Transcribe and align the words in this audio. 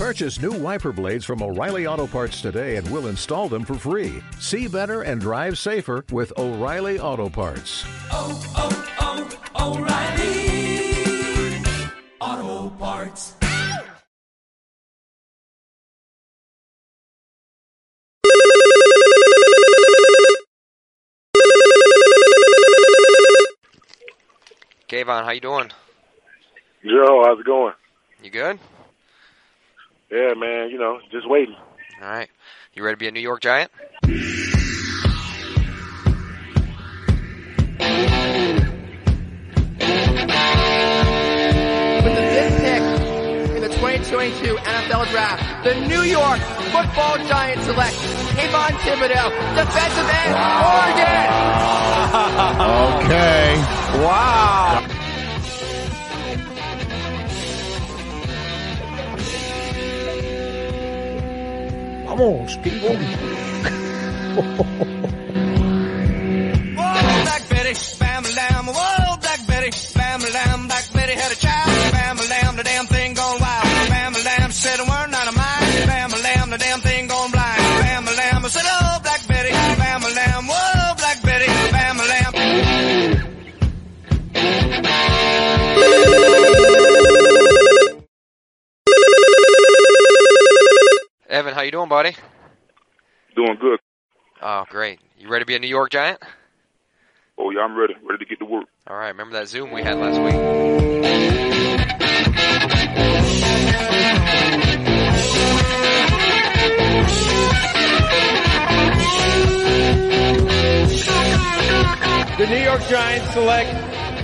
Purchase 0.00 0.40
new 0.40 0.52
wiper 0.52 0.92
blades 0.92 1.26
from 1.26 1.42
O'Reilly 1.42 1.86
Auto 1.86 2.06
Parts 2.06 2.40
today 2.40 2.76
and 2.76 2.90
we'll 2.90 3.08
install 3.08 3.50
them 3.50 3.66
for 3.66 3.74
free. 3.74 4.22
See 4.38 4.66
better 4.66 5.02
and 5.02 5.20
drive 5.20 5.58
safer 5.58 6.06
with 6.10 6.32
O'Reilly 6.38 6.98
Auto 6.98 7.28
Parts. 7.28 7.84
oh, 8.10 8.42
oh, 8.56 9.38
oh 9.58 9.76
O'Reilly 9.76 11.60
Auto 12.18 12.70
Parts. 12.76 13.34
Kayvon, 24.88 25.24
how 25.24 25.32
you 25.32 25.42
doing? 25.42 25.70
Joe, 26.82 27.22
how's 27.26 27.38
it 27.38 27.44
going? 27.44 27.74
You 28.22 28.30
good? 28.30 28.58
Yeah, 30.10 30.34
man, 30.36 30.70
you 30.70 30.78
know, 30.78 30.98
just 31.10 31.28
waiting. 31.28 31.54
All 32.02 32.08
right. 32.08 32.28
You 32.74 32.82
ready 32.84 32.94
to 32.94 32.98
be 32.98 33.08
a 33.08 33.10
New 33.12 33.20
York 33.20 33.40
Giant? 33.40 33.70
With 40.80 42.14
the 42.16 42.26
fifth 42.32 42.58
pick 42.64 42.82
in 43.56 43.62
the 43.62 43.68
2022 43.68 44.56
NFL 44.56 45.10
Draft, 45.10 45.64
the 45.64 45.74
New 45.86 46.02
York 46.02 46.40
Football 46.72 47.18
Giants 47.28 47.64
select 47.66 47.94
Kayvon 48.36 48.72
Thibodeau, 48.80 49.28
defensive 49.56 50.10
end, 50.22 50.34
Oregon. 50.64 51.26
Okay. 53.00 53.54
Wow. 54.02 54.79
Vamos, 62.20 62.54
querido. 62.56 62.88
Whoa, 64.36 64.86
buddy? 91.90 92.14
Doing 93.34 93.58
good. 93.60 93.80
Oh, 94.40 94.64
great. 94.70 95.00
You 95.18 95.28
ready 95.28 95.42
to 95.42 95.46
be 95.46 95.56
a 95.56 95.58
New 95.58 95.66
York 95.66 95.90
Giant? 95.90 96.22
Oh, 97.36 97.50
yeah, 97.50 97.62
I'm 97.62 97.76
ready. 97.76 97.94
Ready 98.08 98.24
to 98.24 98.30
get 98.30 98.38
to 98.38 98.44
work. 98.44 98.66
All 98.86 98.96
right. 98.96 99.08
Remember 99.08 99.34
that 99.34 99.48
Zoom 99.48 99.72
we 99.72 99.82
had 99.82 99.98
last 99.98 100.18
week? 100.22 100.34
The 112.38 112.46
New 112.46 112.62
York 112.62 112.82
Giants 112.88 113.32
select 113.32 113.68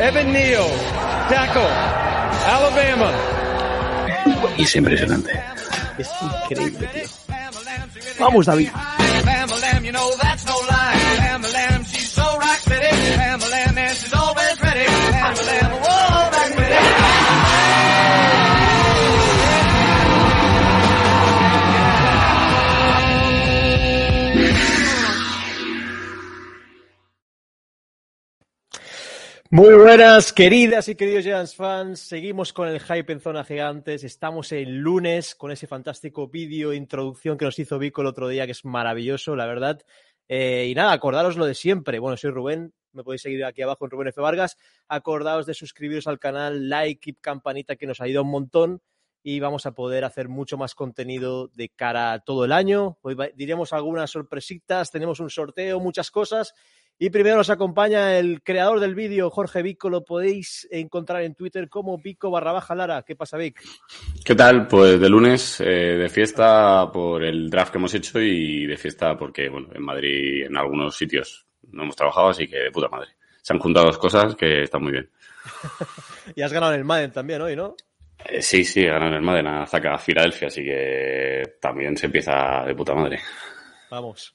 Evan 0.01 0.33
Neal, 0.33 0.69
tackle, 1.29 1.69
Alabama. 2.47 3.11
Es 4.57 4.75
impresionante. 4.77 5.33
Es 5.99 6.11
increíble, 6.23 6.87
tío. 6.89 7.36
Vamos, 8.19 8.47
David. 8.47 8.71
Muy 29.57 29.73
buenas, 29.73 30.35
queridas 30.35 30.87
y 30.91 30.97
queridos 30.97 31.25
Giants 31.25 31.57
fans. 31.57 32.01
Seguimos 32.01 32.53
con 32.53 32.69
el 32.69 32.79
hype 32.79 33.11
en 33.11 33.21
zona 33.21 33.43
gigantes. 33.43 34.05
Estamos 34.05 34.53
el 34.53 34.81
lunes 34.81 35.35
con 35.35 35.51
ese 35.51 35.67
fantástico 35.67 36.29
vídeo 36.29 36.75
introducción 36.75 37.39
que 37.39 37.47
nos 37.47 37.59
hizo 37.59 37.79
Vico 37.79 38.03
el 38.03 38.09
otro 38.09 38.29
día, 38.29 38.45
que 38.45 38.53
es 38.53 38.67
maravilloso, 38.67 39.35
la 39.35 39.47
verdad. 39.47 39.81
Eh, 40.29 40.67
y 40.69 40.75
nada, 40.75 40.93
acordaros 40.93 41.39
lo 41.39 41.47
de 41.47 41.55
siempre. 41.55 41.99
Bueno, 42.01 42.19
soy 42.19 42.33
Rubén, 42.33 42.75
me 42.93 43.03
podéis 43.03 43.23
seguir 43.23 43.47
aquí 43.47 43.63
abajo 43.63 43.87
en 43.87 43.93
Rubén 43.93 44.09
F. 44.09 44.21
Vargas. 44.21 44.59
Acordaos 44.89 45.47
de 45.47 45.55
suscribiros 45.55 46.07
al 46.07 46.19
canal, 46.19 46.69
like 46.69 47.09
y 47.09 47.15
campanita 47.15 47.77
que 47.77 47.87
nos 47.87 48.03
ayuda 48.03 48.21
un 48.21 48.31
montón. 48.33 48.83
Y 49.23 49.41
vamos 49.41 49.65
a 49.65 49.73
poder 49.73 50.05
hacer 50.05 50.29
mucho 50.29 50.59
más 50.59 50.75
contenido 50.75 51.49
de 51.49 51.71
cara 51.71 52.13
a 52.13 52.19
todo 52.19 52.45
el 52.45 52.53
año. 52.53 52.99
Hoy 53.01 53.17
diremos 53.35 53.73
algunas 53.73 54.11
sorpresitas, 54.11 54.91
tenemos 54.91 55.19
un 55.19 55.31
sorteo, 55.31 55.81
muchas 55.81 56.11
cosas. 56.11 56.53
Y 56.99 57.11
primero 57.11 57.37
nos 57.37 57.51
acompaña 57.51 58.19
el 58.19 58.43
creador 58.43 58.81
del 58.81 58.95
vídeo, 58.95 59.29
Jorge 59.29 59.63
Vico. 59.63 59.91
Lo 59.91 60.03
podéis 60.03 60.67
encontrar 60.71 61.23
en 61.23 61.35
Twitter 61.35 61.69
como 61.69 61.99
Vico 61.99 62.31
barra 62.31 62.53
baja 62.53 62.75
Lara. 62.75 63.03
¿Qué 63.03 63.15
pasa, 63.15 63.37
Vic? 63.37 63.61
¿Qué 64.25 64.35
tal? 64.35 64.67
Pues 64.67 64.99
de 64.99 65.09
lunes 65.11 65.61
eh, 65.61 65.65
de 65.65 66.09
fiesta 66.09 66.91
por 66.91 67.23
el 67.23 67.51
draft 67.51 67.73
que 67.73 67.79
hemos 67.79 67.93
hecho 67.93 68.19
y 68.19 68.65
de 68.65 68.79
fiesta 68.79 69.15
porque, 69.15 69.51
bueno, 69.51 69.69
en 69.75 69.83
Madrid, 69.83 70.47
en 70.47 70.57
algunos 70.57 70.97
sitios 70.97 71.47
no 71.71 71.83
hemos 71.83 71.97
trabajado, 71.97 72.31
así 72.31 72.49
que 72.49 72.57
de 72.57 72.71
puta 72.71 72.89
madre. 72.89 73.09
Se 73.43 73.53
han 73.53 73.59
juntado 73.59 73.87
dos 73.87 73.99
cosas 73.99 74.35
que 74.35 74.63
están 74.63 74.83
muy 74.83 74.93
bien. 74.93 75.11
Y 76.35 76.43
has 76.43 76.53
ganado 76.53 76.73
en 76.73 76.81
el 76.81 76.85
Madden 76.85 77.13
también 77.13 77.41
hoy, 77.41 77.55
¿no? 77.55 77.77
Eh, 78.25 78.43
sí, 78.43 78.65
sí, 78.65 78.85
ganan 78.85 79.13
el 79.13 79.23
Madden 79.23 79.47
a 79.47 79.67
Zaca 79.67 79.97
Filadelfia, 79.97 80.49
así 80.49 80.65
que 80.65 81.43
también 81.61 81.97
se 81.97 82.07
empieza 82.07 82.65
de 82.67 82.75
puta 82.75 82.95
madre. 82.95 83.21
Vamos. 83.91 84.35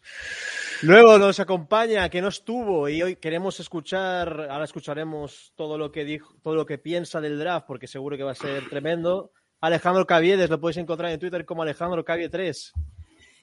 Luego 0.81 1.17
nos 1.17 1.39
acompaña, 1.39 2.09
que 2.09 2.21
no 2.21 2.29
estuvo, 2.29 2.87
y 2.89 3.03
hoy 3.03 3.15
queremos 3.17 3.59
escuchar, 3.59 4.47
ahora 4.49 4.65
escucharemos 4.65 5.53
todo 5.55 5.77
lo 5.77 5.91
que 5.91 6.05
dijo, 6.05 6.35
todo 6.41 6.55
lo 6.55 6.65
que 6.65 6.77
piensa 6.77 7.21
del 7.21 7.37
draft, 7.37 7.67
porque 7.67 7.87
seguro 7.87 8.17
que 8.17 8.23
va 8.23 8.31
a 8.31 8.35
ser 8.35 8.67
tremendo. 8.69 9.31
Alejandro 9.59 10.07
Caviedes, 10.07 10.49
lo 10.49 10.59
podéis 10.59 10.77
encontrar 10.77 11.11
en 11.11 11.19
Twitter 11.19 11.45
como 11.45 11.61
Alejandro 11.61 12.03
Cavie 12.03 12.29
3. 12.29 12.73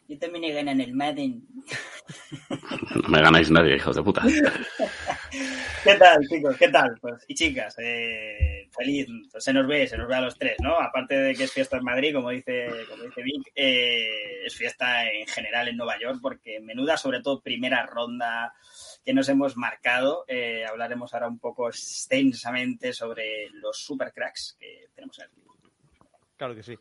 Yo 0.09 0.19
también 0.19 0.45
he 0.45 0.53
ganado 0.53 0.81
en 0.81 0.81
el 0.81 0.95
Madden. 0.95 1.43
No 3.03 3.09
me 3.11 3.21
ganáis 3.21 3.51
nadie, 3.51 3.77
hijos 3.77 3.95
de 3.95 4.03
puta. 4.03 4.23
¿Qué 5.85 5.95
tal, 5.97 6.27
chicos? 6.27 6.57
¿Qué 6.57 6.69
tal? 6.69 6.97
Pues, 6.99 7.27
y 7.29 7.35
chicas, 7.35 7.77
eh, 7.79 8.71
feliz, 8.75 9.07
pues 9.31 9.45
se 9.45 9.53
nos 9.53 9.67
ve, 9.67 9.87
se 9.87 9.99
nos 9.99 10.09
ve 10.09 10.15
a 10.15 10.23
los 10.23 10.39
tres, 10.39 10.57
¿no? 10.63 10.81
Aparte 10.81 11.15
de 11.15 11.35
que 11.35 11.45
es 11.45 11.53
fiesta 11.53 11.77
en 11.77 11.85
Madrid, 11.85 12.15
como 12.15 12.31
dice, 12.31 12.71
como 12.89 13.03
dice 13.03 13.23
Vic, 13.23 13.53
eh, 13.55 14.47
es 14.47 14.57
fiesta 14.57 15.11
en 15.11 15.27
general 15.27 15.69
en 15.69 15.77
Nueva 15.77 16.01
York, 16.01 16.21
porque 16.23 16.59
menuda, 16.61 16.97
sobre 16.97 17.21
todo, 17.21 17.43
primera 17.43 17.85
ronda 17.85 18.55
que 19.05 19.13
nos 19.13 19.29
hemos 19.29 19.59
marcado. 19.59 20.25
Eh, 20.27 20.65
hablaremos 20.67 21.13
ahora 21.13 21.29
un 21.29 21.39
poco 21.39 21.69
extensamente 21.69 22.95
sobre 22.95 23.51
los 23.51 23.79
supercracks 23.79 24.57
que 24.59 24.89
tenemos 24.95 25.19
en 25.19 25.27
el. 25.27 25.48
Claro 26.39 26.55
que 26.55 26.63
sí. 26.63 26.77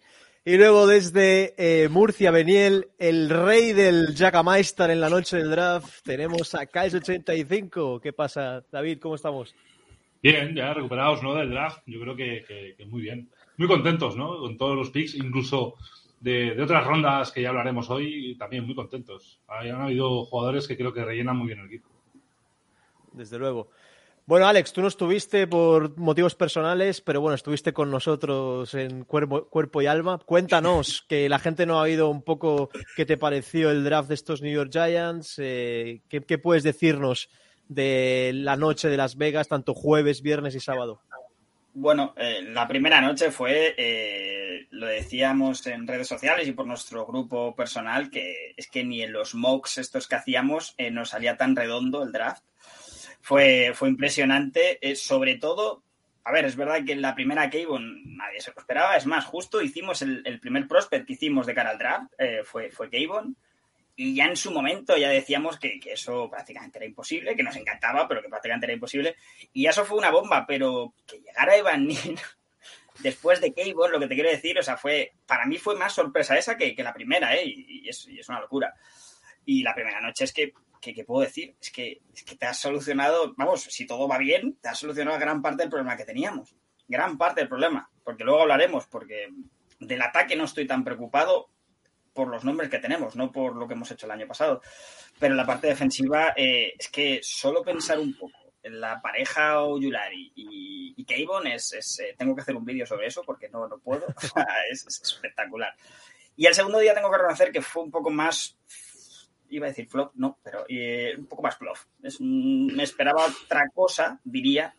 Y 0.45 0.55
luego 0.55 0.87
desde 0.87 1.53
eh, 1.57 1.89
Murcia, 1.89 2.31
Beniel, 2.31 2.87
el 2.97 3.29
rey 3.29 3.73
del 3.73 4.15
Jackameister 4.15 4.89
en 4.91 5.01
la 5.01 5.09
noche 5.09 5.35
del 5.37 5.49
draft, 5.51 6.03
tenemos 6.03 6.55
a 6.55 6.65
Kais85. 6.65 7.99
¿Qué 7.99 8.13
pasa, 8.13 8.63
David? 8.71 8.99
¿Cómo 9.01 9.15
estamos? 9.15 9.53
Bien, 10.23 10.55
ya 10.55 10.73
recuperados 10.73 11.21
¿no? 11.21 11.35
del 11.35 11.49
draft, 11.49 11.81
yo 11.85 11.99
creo 11.99 12.15
que, 12.15 12.45
que- 12.47 12.75
que 12.77 12.85
muy 12.85 13.01
bien. 13.01 13.29
Muy 13.57 13.67
contentos, 13.67 14.15
¿no? 14.15 14.37
Con 14.39 14.55
todos 14.57 14.75
los 14.77 14.89
picks, 14.91 15.15
incluso 15.15 15.75
de, 16.21 16.55
de 16.55 16.61
otras 16.63 16.85
rondas 16.85 17.31
que 17.31 17.41
ya 17.41 17.49
hablaremos 17.49 17.89
hoy, 17.89 18.35
también 18.37 18.65
muy 18.65 18.75
contentos. 18.75 19.39
Han 19.47 19.81
habido 19.81 20.25
jugadores 20.25 20.67
que 20.67 20.77
creo 20.77 20.93
que 20.93 21.03
rellenan 21.03 21.35
muy 21.35 21.47
bien 21.47 21.59
el 21.59 21.65
equipo. 21.65 21.89
Desde 23.11 23.37
luego. 23.37 23.69
Bueno, 24.27 24.45
Alex, 24.45 24.73
tú 24.73 24.81
no 24.81 24.89
estuviste 24.89 25.47
por 25.47 25.97
motivos 25.97 26.35
personales, 26.35 27.01
pero 27.01 27.21
bueno, 27.21 27.33
estuviste 27.33 27.71
con 27.73 27.89
nosotros 27.89 28.73
en 28.73 29.05
cuerpo, 29.05 29.45
cuerpo 29.45 29.81
y 29.81 29.87
alma. 29.87 30.19
Cuéntanos, 30.19 31.05
que 31.09 31.29
la 31.29 31.39
gente 31.39 31.65
no 31.65 31.79
ha 31.79 31.83
oído 31.83 32.09
un 32.09 32.21
poco 32.21 32.69
qué 32.95 33.05
te 33.05 33.17
pareció 33.17 33.71
el 33.71 33.85
draft 33.85 34.09
de 34.09 34.15
estos 34.15 34.41
New 34.41 34.53
York 34.53 34.69
Giants. 34.71 35.35
eh, 35.39 36.01
¿qué, 36.09 36.21
qué 36.21 36.37
puedes 36.37 36.63
decirnos 36.63 37.29
de 37.69 38.31
la 38.35 38.57
noche 38.57 38.89
de 38.89 38.97
Las 38.97 39.15
Vegas, 39.17 39.47
tanto 39.47 39.73
jueves, 39.73 40.21
viernes 40.21 40.55
y 40.55 40.59
sábado? 40.59 41.01
Bueno, 41.79 42.15
eh, 42.17 42.41
la 42.41 42.67
primera 42.67 42.99
noche 43.01 43.29
fue, 43.29 43.75
eh, 43.77 44.65
lo 44.71 44.87
decíamos 44.87 45.67
en 45.67 45.85
redes 45.85 46.07
sociales 46.07 46.47
y 46.47 46.51
por 46.51 46.65
nuestro 46.65 47.05
grupo 47.05 47.55
personal, 47.55 48.09
que 48.09 48.55
es 48.57 48.67
que 48.67 48.83
ni 48.83 49.03
en 49.03 49.13
los 49.13 49.35
mocks 49.35 49.77
estos 49.77 50.07
que 50.07 50.15
hacíamos 50.15 50.73
eh, 50.79 50.89
nos 50.89 51.09
salía 51.09 51.37
tan 51.37 51.55
redondo 51.55 52.01
el 52.01 52.11
draft. 52.11 52.41
Fue, 53.21 53.71
fue 53.73 53.89
impresionante, 53.89 54.79
eh, 54.81 54.95
sobre 54.95 55.35
todo 55.35 55.83
a 56.27 56.31
ver, 56.33 56.43
es 56.43 56.57
verdad 56.57 56.83
que 56.85 56.93
la 56.93 57.15
primera 57.15 57.49
Kayvon 57.49 58.17
nadie 58.17 58.41
se 58.41 58.51
lo 58.51 58.59
esperaba. 58.59 58.97
Es 58.97 59.05
más, 59.05 59.23
justo 59.23 59.61
hicimos 59.61 60.01
el, 60.01 60.39
primer 60.41 60.67
prospect 60.67 61.07
que 61.07 61.13
hicimos 61.13 61.45
de 61.45 61.55
cara 61.55 61.69
al 61.69 61.77
draft, 61.77 62.11
eh, 62.17 62.41
fue, 62.43 62.69
fue. 62.69 62.89
Y 63.95 64.13
ya 64.13 64.25
en 64.25 64.35
su 64.35 64.51
momento 64.51 64.97
ya 64.97 65.07
decíamos 65.07 65.57
que, 65.57 65.79
que, 65.79 65.93
eso 65.93 66.29
prácticamente 66.29 66.79
era 66.79 66.85
imposible, 66.85 67.33
que 67.33 67.43
nos 67.43 67.55
encantaba, 67.55 68.09
pero 68.09 68.21
que 68.21 68.27
prácticamente 68.27 68.65
era 68.65 68.73
imposible. 68.73 69.15
Y 69.53 69.67
eso 69.67 69.85
fue 69.85 69.97
una 69.97 70.11
bomba, 70.11 70.45
pero 70.45 70.93
que 71.07 71.21
llegara 71.21 71.55
Evan 71.55 71.87
Neal 71.87 72.19
después 72.99 73.39
de 73.39 73.53
Kayvon, 73.53 73.93
lo 73.93 73.99
que 74.01 74.07
te 74.07 74.15
quiero 74.15 74.29
decir, 74.29 74.59
o 74.59 74.63
sea, 74.63 74.75
fue, 74.75 75.13
para 75.25 75.45
mí 75.45 75.57
fue 75.57 75.77
más 75.77 75.93
sorpresa 75.93 76.37
esa 76.37 76.57
que, 76.57 76.75
que 76.75 76.83
la 76.83 76.93
primera, 76.93 77.37
¿eh? 77.37 77.45
Y, 77.45 77.85
y, 77.85 77.89
es, 77.89 78.05
y, 78.05 78.19
es, 78.19 78.27
una 78.27 78.41
locura. 78.41 78.73
Y 79.45 79.63
la 79.63 79.73
primera 79.73 80.01
noche 80.01 80.25
es 80.25 80.33
que, 80.33 80.51
que, 80.79 80.93
que, 80.93 81.03
puedo 81.03 81.21
decir, 81.21 81.55
es 81.61 81.71
que, 81.71 82.01
es 82.13 82.23
que 82.23 82.35
te 82.35 82.45
has 82.45 82.59
solucionado, 82.59 83.33
vamos, 83.37 83.63
si 83.63 83.85
todo 83.85 84.07
va 84.07 84.17
bien, 84.17 84.57
te 84.61 84.69
has 84.69 84.79
solucionado 84.79 85.19
gran 85.19 85.41
parte 85.41 85.63
del 85.63 85.69
problema 85.69 85.97
que 85.97 86.05
teníamos. 86.05 86.55
Gran 86.87 87.17
parte 87.17 87.41
del 87.41 87.49
problema, 87.49 87.89
porque 88.03 88.23
luego 88.23 88.41
hablaremos, 88.41 88.87
porque 88.87 89.27
del 89.79 90.01
ataque 90.01 90.35
no 90.35 90.45
estoy 90.45 90.65
tan 90.65 90.83
preocupado 90.83 91.49
por 92.13 92.29
los 92.29 92.43
nombres 92.43 92.69
que 92.69 92.79
tenemos, 92.79 93.15
no 93.15 93.31
por 93.31 93.55
lo 93.55 93.67
que 93.67 93.75
hemos 93.75 93.91
hecho 93.91 94.05
el 94.05 94.11
año 94.11 94.27
pasado. 94.27 94.61
Pero 95.19 95.35
la 95.35 95.45
parte 95.45 95.67
defensiva 95.67 96.33
eh, 96.35 96.73
es 96.77 96.89
que 96.89 97.19
solo 97.21 97.61
pensar 97.63 97.99
un 97.99 98.13
poco 98.15 98.37
en 98.63 98.81
la 98.81 99.01
pareja 99.01 99.61
Oyulari 99.61 100.31
y, 100.35 100.93
y 100.97 101.05
Kayvon 101.05 101.47
es, 101.47 101.73
es 101.73 101.99
eh, 101.99 102.15
tengo 102.17 102.35
que 102.35 102.41
hacer 102.41 102.55
un 102.55 102.65
vídeo 102.65 102.85
sobre 102.85 103.07
eso 103.07 103.23
porque 103.23 103.49
no, 103.49 103.67
no 103.67 103.77
puedo. 103.79 104.07
es, 104.71 104.85
es, 104.87 105.01
espectacular. 105.01 105.73
Y 106.35 106.45
el 106.45 106.53
segundo 106.53 106.79
día 106.79 106.93
tengo 106.93 107.09
que 107.09 107.17
reconocer 107.17 107.51
que 107.51 107.61
fue 107.61 107.83
un 107.83 107.91
poco 107.91 108.09
más, 108.09 108.57
iba 109.49 109.65
a 109.65 109.69
decir 109.69 109.87
flop, 109.87 110.13
no, 110.15 110.37
pero 110.43 110.65
eh, 110.69 111.15
un 111.17 111.25
poco 111.25 111.43
más 111.43 111.57
flop. 111.57 111.77
Es, 112.03 112.19
me 112.21 112.83
esperaba 112.83 113.25
otra 113.25 113.67
cosa, 113.73 114.19
diría. 114.23 114.73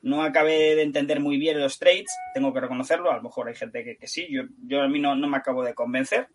No 0.00 0.22
acabé 0.22 0.76
de 0.76 0.82
entender 0.82 1.20
muy 1.20 1.38
bien 1.38 1.60
los 1.60 1.78
trades, 1.78 2.06
tengo 2.32 2.52
que 2.52 2.60
reconocerlo. 2.60 3.10
A 3.10 3.16
lo 3.16 3.22
mejor 3.22 3.48
hay 3.48 3.54
gente 3.54 3.82
que, 3.84 3.96
que 3.96 4.06
sí, 4.06 4.28
yo, 4.30 4.42
yo 4.64 4.82
a 4.82 4.88
mí 4.88 5.00
no, 5.00 5.14
no 5.16 5.26
me 5.28 5.36
acabo 5.36 5.64
de 5.64 5.74
convencer. 5.74 6.28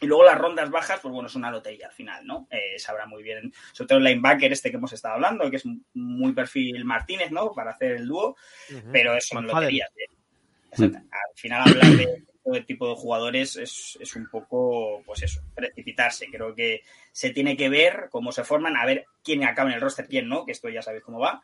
Y 0.00 0.06
luego 0.06 0.24
las 0.24 0.38
rondas 0.38 0.70
bajas, 0.70 1.00
pues 1.00 1.12
bueno, 1.12 1.26
es 1.26 1.34
una 1.34 1.50
lotería 1.50 1.86
al 1.88 1.92
final, 1.92 2.24
¿no? 2.24 2.46
Eh, 2.50 2.78
sabrá 2.78 3.06
muy 3.06 3.22
bien, 3.22 3.52
sobre 3.72 3.88
todo 3.88 3.98
el 3.98 4.04
linebacker 4.04 4.52
este 4.52 4.70
que 4.70 4.76
hemos 4.76 4.92
estado 4.92 5.14
hablando, 5.14 5.50
que 5.50 5.56
es 5.56 5.64
muy 5.94 6.32
perfil 6.32 6.84
Martínez, 6.84 7.32
¿no? 7.32 7.52
Para 7.52 7.72
hacer 7.72 7.92
el 7.92 8.06
dúo, 8.06 8.28
uh 8.28 8.72
-huh. 8.72 8.92
pero 8.92 9.14
eso 9.16 9.34
son 9.34 9.46
loterías. 9.46 9.90
¿eh? 9.96 10.84
Al 10.84 11.34
final 11.34 11.62
hablar 11.68 11.90
de 11.92 12.24
este 12.54 12.66
tipo 12.66 12.88
de 12.88 12.94
jugadores 12.94 13.56
es, 13.56 13.98
es, 14.00 14.16
un 14.16 14.28
poco, 14.28 15.02
pues 15.04 15.22
eso, 15.22 15.40
precipitarse. 15.54 16.28
Creo 16.30 16.54
que 16.54 16.82
se 17.12 17.30
tiene 17.30 17.56
que 17.56 17.68
ver 17.68 18.08
cómo 18.10 18.32
se 18.32 18.44
forman, 18.44 18.76
a 18.76 18.86
ver 18.86 19.06
quién 19.22 19.44
acaba 19.44 19.70
en 19.70 19.76
el 19.76 19.80
roster, 19.80 20.06
quién 20.06 20.28
no, 20.28 20.44
que 20.44 20.52
esto 20.52 20.68
ya 20.68 20.82
sabéis 20.82 21.04
cómo 21.04 21.18
va. 21.18 21.42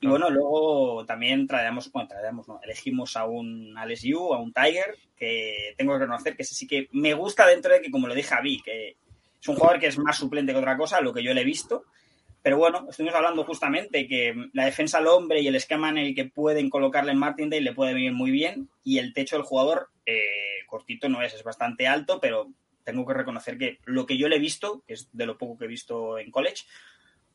Y 0.00 0.06
bueno, 0.06 0.28
luego 0.28 1.04
también 1.06 1.46
traemos, 1.46 1.90
bueno, 1.90 2.08
traemos, 2.08 2.46
no, 2.46 2.60
elegimos 2.62 3.16
a 3.16 3.24
un 3.24 3.74
Alex 3.78 4.02
Yu, 4.02 4.34
a 4.34 4.40
un 4.40 4.52
Tiger, 4.52 4.96
que 5.16 5.74
tengo 5.78 5.94
que 5.94 6.00
reconocer 6.00 6.36
que 6.36 6.42
ese 6.42 6.54
sí 6.54 6.66
que 6.66 6.88
me 6.92 7.14
gusta 7.14 7.46
dentro 7.46 7.72
de 7.72 7.80
que, 7.80 7.90
como 7.90 8.08
lo 8.08 8.14
dije 8.14 8.34
a 8.34 8.40
Vi, 8.40 8.60
que 8.60 8.96
es 9.40 9.48
un 9.48 9.56
jugador 9.56 9.80
que 9.80 9.86
es 9.86 9.98
más 9.98 10.16
suplente 10.16 10.52
que 10.52 10.58
otra 10.58 10.76
cosa, 10.76 11.00
lo 11.00 11.12
que 11.12 11.22
yo 11.22 11.32
le 11.32 11.42
he 11.42 11.44
visto. 11.44 11.84
Pero 12.44 12.58
bueno, 12.58 12.86
estuvimos 12.90 13.14
hablando 13.14 13.42
justamente 13.44 14.06
que 14.06 14.34
la 14.52 14.66
defensa 14.66 14.98
al 14.98 15.06
hombre 15.06 15.40
y 15.40 15.48
el 15.48 15.56
esquema 15.56 15.88
en 15.88 15.96
el 15.96 16.14
que 16.14 16.26
pueden 16.26 16.68
colocarle 16.68 17.12
en 17.12 17.18
Martindale 17.18 17.62
le 17.62 17.72
puede 17.72 17.94
venir 17.94 18.12
muy 18.12 18.30
bien. 18.30 18.68
Y 18.84 18.98
el 18.98 19.14
techo 19.14 19.36
del 19.36 19.46
jugador, 19.46 19.88
eh, 20.04 20.62
cortito 20.66 21.08
no 21.08 21.22
es, 21.22 21.32
es 21.32 21.42
bastante 21.42 21.88
alto, 21.88 22.20
pero 22.20 22.50
tengo 22.84 23.06
que 23.06 23.14
reconocer 23.14 23.56
que 23.56 23.78
lo 23.86 24.04
que 24.04 24.18
yo 24.18 24.28
le 24.28 24.36
he 24.36 24.40
visto, 24.40 24.84
que 24.86 24.92
es 24.92 25.08
de 25.12 25.24
lo 25.24 25.38
poco 25.38 25.56
que 25.56 25.64
he 25.64 25.68
visto 25.68 26.18
en 26.18 26.30
college, 26.30 26.66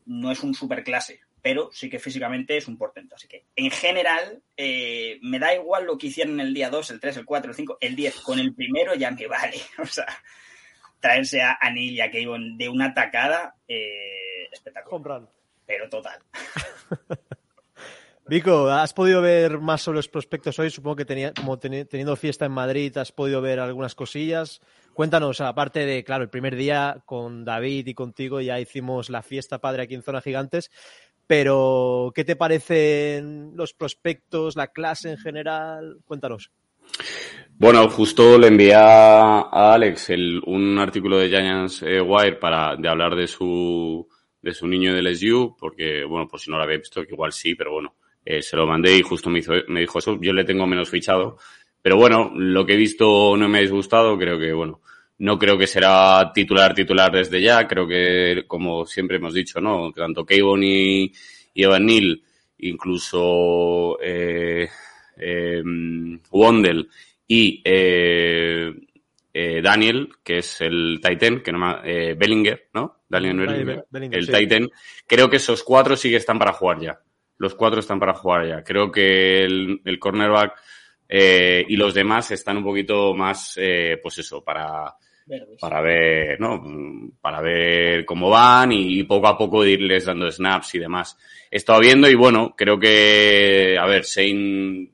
no 0.05 0.31
es 0.31 0.43
un 0.43 0.53
super 0.53 0.83
clase 0.83 1.21
pero 1.41 1.69
sí 1.71 1.89
que 1.89 1.99
físicamente 1.99 2.57
es 2.57 2.67
un 2.67 2.77
portento. 2.77 3.15
Así 3.15 3.27
que, 3.27 3.45
en 3.55 3.71
general, 3.71 4.41
eh, 4.57 5.19
me 5.21 5.39
da 5.39 5.53
igual 5.55 5.85
lo 5.85 5.97
que 5.97 6.07
hicieron 6.07 6.39
el 6.39 6.53
día 6.53 6.69
2, 6.69 6.91
el 6.91 6.99
3, 6.99 7.17
el 7.17 7.25
4, 7.25 7.51
el 7.51 7.55
5, 7.55 7.77
el 7.79 7.95
10. 7.95 8.15
Con 8.21 8.39
el 8.39 8.53
primero 8.53 8.93
ya 8.95 9.11
me 9.11 9.27
vale. 9.27 9.57
O 9.79 9.85
sea, 9.85 10.05
traerse 10.99 11.41
a 11.41 11.57
Anil 11.61 11.93
y 11.93 12.01
a 12.01 12.11
Kayvon 12.11 12.57
de 12.57 12.69
una 12.69 12.93
tacada, 12.93 13.55
eh, 13.67 14.28
espectacular. 14.51 15.21
Pero 15.65 15.89
total. 15.89 16.19
Vico, 18.29 18.69
¿has 18.69 18.93
podido 18.93 19.23
ver 19.23 19.57
más 19.57 19.81
sobre 19.81 19.97
los 19.97 20.07
prospectos 20.07 20.59
hoy? 20.59 20.69
Supongo 20.69 20.97
que 20.97 21.05
tenía, 21.05 21.33
como 21.33 21.57
teniendo 21.57 22.15
fiesta 22.15 22.45
en 22.45 22.51
Madrid, 22.51 22.95
has 22.97 23.11
podido 23.11 23.41
ver 23.41 23.59
algunas 23.59 23.95
cosillas. 23.95 24.61
Cuéntanos, 24.93 25.41
aparte 25.41 25.85
de, 25.85 26.03
claro, 26.03 26.23
el 26.23 26.29
primer 26.29 26.55
día 26.55 27.01
con 27.05 27.43
David 27.43 27.87
y 27.87 27.95
contigo 27.95 28.39
ya 28.39 28.59
hicimos 28.59 29.09
la 29.09 29.23
fiesta 29.23 29.57
padre 29.57 29.81
aquí 29.81 29.95
en 29.95 30.03
Zona 30.03 30.21
Gigantes, 30.21 30.69
pero 31.25 32.11
¿qué 32.13 32.23
te 32.23 32.35
parecen 32.35 33.53
los 33.55 33.73
prospectos, 33.73 34.55
la 34.55 34.67
clase 34.67 35.09
en 35.09 35.17
general? 35.17 35.97
Cuéntanos. 36.05 36.51
Bueno, 37.57 37.89
justo 37.89 38.37
le 38.37 38.47
envié 38.47 38.75
a 38.75 39.73
Alex 39.73 40.11
el, 40.11 40.41
un 40.45 40.77
artículo 40.79 41.17
de 41.17 41.29
Giants 41.29 41.81
eh, 41.81 41.99
Wire 41.99 42.37
para 42.37 42.75
de 42.75 42.87
hablar 42.87 43.15
de 43.15 43.27
su 43.27 44.07
de 44.41 44.53
su 44.53 44.67
niño 44.67 44.93
de 44.93 45.01
LSU, 45.01 45.55
porque, 45.59 46.03
bueno, 46.03 46.27
por 46.27 46.39
si 46.39 46.49
no 46.49 46.57
lo 46.57 46.63
había 46.63 46.77
visto, 46.77 47.03
que 47.05 47.13
igual 47.13 47.31
sí, 47.31 47.55
pero 47.55 47.71
bueno, 47.73 47.95
eh, 48.25 48.41
se 48.41 48.55
lo 48.55 48.67
mandé 48.67 48.97
y 48.97 49.01
justo 49.01 49.29
me, 49.29 49.39
hizo, 49.39 49.53
me 49.67 49.81
dijo 49.81 49.99
eso. 49.99 50.17
Yo 50.21 50.33
le 50.33 50.43
tengo 50.43 50.65
menos 50.67 50.89
fichado, 50.89 51.37
pero 51.81 51.97
bueno, 51.97 52.31
lo 52.35 52.65
que 52.65 52.73
he 52.73 52.77
visto 52.77 53.35
no 53.37 53.49
me 53.49 53.59
ha 53.59 53.61
disgustado, 53.61 54.17
creo 54.17 54.39
que, 54.39 54.53
bueno, 54.53 54.81
no 55.19 55.37
creo 55.37 55.57
que 55.57 55.67
será 55.67 56.31
titular 56.33 56.73
titular 56.73 57.11
desde 57.11 57.41
ya. 57.41 57.67
Creo 57.67 57.87
que, 57.87 58.43
como 58.47 58.85
siempre 58.85 59.17
hemos 59.17 59.33
dicho, 59.33 59.59
¿no? 59.61 59.91
Tanto 59.91 60.25
Kayvon 60.25 60.63
y, 60.63 61.11
y 61.53 61.63
Evan 61.63 61.85
Neal, 61.85 62.21
incluso 62.59 63.97
eh, 64.01 64.69
eh, 65.17 65.63
Wondell 66.31 66.87
y 67.27 67.61
eh, 67.63 68.73
eh, 69.33 69.61
Daniel, 69.61 70.09
que 70.23 70.39
es 70.39 70.61
el 70.61 70.99
Titan, 71.01 71.41
que 71.41 71.51
no 71.51 71.83
eh, 71.83 72.15
Bellinger, 72.17 72.69
¿no? 72.73 72.98
Daniel 73.09 73.37
Bellinger, 73.37 73.85
Bellinger 73.89 74.19
el 74.19 74.25
sí. 74.25 74.31
Titan. 74.31 74.69
Creo 75.07 75.29
que 75.29 75.37
esos 75.37 75.63
cuatro 75.63 75.97
sí 75.97 76.09
que 76.09 76.17
están 76.17 76.39
para 76.39 76.53
jugar 76.53 76.79
ya. 76.79 76.99
Los 77.37 77.55
cuatro 77.55 77.79
están 77.79 77.99
para 77.99 78.13
jugar 78.13 78.47
ya. 78.47 78.63
Creo 78.63 78.91
que 78.91 79.43
el, 79.43 79.81
el 79.83 79.99
cornerback 79.99 80.53
eh, 81.07 81.65
y 81.67 81.75
los 81.75 81.93
demás 81.93 82.29
están 82.31 82.57
un 82.57 82.63
poquito 82.63 83.15
más, 83.15 83.55
eh, 83.57 83.97
pues 84.01 84.19
eso, 84.19 84.43
para, 84.43 84.93
para 85.59 85.81
ver, 85.81 86.39
¿no? 86.39 87.11
Para 87.19 87.41
ver 87.41 88.05
cómo 88.05 88.29
van 88.29 88.71
y 88.71 89.03
poco 89.03 89.27
a 89.27 89.37
poco 89.37 89.65
irles 89.65 90.05
dando 90.05 90.31
snaps 90.31 90.75
y 90.75 90.79
demás. 90.79 91.17
He 91.49 91.57
estado 91.57 91.79
viendo 91.79 92.07
y 92.07 92.15
bueno, 92.15 92.53
creo 92.55 92.79
que, 92.79 93.75
a 93.79 93.85
ver, 93.87 94.03
Shane 94.03 94.91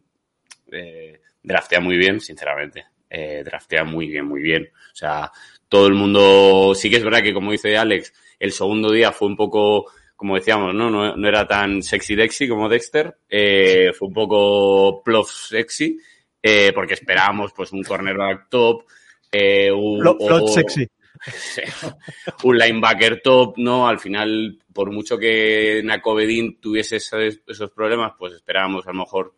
eh, 0.71 1.19
draftea 1.43 1.81
muy 1.81 1.97
bien, 1.97 2.21
sinceramente. 2.21 2.85
Eh, 3.09 3.43
draftea 3.43 3.83
muy 3.83 4.07
bien, 4.07 4.25
muy 4.25 4.41
bien. 4.41 4.69
O 4.73 4.95
sea, 4.95 5.31
todo 5.69 5.87
el 5.87 5.93
mundo, 5.93 6.73
sí 6.75 6.89
que 6.89 6.97
es 6.97 7.03
verdad 7.03 7.21
que 7.21 7.33
como 7.33 7.51
dice 7.51 7.77
Alex, 7.77 8.13
el 8.39 8.51
segundo 8.51 8.91
día 8.91 9.11
fue 9.11 9.27
un 9.27 9.35
poco, 9.35 9.85
como 10.15 10.35
decíamos, 10.35 10.73
no, 10.73 10.89
no, 10.89 11.15
no 11.15 11.27
era 11.27 11.47
tan 11.47 11.81
sexy 11.81 12.15
dexy 12.15 12.47
como 12.47 12.69
Dexter, 12.69 13.17
eh, 13.29 13.91
fue 13.97 14.07
un 14.07 14.13
poco 14.13 15.03
plof 15.03 15.29
sexy, 15.31 15.97
eh, 16.41 16.71
porque 16.73 16.93
esperábamos 16.93 17.53
pues 17.53 17.71
un 17.71 17.83
cornerback 17.83 18.49
top, 18.49 18.85
eh, 19.31 19.71
un, 19.71 19.99
Plot, 19.99 20.17
plot 20.17 20.47
sexy. 20.49 20.87
un 22.43 22.57
linebacker 22.57 23.21
top, 23.21 23.57
¿no? 23.57 23.87
Al 23.87 23.99
final, 23.99 24.59
por 24.73 24.91
mucho 24.91 25.17
que 25.17 25.81
Nakovedin 25.83 26.59
tuviese 26.59 26.97
esos, 26.97 27.39
esos, 27.47 27.71
problemas, 27.71 28.13
pues 28.17 28.33
esperábamos 28.33 28.85
a 28.85 28.91
lo 28.91 28.99
mejor 28.99 29.35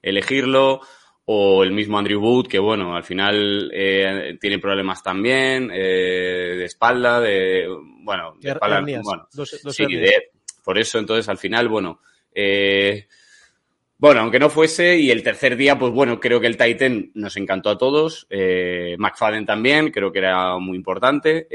elegirlo. 0.00 0.80
O 1.24 1.62
el 1.62 1.70
mismo 1.70 1.98
Andrew 1.98 2.20
Wood, 2.20 2.48
que 2.48 2.58
bueno, 2.58 2.96
al 2.96 3.04
final 3.04 3.70
eh, 3.72 4.36
tiene 4.40 4.58
problemas 4.58 5.02
también, 5.02 5.70
eh, 5.72 6.56
de 6.58 6.64
espalda, 6.64 7.20
de, 7.20 7.68
bueno, 8.00 8.34
de 8.40 8.50
espalda, 8.50 8.80
bueno, 8.80 9.28
dos, 9.32 9.60
dos 9.62 9.74
sí, 9.74 9.86
de, 9.86 10.30
por 10.64 10.78
eso 10.78 10.98
entonces 10.98 11.28
al 11.28 11.38
final, 11.38 11.68
bueno, 11.68 12.00
eh, 12.34 13.06
bueno, 13.98 14.22
aunque 14.22 14.40
no 14.40 14.50
fuese, 14.50 14.98
y 14.98 15.12
el 15.12 15.22
tercer 15.22 15.56
día, 15.56 15.78
pues 15.78 15.92
bueno, 15.92 16.18
creo 16.18 16.40
que 16.40 16.48
el 16.48 16.56
Titan 16.56 17.12
nos 17.14 17.36
encantó 17.36 17.70
a 17.70 17.78
todos. 17.78 18.26
Eh, 18.28 18.96
McFadden 18.98 19.46
también, 19.46 19.92
creo 19.92 20.10
que 20.10 20.18
era 20.18 20.58
muy 20.58 20.76
importante. 20.76 21.46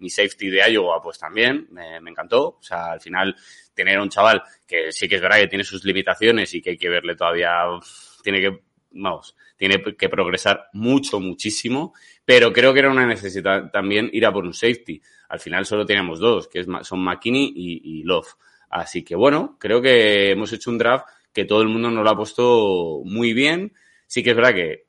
Mi 0.00 0.08
safety 0.08 0.48
de 0.48 0.72
Iowa, 0.72 1.02
pues 1.02 1.18
también, 1.18 1.68
me, 1.72 2.00
me, 2.00 2.10
encantó. 2.10 2.56
O 2.58 2.62
sea, 2.62 2.92
al 2.92 3.02
final, 3.02 3.36
tener 3.74 3.98
a 3.98 4.02
un 4.02 4.08
chaval 4.08 4.42
que 4.66 4.90
sí 4.90 5.06
que 5.08 5.16
es 5.16 5.20
verdad 5.20 5.36
que 5.36 5.48
tiene 5.48 5.62
sus 5.62 5.84
limitaciones 5.84 6.52
y 6.54 6.62
que 6.62 6.70
hay 6.70 6.78
que 6.78 6.88
verle 6.88 7.14
todavía, 7.14 7.66
tiene 8.26 8.40
que, 8.40 8.60
vamos, 8.90 9.36
tiene 9.56 9.80
que 9.96 10.08
progresar 10.08 10.68
mucho, 10.72 11.20
muchísimo. 11.20 11.94
Pero 12.24 12.52
creo 12.52 12.74
que 12.74 12.80
era 12.80 12.90
una 12.90 13.06
necesidad 13.06 13.70
también 13.70 14.10
ir 14.12 14.26
a 14.26 14.32
por 14.32 14.44
un 14.44 14.52
safety. 14.52 15.00
Al 15.28 15.38
final 15.38 15.64
solo 15.64 15.86
teníamos 15.86 16.18
dos, 16.18 16.48
que 16.48 16.64
son 16.82 17.04
McKinney 17.04 17.52
y, 17.54 18.00
y 18.00 18.02
Love. 18.02 18.34
Así 18.68 19.04
que 19.04 19.14
bueno, 19.14 19.56
creo 19.60 19.80
que 19.80 20.32
hemos 20.32 20.52
hecho 20.52 20.70
un 20.70 20.78
draft 20.78 21.06
que 21.32 21.44
todo 21.44 21.62
el 21.62 21.68
mundo 21.68 21.88
nos 21.88 22.02
lo 22.02 22.10
ha 22.10 22.16
puesto 22.16 23.02
muy 23.04 23.32
bien. 23.32 23.72
Sí 24.08 24.24
que 24.24 24.30
es 24.30 24.36
verdad 24.36 24.54
que, 24.54 24.86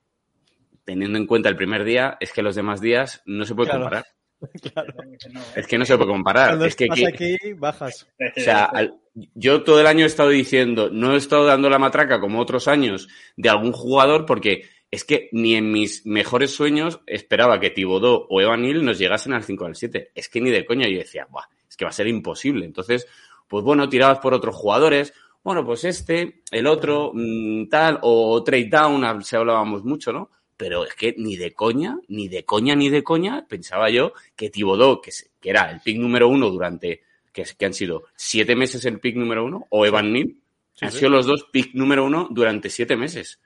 teniendo 0.84 1.20
en 1.20 1.28
cuenta 1.28 1.50
el 1.50 1.56
primer 1.56 1.84
día, 1.84 2.18
es 2.20 2.34
que 2.34 2.42
los 2.42 2.56
demás 2.56 2.82
días 2.82 3.22
no 3.26 3.46
se 3.46 3.54
puede 3.54 3.70
claro. 3.70 3.84
comparar. 3.84 4.06
Es 5.56 5.68
que 5.68 5.78
no 5.78 5.86
se 5.86 5.98
puede 5.98 6.10
comparar. 6.10 6.50
Cuando 6.50 6.66
es 6.66 6.76
que, 6.76 6.88
aquí, 7.08 7.38
bajas. 7.58 8.08
o 8.20 8.40
sea, 8.40 8.66
al- 8.66 8.96
yo 9.34 9.64
todo 9.64 9.80
el 9.82 9.88
año 9.88 10.04
he 10.04 10.08
estado 10.08 10.30
diciendo, 10.30 10.90
no 10.92 11.14
he 11.14 11.18
estado 11.18 11.46
dando 11.46 11.70
la 11.70 11.80
matraca 11.80 12.20
como 12.20 12.40
otros 12.40 12.68
años 12.68 13.08
de 13.36 13.50
algún 13.50 13.72
jugador 13.72 14.26
porque 14.26 14.66
es 14.92 15.04
que 15.04 15.30
ni 15.32 15.56
en 15.56 15.72
mis 15.72 16.06
mejores 16.06 16.52
sueños 16.52 17.02
esperaba 17.08 17.60
que 17.60 17.72
Tibodó 17.72 18.28
o 18.30 18.42
Evan 18.42 18.62
Neal 18.62 18.86
nos 18.86 19.00
llegasen 19.00 19.34
al 19.34 19.44
5 19.44 19.64
o 19.64 19.68
al 19.68 19.76
7. 19.76 20.12
Es 20.14 20.30
que 20.30 20.40
ni 20.40 20.50
de 20.52 20.66
coña 20.66 20.88
yo 20.88 21.00
decía, 21.00 21.28
Buah, 21.30 21.46
es 21.68 21.76
que 21.76 21.86
va 21.86 21.90
a 21.90 21.94
ser 21.94 22.08
imposible. 22.08 22.66
Entonces, 22.66 23.08
pues 23.48 23.64
bueno, 23.64 23.90
tirabas 23.90 24.20
por 24.20 24.34
otros 24.34 24.56
jugadores. 24.56 25.14
Bueno, 25.44 25.66
pues 25.66 25.84
este, 25.84 26.42
el 26.52 26.68
otro, 26.68 27.12
mm, 27.14 27.70
tal, 27.70 28.00
o 28.02 28.44
trade 28.44 28.70
down, 28.70 29.24
se 29.24 29.36
hablábamos 29.38 29.84
mucho, 29.84 30.12
¿no? 30.14 30.30
Pero 30.58 30.86
es 30.86 30.96
que 30.96 31.14
ni 31.18 31.36
de 31.38 31.54
coña, 31.54 31.98
ni 32.08 32.28
de 32.28 32.44
coña, 32.44 32.76
ni 32.76 32.90
de 32.90 33.04
coña, 33.04 33.46
pensaba 33.48 33.90
yo 33.90 34.14
que 34.36 34.50
Tibodó, 34.50 35.02
que, 35.02 35.12
era 35.44 35.72
el 35.72 35.80
pick 35.82 35.98
número 35.98 36.28
uno 36.28 36.50
durante, 36.50 37.04
que, 37.32 37.46
que 37.58 37.66
han 37.66 37.74
sido 37.74 38.06
siete 38.16 38.56
meses 38.56 38.84
el 38.86 39.00
pick 39.00 39.16
número 39.16 39.46
uno, 39.46 39.68
o 39.70 39.86
Evan 39.86 40.12
Neal, 40.12 40.34
han 40.82 40.92
sí. 40.92 41.00
sido 41.00 41.12
los 41.12 41.26
dos 41.26 41.48
pick 41.52 41.74
número 41.74 42.06
uno 42.06 42.28
durante 42.32 42.70
siete 42.70 42.96
meses. 42.96 43.40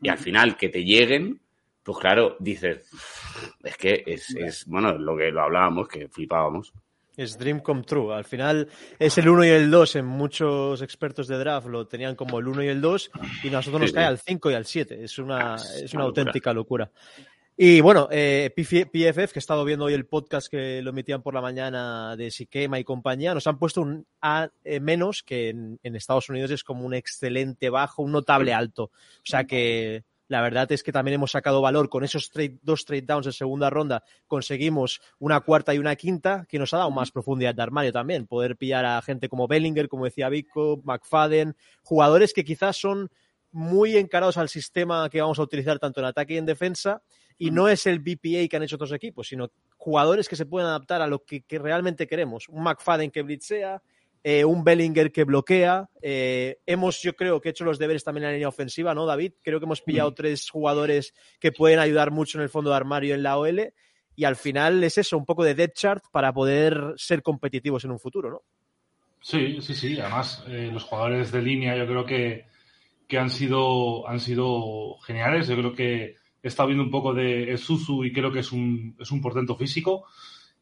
Y 0.00 0.08
al 0.08 0.18
final 0.18 0.56
que 0.56 0.68
te 0.68 0.84
lleguen, 0.84 1.40
pues 1.82 1.98
claro, 1.98 2.36
dices, 2.38 2.88
es 3.64 3.76
que 3.76 4.04
es, 4.06 4.34
es 4.36 4.66
bueno, 4.66 4.92
lo 4.96 5.16
que 5.16 5.30
lo 5.30 5.42
hablábamos, 5.42 5.88
que 5.88 6.08
flipábamos. 6.08 6.72
Es 7.18 7.36
Dream 7.36 7.58
Come 7.58 7.82
True. 7.82 8.14
Al 8.14 8.24
final 8.24 8.68
es 8.96 9.18
el 9.18 9.28
1 9.28 9.44
y 9.44 9.48
el 9.48 9.70
2. 9.72 9.96
En 9.96 10.06
muchos 10.06 10.80
expertos 10.82 11.26
de 11.26 11.36
draft 11.36 11.66
lo 11.66 11.84
tenían 11.88 12.14
como 12.14 12.38
el 12.38 12.46
1 12.46 12.62
y 12.62 12.68
el 12.68 12.80
2 12.80 13.10
y 13.42 13.50
nosotros 13.50 13.82
nos 13.82 13.92
cae 13.92 14.04
al 14.04 14.20
5 14.20 14.52
y 14.52 14.54
al 14.54 14.64
7. 14.64 15.02
Es 15.02 15.18
una, 15.18 15.56
Es 15.56 15.92
una 15.94 16.04
auténtica 16.04 16.52
locura. 16.52 16.92
Y 17.56 17.80
bueno, 17.80 18.06
eh, 18.12 18.52
PF 18.54 18.86
PFF, 18.86 19.32
que 19.32 19.38
he 19.38 19.40
estado 19.40 19.64
viendo 19.64 19.86
hoy 19.86 19.94
el 19.94 20.06
podcast 20.06 20.48
que 20.48 20.80
lo 20.80 20.90
emitían 20.90 21.20
por 21.20 21.34
la 21.34 21.40
mañana 21.40 22.14
de 22.14 22.30
Siquema 22.30 22.78
y 22.78 22.84
compañía, 22.84 23.34
nos 23.34 23.48
han 23.48 23.58
puesto 23.58 23.80
un 23.80 24.06
A 24.22 24.50
eh, 24.62 24.78
menos, 24.78 25.24
que 25.24 25.48
en, 25.48 25.80
en 25.82 25.96
Estados 25.96 26.28
Unidos 26.28 26.52
es 26.52 26.62
como 26.62 26.86
un 26.86 26.94
excelente 26.94 27.68
bajo, 27.68 28.04
un 28.04 28.12
notable 28.12 28.54
alto. 28.54 28.84
O 28.84 29.24
sea 29.24 29.42
que 29.42 30.04
la 30.28 30.40
verdad 30.42 30.70
es 30.72 30.82
que 30.82 30.92
también 30.92 31.14
hemos 31.14 31.30
sacado 31.32 31.60
valor 31.62 31.88
con 31.88 32.04
esos 32.04 32.30
trade- 32.30 32.58
dos 32.62 32.84
trade 32.84 33.02
downs 33.02 33.26
en 33.26 33.32
segunda 33.32 33.70
ronda. 33.70 34.04
Conseguimos 34.26 35.00
una 35.18 35.40
cuarta 35.40 35.74
y 35.74 35.78
una 35.78 35.96
quinta 35.96 36.46
que 36.48 36.58
nos 36.58 36.72
ha 36.74 36.78
dado 36.78 36.90
más 36.90 37.10
profundidad 37.10 37.54
de 37.54 37.62
armario 37.62 37.92
también. 37.92 38.26
Poder 38.26 38.56
pillar 38.56 38.84
a 38.84 39.00
gente 39.02 39.28
como 39.28 39.48
Bellinger, 39.48 39.88
como 39.88 40.04
decía 40.04 40.28
Vico, 40.28 40.80
McFadden, 40.84 41.56
jugadores 41.82 42.32
que 42.32 42.44
quizás 42.44 42.76
son 42.76 43.10
muy 43.50 43.96
encarados 43.96 44.36
al 44.36 44.50
sistema 44.50 45.08
que 45.08 45.20
vamos 45.22 45.38
a 45.38 45.42
utilizar 45.42 45.78
tanto 45.78 46.00
en 46.00 46.06
ataque 46.06 46.34
y 46.34 46.36
en 46.36 46.46
defensa. 46.46 47.02
Y 47.38 47.50
no 47.50 47.68
es 47.68 47.86
el 47.86 48.00
BPA 48.00 48.48
que 48.48 48.56
han 48.56 48.62
hecho 48.64 48.76
otros 48.76 48.92
equipos, 48.92 49.28
sino 49.28 49.50
jugadores 49.76 50.28
que 50.28 50.36
se 50.36 50.44
pueden 50.44 50.68
adaptar 50.68 51.00
a 51.00 51.06
lo 51.06 51.24
que, 51.24 51.42
que 51.42 51.58
realmente 51.58 52.06
queremos. 52.06 52.48
Un 52.48 52.64
McFadden 52.64 53.10
que 53.10 53.22
blitzea, 53.22 53.80
eh, 54.30 54.44
un 54.44 54.62
Bellinger 54.62 55.10
que 55.10 55.24
bloquea. 55.24 55.88
eh, 56.02 56.58
hemos, 56.66 57.00
yo 57.00 57.16
creo 57.16 57.40
que 57.40 57.48
hecho 57.48 57.64
los 57.64 57.78
deberes 57.78 58.04
también 58.04 58.24
en 58.24 58.28
la 58.28 58.32
línea 58.34 58.48
ofensiva, 58.48 58.94
¿no, 58.94 59.06
David? 59.06 59.32
Creo 59.42 59.58
que 59.58 59.64
hemos 59.64 59.80
pillado 59.80 60.12
tres 60.12 60.50
jugadores 60.50 61.14
que 61.40 61.50
pueden 61.50 61.78
ayudar 61.78 62.10
mucho 62.10 62.36
en 62.36 62.42
el 62.42 62.50
fondo 62.50 62.68
de 62.68 62.76
armario 62.76 63.14
en 63.14 63.22
la 63.22 63.38
OL. 63.38 63.72
Y 64.16 64.24
al 64.24 64.36
final 64.36 64.84
es 64.84 64.98
eso, 64.98 65.16
un 65.16 65.24
poco 65.24 65.44
de 65.44 65.54
depth 65.54 65.78
chart 65.78 66.04
para 66.12 66.30
poder 66.34 66.92
ser 66.96 67.22
competitivos 67.22 67.86
en 67.86 67.90
un 67.90 67.98
futuro, 67.98 68.30
¿no? 68.30 68.42
Sí, 69.22 69.62
sí, 69.62 69.74
sí. 69.74 69.98
Además, 69.98 70.44
eh, 70.46 70.68
los 70.70 70.84
jugadores 70.84 71.32
de 71.32 71.40
línea 71.40 71.74
yo 71.74 71.86
creo 71.86 72.04
que, 72.04 72.48
que 73.06 73.18
han 73.18 73.30
sido 73.30 74.06
han 74.06 74.20
sido 74.20 74.98
geniales. 75.06 75.48
Yo 75.48 75.56
creo 75.56 75.74
que 75.74 76.16
he 76.42 76.48
estado 76.48 76.66
viendo 76.66 76.84
un 76.84 76.90
poco 76.90 77.14
de 77.14 77.56
Suzu 77.56 78.04
y 78.04 78.12
creo 78.12 78.30
que 78.30 78.40
es 78.40 78.52
un, 78.52 78.94
es 79.00 79.10
un 79.10 79.22
portento 79.22 79.56
físico. 79.56 80.04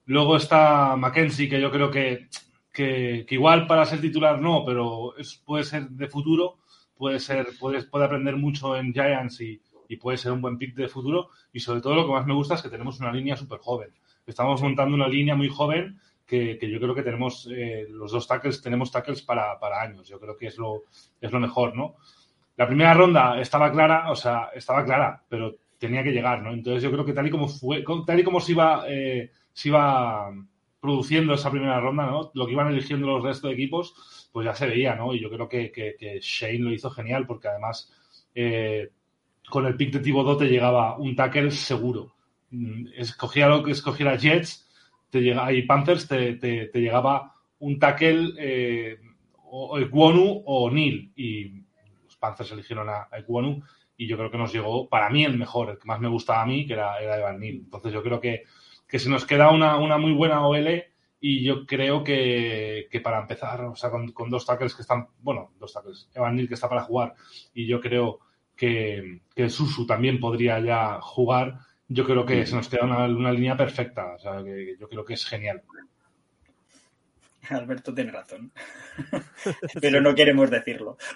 Luego 0.05 0.37
está 0.37 0.95
Mackenzie, 0.95 1.49
que 1.49 1.61
yo 1.61 1.73
creo 1.73 1.91
que, 1.91 2.29
que, 2.77 3.25
que 3.27 3.37
igual 3.37 3.67
para 3.67 3.87
ser 3.87 4.03
titular 4.03 4.39
no, 4.39 4.63
pero 4.63 5.17
es, 5.17 5.43
puede 5.47 5.65
ser 5.65 5.89
de 5.89 6.09
futuro, 6.09 6.59
puede 6.95 7.19
ser, 7.19 7.47
puede, 7.59 7.83
puede 7.85 8.05
aprender 8.05 8.37
mucho 8.37 8.77
en 8.77 8.93
Giants 8.93 9.41
y, 9.41 9.59
y 9.89 9.97
puede 9.97 10.19
ser 10.19 10.33
un 10.33 10.43
buen 10.43 10.59
pick 10.59 10.75
de 10.75 10.87
futuro. 10.87 11.31
Y 11.55 11.61
sobre 11.61 11.81
todo 11.81 11.95
lo 11.95 12.05
que 12.05 12.13
más 12.13 12.27
me 12.27 12.35
gusta 12.35 12.55
es 12.55 12.61
que 12.61 12.69
tenemos 12.69 13.01
una 13.01 13.11
línea 13.13 13.35
súper 13.35 13.61
joven. 13.61 13.95
Estamos 14.27 14.61
montando 14.61 14.95
una 14.95 15.09
línea 15.09 15.35
muy 15.35 15.49
joven 15.49 15.99
que, 16.27 16.59
que 16.59 16.71
yo 16.71 16.79
creo 16.79 16.95
que 16.95 17.03
tenemos 17.03 17.49
eh, 17.51 17.87
los 17.89 18.13
dos 18.13 18.29
tackles, 18.29 18.61
tenemos 18.61 18.93
tackles 18.93 19.23
para, 19.23 19.59
para 19.59 19.81
años. 19.81 20.07
Yo 20.07 20.21
creo 20.21 20.37
que 20.37 20.49
es 20.49 20.59
lo, 20.59 20.83
es 21.19 21.33
lo 21.33 21.41
mejor, 21.41 21.75
¿no? 21.75 21.95
La 22.59 22.67
primera 22.67 22.93
ronda 22.93 23.41
estaba 23.41 23.73
clara, 23.73 24.11
o 24.11 24.17
sea, 24.17 24.51
estaba 24.55 24.85
clara, 24.85 25.23
pero 25.31 25.55
tenía 25.79 26.03
que 26.03 26.13
llegar, 26.13 26.43
¿no? 26.43 26.53
Entonces 26.53 26.83
yo 26.83 26.93
creo 26.93 27.07
que 27.07 27.15
tal 27.15 27.27
y 27.27 27.31
como 27.31 27.49
fue, 27.49 27.83
tal 28.07 28.21
y 28.21 28.25
como 28.25 28.39
se 28.39 28.53
iba, 28.53 28.85
eh, 28.87 29.31
se 29.55 29.69
iba 29.71 30.31
produciendo 30.81 31.35
esa 31.35 31.51
primera 31.51 31.81
ronda, 31.81 32.07
¿no? 32.07 32.31
Lo 32.35 32.47
que 32.47 32.53
iban 32.53 32.69
eligiendo 32.69 33.07
los 33.07 33.23
restos 33.23 33.49
de 33.49 33.55
equipos, 33.55 34.29
pues 34.33 34.45
ya 34.45 34.55
se 34.55 34.67
veía, 34.67 34.95
¿no? 34.95 35.15
Y 35.15 35.21
yo 35.21 35.31
creo 35.31 35.49
que, 35.49 35.73
que, 35.73 36.19
Shane 36.21 36.59
lo 36.59 36.73
hizo 36.73 36.91
genial 36.91 37.27
porque 37.27 37.49
además 37.49 37.93
eh, 38.35 38.91
con 39.49 39.67
el 39.67 39.77
pick 39.77 39.93
de 39.93 40.01
Thibodeau 40.01 40.37
te 40.37 40.47
llegaba 40.49 40.97
un 40.99 41.17
tackle 41.17 41.51
seguro. 41.51 42.15
Mm, 42.51 42.89
Escogía 42.97 43.49
lo 43.49 43.63
que 43.63 43.73
escogiera 43.73 44.17
Jets 44.17 44.69
te 45.11 45.21
y 45.21 45.63
Panthers 45.63 46.09
te, 46.09 46.35
te, 46.35 46.67
te 46.67 46.81
llegaba 46.81 47.35
un 47.61 47.79
tackle 47.79 48.35
eh, 48.39 48.99
o 49.49 49.79
Equonu 49.79 50.43
o 50.45 50.71
Neil 50.71 51.13
y 51.17 51.63
los 52.05 52.17
Panthers 52.19 52.53
eligieron 52.53 52.89
a, 52.89 53.09
a 53.11 53.19
Equonu 53.19 53.63
y 53.97 54.07
yo 54.07 54.17
creo 54.17 54.31
que 54.31 54.39
nos 54.39 54.53
llegó 54.53 54.89
para 54.89 55.09
mí 55.09 55.25
el 55.25 55.39
mejor, 55.39 55.71
el 55.71 55.79
que 55.79 55.87
más 55.87 56.01
me 56.01 56.09
gustaba 56.09 56.43
a 56.43 56.47
mí, 56.47 56.67
que 56.67 56.75
era, 56.75 56.99
era 56.99 57.19
Evan 57.19 57.41
Neal. 57.41 57.57
Entonces 57.57 57.93
yo 57.93 58.03
creo 58.03 58.21
que, 58.21 58.45
que 58.87 58.99
se 58.99 59.09
nos 59.09 59.27
queda 59.27 59.51
una, 59.51 59.77
una 59.77 59.99
muy 59.99 60.13
buena 60.13 60.47
OL 60.47 60.85
y 61.21 61.43
yo 61.43 61.67
creo 61.67 62.05
que, 62.05 62.89
que 62.91 63.01
para 63.01 63.21
empezar, 63.21 63.65
o 63.65 63.77
sea, 63.77 63.91
con, 63.91 64.13
con, 64.13 64.31
dos 64.31 64.47
tackles 64.47 64.75
que 64.75 64.83
están, 64.83 65.09
bueno, 65.21 65.53
dos 65.59 65.73
tackles, 65.73 66.09
Evan 66.15 66.37
Neal 66.37 66.49
que 66.49 66.55
está 66.55 66.69
para 66.69 66.83
jugar 66.83 67.15
y 67.55 67.67
yo 67.67 67.81
creo 67.81 68.21
que, 68.55 69.21
que 69.35 69.51
Susu 69.51 69.87
también 69.87 70.21
podría 70.21 70.61
ya 70.61 71.01
jugar, 71.01 71.59
yo 71.89 72.05
creo 72.05 72.25
que 72.25 72.47
se 72.47 72.55
nos 72.55 72.69
queda 72.69 72.85
una, 72.85 73.05
una 73.05 73.33
línea 73.33 73.57
perfecta, 73.57 74.15
o 74.15 74.19
sea, 74.19 74.43
que 74.43 74.77
yo 74.79 74.89
creo 74.89 75.05
que 75.05 75.15
es 75.15 75.25
genial. 75.25 75.63
Alberto 77.51 77.95
tiene 77.95 78.13
razón. 78.13 78.53
Pero 79.81 80.01
no 80.01 80.15
queremos 80.15 80.51
decirlo. 80.51 80.97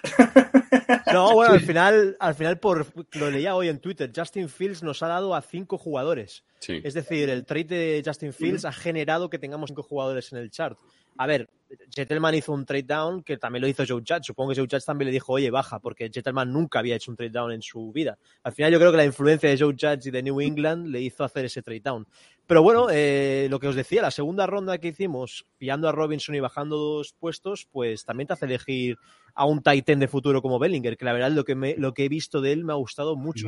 No, 1.11 1.33
bueno, 1.33 1.53
al 1.53 1.59
final, 1.59 2.15
al 2.19 2.35
final 2.35 2.57
por, 2.57 2.85
lo 3.13 3.29
leía 3.29 3.55
hoy 3.55 3.67
en 3.67 3.79
Twitter, 3.79 4.11
Justin 4.15 4.47
Fields 4.47 4.81
nos 4.81 5.03
ha 5.03 5.07
dado 5.07 5.35
a 5.35 5.41
cinco 5.41 5.77
jugadores. 5.77 6.45
Sí. 6.59 6.79
Es 6.83 6.93
decir, 6.93 7.29
el 7.29 7.45
trade 7.45 7.65
de 7.65 8.03
Justin 8.05 8.31
Fields 8.31 8.63
ha 8.63 8.71
generado 8.71 9.29
que 9.29 9.37
tengamos 9.37 9.69
cinco 9.69 9.83
jugadores 9.83 10.31
en 10.31 10.39
el 10.39 10.49
chart. 10.49 10.77
A 11.17 11.27
ver, 11.27 11.49
Gentleman 11.93 12.35
hizo 12.35 12.51
un 12.51 12.65
trade 12.65 12.83
down 12.83 13.23
que 13.23 13.37
también 13.37 13.61
lo 13.61 13.67
hizo 13.67 13.83
Joe 13.87 14.01
Judge. 14.07 14.23
Supongo 14.23 14.51
que 14.51 14.55
Joe 14.59 14.67
Judge 14.69 14.85
también 14.85 15.07
le 15.07 15.11
dijo, 15.11 15.33
oye, 15.33 15.51
baja, 15.51 15.79
porque 15.79 16.09
Gentleman 16.11 16.51
nunca 16.51 16.79
había 16.79 16.95
hecho 16.95 17.11
un 17.11 17.17
trade 17.17 17.31
down 17.31 17.51
en 17.51 17.61
su 17.61 17.91
vida. 17.91 18.17
Al 18.43 18.53
final 18.53 18.71
yo 18.71 18.79
creo 18.79 18.91
que 18.91 18.97
la 18.97 19.05
influencia 19.05 19.49
de 19.49 19.57
Joe 19.57 19.73
Judge 19.73 20.07
y 20.07 20.11
de 20.11 20.23
New 20.23 20.41
England 20.41 20.87
le 20.87 21.01
hizo 21.01 21.23
hacer 21.23 21.45
ese 21.45 21.61
trade 21.61 21.81
down. 21.81 22.07
Pero 22.51 22.63
bueno, 22.63 22.87
eh, 22.91 23.47
lo 23.49 23.61
que 23.61 23.69
os 23.69 23.75
decía, 23.75 24.01
la 24.01 24.11
segunda 24.11 24.45
ronda 24.45 24.77
que 24.77 24.89
hicimos, 24.89 25.45
pillando 25.57 25.87
a 25.87 25.93
Robinson 25.93 26.35
y 26.35 26.41
bajando 26.41 26.75
dos 26.75 27.15
puestos, 27.17 27.65
pues 27.71 28.03
también 28.03 28.27
te 28.27 28.33
hace 28.33 28.43
elegir 28.43 28.97
a 29.33 29.45
un 29.45 29.63
Titan 29.63 29.99
de 29.99 30.09
futuro 30.09 30.41
como 30.41 30.59
Bellinger, 30.59 30.97
que 30.97 31.05
la 31.05 31.13
verdad 31.13 31.31
lo 31.31 31.45
que, 31.45 31.55
me, 31.55 31.77
lo 31.77 31.93
que 31.93 32.03
he 32.03 32.09
visto 32.09 32.41
de 32.41 32.51
él 32.51 32.65
me 32.65 32.73
ha 32.73 32.75
gustado 32.75 33.15
mucho. 33.15 33.47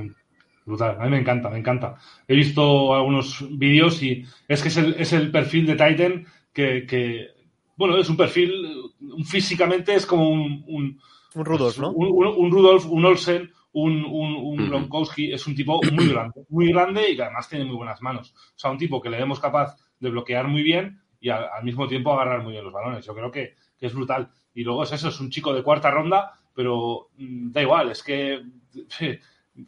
Brutal, 0.66 0.96
a 1.02 1.04
mí 1.04 1.10
me 1.10 1.18
encanta, 1.18 1.50
me 1.50 1.58
encanta. 1.58 1.98
He 2.30 2.34
visto 2.34 2.96
algunos 2.96 3.46
vídeos 3.52 4.02
y 4.02 4.26
es 4.48 4.62
que 4.62 4.70
es 4.70 4.78
el, 4.78 4.94
es 4.98 5.12
el 5.12 5.32
perfil 5.32 5.66
de 5.66 5.74
Titan 5.74 6.26
que, 6.54 6.86
que, 6.86 7.28
bueno, 7.76 7.98
es 7.98 8.10
un 8.10 8.16
perfil, 8.16 8.54
físicamente 9.26 9.96
es 9.96 10.06
como 10.06 10.32
un... 10.32 10.64
Un, 10.66 10.98
un 11.36 11.44
Rudolf, 11.44 11.78
¿no? 11.78 11.92
Un, 11.92 12.08
un, 12.08 12.36
un, 12.38 12.52
Rudolf, 12.52 12.86
un 12.86 13.04
Olsen, 13.04 13.52
un, 13.74 14.06
un, 14.06 14.36
un 14.36 14.70
Gronkowski, 14.70 15.32
es 15.34 15.46
un 15.48 15.56
tipo 15.56 15.82
muy 15.92 16.10
grande, 16.10 16.46
muy 16.50 16.72
grande 16.72 17.10
y 17.10 17.16
que 17.16 17.24
además 17.24 17.50
tiene 17.50 17.66
muy 17.66 17.76
buenas 17.76 18.02
manos. 18.02 18.34
O 18.34 18.60
sea, 18.60 18.72
un 18.72 18.78
tipo 18.78 19.02
que 19.02 19.10
le 19.10 19.18
vemos 19.18 19.40
capaz 19.40 19.76
de 20.00 20.10
bloquear 20.10 20.48
muy 20.48 20.64
bien 20.64 21.02
y 21.20 21.30
al, 21.30 21.50
al 21.52 21.64
mismo 21.64 21.88
tiempo 21.88 22.14
agarrar 22.14 22.44
muy 22.44 22.54
bien 22.54 22.64
los 22.64 22.74
balones. 22.74 23.06
Yo 23.06 23.16
creo 23.16 23.32
que, 23.32 23.56
que, 23.78 23.88
es 23.88 23.94
brutal. 23.94 24.30
Y 24.54 24.64
luego 24.64 24.84
es 24.84 24.92
eso, 24.92 25.10
es 25.10 25.20
un 25.20 25.30
chico 25.30 25.54
de 25.54 25.64
cuarta 25.64 25.90
ronda, 25.90 26.34
pero 26.54 27.10
mmm, 27.18 27.52
da 27.52 27.62
igual, 27.62 27.92
es 27.92 28.04
que 28.04 28.44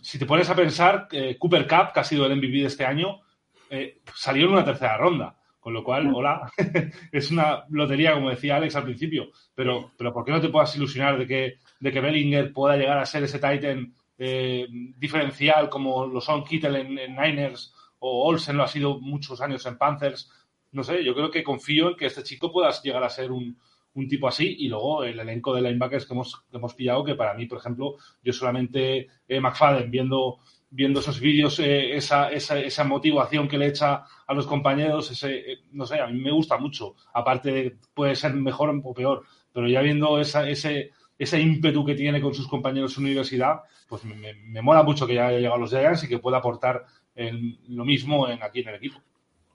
si 0.01 0.19
te 0.19 0.25
pones 0.25 0.49
a 0.49 0.55
pensar, 0.55 1.07
eh, 1.11 1.37
Cooper 1.37 1.67
Cup, 1.67 1.93
que 1.93 1.99
ha 1.99 2.03
sido 2.03 2.25
el 2.25 2.35
MVP 2.35 2.57
de 2.57 2.65
este 2.65 2.85
año, 2.85 3.21
eh, 3.69 4.01
salió 4.13 4.45
en 4.45 4.53
una 4.53 4.65
tercera 4.65 4.97
ronda. 4.97 5.37
Con 5.65 5.73
lo 5.73 5.83
cual, 5.83 6.11
hola, 6.13 6.51
es 7.11 7.31
una 7.31 7.65
lotería, 7.69 8.13
como 8.13 8.29
decía 8.29 8.57
Alex 8.57 8.75
al 8.75 8.83
principio. 8.83 9.31
Pero, 9.55 9.93
pero 9.97 10.13
¿por 10.13 10.23
qué 10.23 10.29
no 10.29 10.39
te 10.39 10.49
puedas 10.49 10.75
ilusionar 10.75 11.17
de 11.17 11.25
que, 11.25 11.57
de 11.79 11.91
que 11.91 12.01
Bellinger 12.01 12.53
pueda 12.53 12.77
llegar 12.77 12.99
a 12.99 13.05
ser 13.07 13.23
ese 13.23 13.39
Titan 13.39 13.91
eh, 14.15 14.67
diferencial 14.69 15.67
como 15.67 16.05
lo 16.05 16.21
son 16.21 16.43
Kittel 16.43 16.75
en, 16.75 17.15
Niners 17.15 17.73
o 17.97 18.27
Olsen 18.27 18.57
lo 18.57 18.61
ha 18.61 18.67
sido 18.67 18.99
muchos 18.99 19.41
años 19.41 19.65
en 19.65 19.79
Panthers? 19.79 20.31
No 20.71 20.83
sé, 20.83 21.03
yo 21.03 21.15
creo 21.15 21.31
que 21.31 21.43
confío 21.43 21.89
en 21.89 21.95
que 21.95 22.05
este 22.05 22.21
chico 22.21 22.51
pueda 22.51 22.69
llegar 22.83 23.03
a 23.03 23.09
ser 23.09 23.31
un, 23.31 23.57
un 23.95 24.07
tipo 24.07 24.27
así. 24.27 24.55
Y 24.59 24.67
luego 24.67 25.03
el 25.03 25.19
elenco 25.19 25.55
de 25.55 25.63
linebackers 25.63 26.05
que 26.05 26.13
hemos, 26.13 26.43
que 26.51 26.57
hemos 26.57 26.75
pillado, 26.75 27.03
que 27.03 27.15
para 27.15 27.33
mí, 27.33 27.47
por 27.47 27.57
ejemplo, 27.57 27.95
yo 28.21 28.33
solamente 28.33 29.07
eh, 29.27 29.39
McFadden 29.39 29.89
viendo 29.89 30.37
viendo 30.75 30.99
esos 30.99 31.21
vídeos, 31.21 31.57
eh, 31.59 31.95
esa, 31.95 32.29
esa, 32.29 32.59
esa, 32.59 32.83
motivación 32.83 33.47
que 33.47 33.57
le 33.57 33.67
echa 33.67 34.03
a 34.27 34.33
los 34.33 34.45
compañeros, 34.45 35.09
ese, 35.09 35.53
eh, 35.53 35.59
no 35.71 35.85
sé, 35.85 36.01
a 36.01 36.07
mí 36.07 36.19
me 36.19 36.31
gusta 36.31 36.57
mucho. 36.57 36.95
Aparte, 37.13 37.51
de, 37.51 37.77
puede 37.93 38.15
ser 38.15 38.33
mejor 38.33 38.77
o 38.83 38.93
peor, 38.93 39.23
pero 39.53 39.69
ya 39.69 39.81
viendo 39.81 40.19
esa, 40.19 40.47
ese, 40.49 40.91
ese 41.17 41.39
ímpetu 41.39 41.85
que 41.85 41.95
tiene 41.95 42.19
con 42.19 42.33
sus 42.33 42.47
compañeros 42.47 42.97
en 42.97 43.05
universidad, 43.05 43.61
pues 43.87 44.03
me, 44.03 44.33
me, 44.33 44.61
mola 44.61 44.83
mucho 44.83 45.07
que 45.07 45.15
ya 45.15 45.27
haya 45.27 45.37
llegado 45.37 45.55
a 45.55 45.59
los 45.59 45.69
Giants 45.69 46.03
y 46.03 46.09
que 46.09 46.19
pueda 46.19 46.37
aportar 46.37 46.85
el, 47.15 47.57
lo 47.69 47.85
mismo 47.85 48.27
en, 48.27 48.43
aquí 48.43 48.59
en 48.59 48.69
el 48.69 48.75
equipo. 48.75 48.99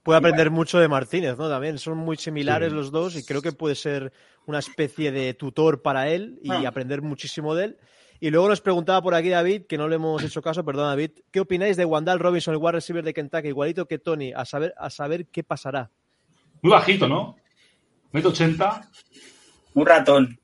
Puede 0.03 0.19
aprender 0.19 0.49
bueno. 0.49 0.61
mucho 0.61 0.79
de 0.79 0.89
Martínez, 0.89 1.37
¿no? 1.37 1.51
También 1.51 1.79
son 1.79 1.99
muy 1.99 2.17
similares 2.17 2.71
sí. 2.71 2.75
los 2.75 2.91
dos 2.91 3.17
y 3.17 3.25
creo 3.25 3.43
que 3.43 3.53
puede 3.53 3.75
ser 3.75 4.11
una 4.47 4.59
especie 4.59 5.13
de 5.13 5.35
tutor 5.35 5.83
para 5.83 6.09
él 6.09 6.41
y 6.43 6.51
ah. 6.51 6.67
aprender 6.67 7.03
muchísimo 7.03 7.55
de 7.55 7.67
él. 7.67 7.77
Y 8.21 8.31
luego 8.31 8.49
nos 8.49 8.61
preguntaba 8.61 9.01
por 9.01 9.15
aquí 9.15 9.31
David, 9.31 9.63
que 9.63 9.79
no 9.79 9.89
le 9.89 9.97
hemos 9.97 10.23
hecho 10.23 10.43
caso, 10.43 10.63
perdón 10.63 10.89
David, 10.89 11.13
¿qué 11.31 11.41
opináis 11.41 11.79
de 11.79 11.87
Wandal 11.87 12.19
Robinson, 12.19 12.53
el 12.53 12.61
wide 12.61 12.73
receiver 12.73 13.03
de 13.03 13.15
Kentucky, 13.15 13.49
igualito 13.49 13.87
que 13.87 13.99
Tony, 13.99 14.33
a 14.35 14.45
saber, 14.45 14.75
a 14.77 14.91
saber 14.91 15.27
qué 15.27 15.43
pasará? 15.43 15.91
Muy 16.61 16.73
bajito, 16.73 17.09
¿no? 17.09 17.37
Metro 18.13 18.31
80. 18.31 18.91
Un 19.75 19.87
ratón. 19.87 20.39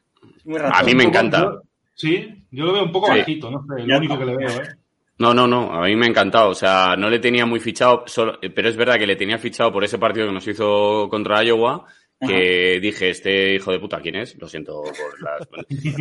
Muy 0.45 0.59
ratón. 0.59 0.81
A 0.81 0.83
mí 0.83 0.95
me 0.95 1.05
encanta. 1.05 1.43
Yo, 1.43 1.63
sí, 1.95 2.47
yo 2.51 2.65
lo 2.65 2.73
veo 2.73 2.85
un 2.85 2.93
poco 2.93 3.13
sí. 3.13 3.19
bajito, 3.19 3.51
no 3.51 3.63
sé, 3.67 3.87
lo 3.87 3.99
único 3.99 4.19
que 4.19 4.25
le 4.25 4.37
veo, 4.37 4.49
¿eh? 4.49 4.77
No, 5.19 5.33
no, 5.33 5.47
no, 5.47 5.73
a 5.73 5.87
mí 5.87 5.97
me 5.97 6.07
ha 6.07 6.09
encantado. 6.11 6.51
O 6.51 6.55
sea, 6.55 6.95
no 6.97 7.11
le 7.11 7.19
tenía 7.19 7.45
muy 7.47 7.61
fichado, 7.61 8.05
solo, 8.07 8.39
pero 8.55 8.69
es 8.69 8.77
verdad 8.77 8.99
que 8.99 9.07
le 9.07 9.17
tenía 9.17 9.39
fichado 9.39 9.73
por 9.73 9.85
ese 9.85 9.99
partido 9.99 10.27
que 10.27 10.33
nos 10.33 10.47
hizo 10.47 11.09
contra 11.11 11.43
Iowa 11.43 11.87
que 12.19 12.79
dije, 12.81 13.11
este 13.11 13.55
hijo 13.55 13.73
de 13.73 13.79
puta, 13.79 14.01
¿quién 14.01 14.17
es? 14.17 14.37
Lo 14.39 14.49
siento 14.49 14.83
por 14.83 15.23
las... 15.23 15.49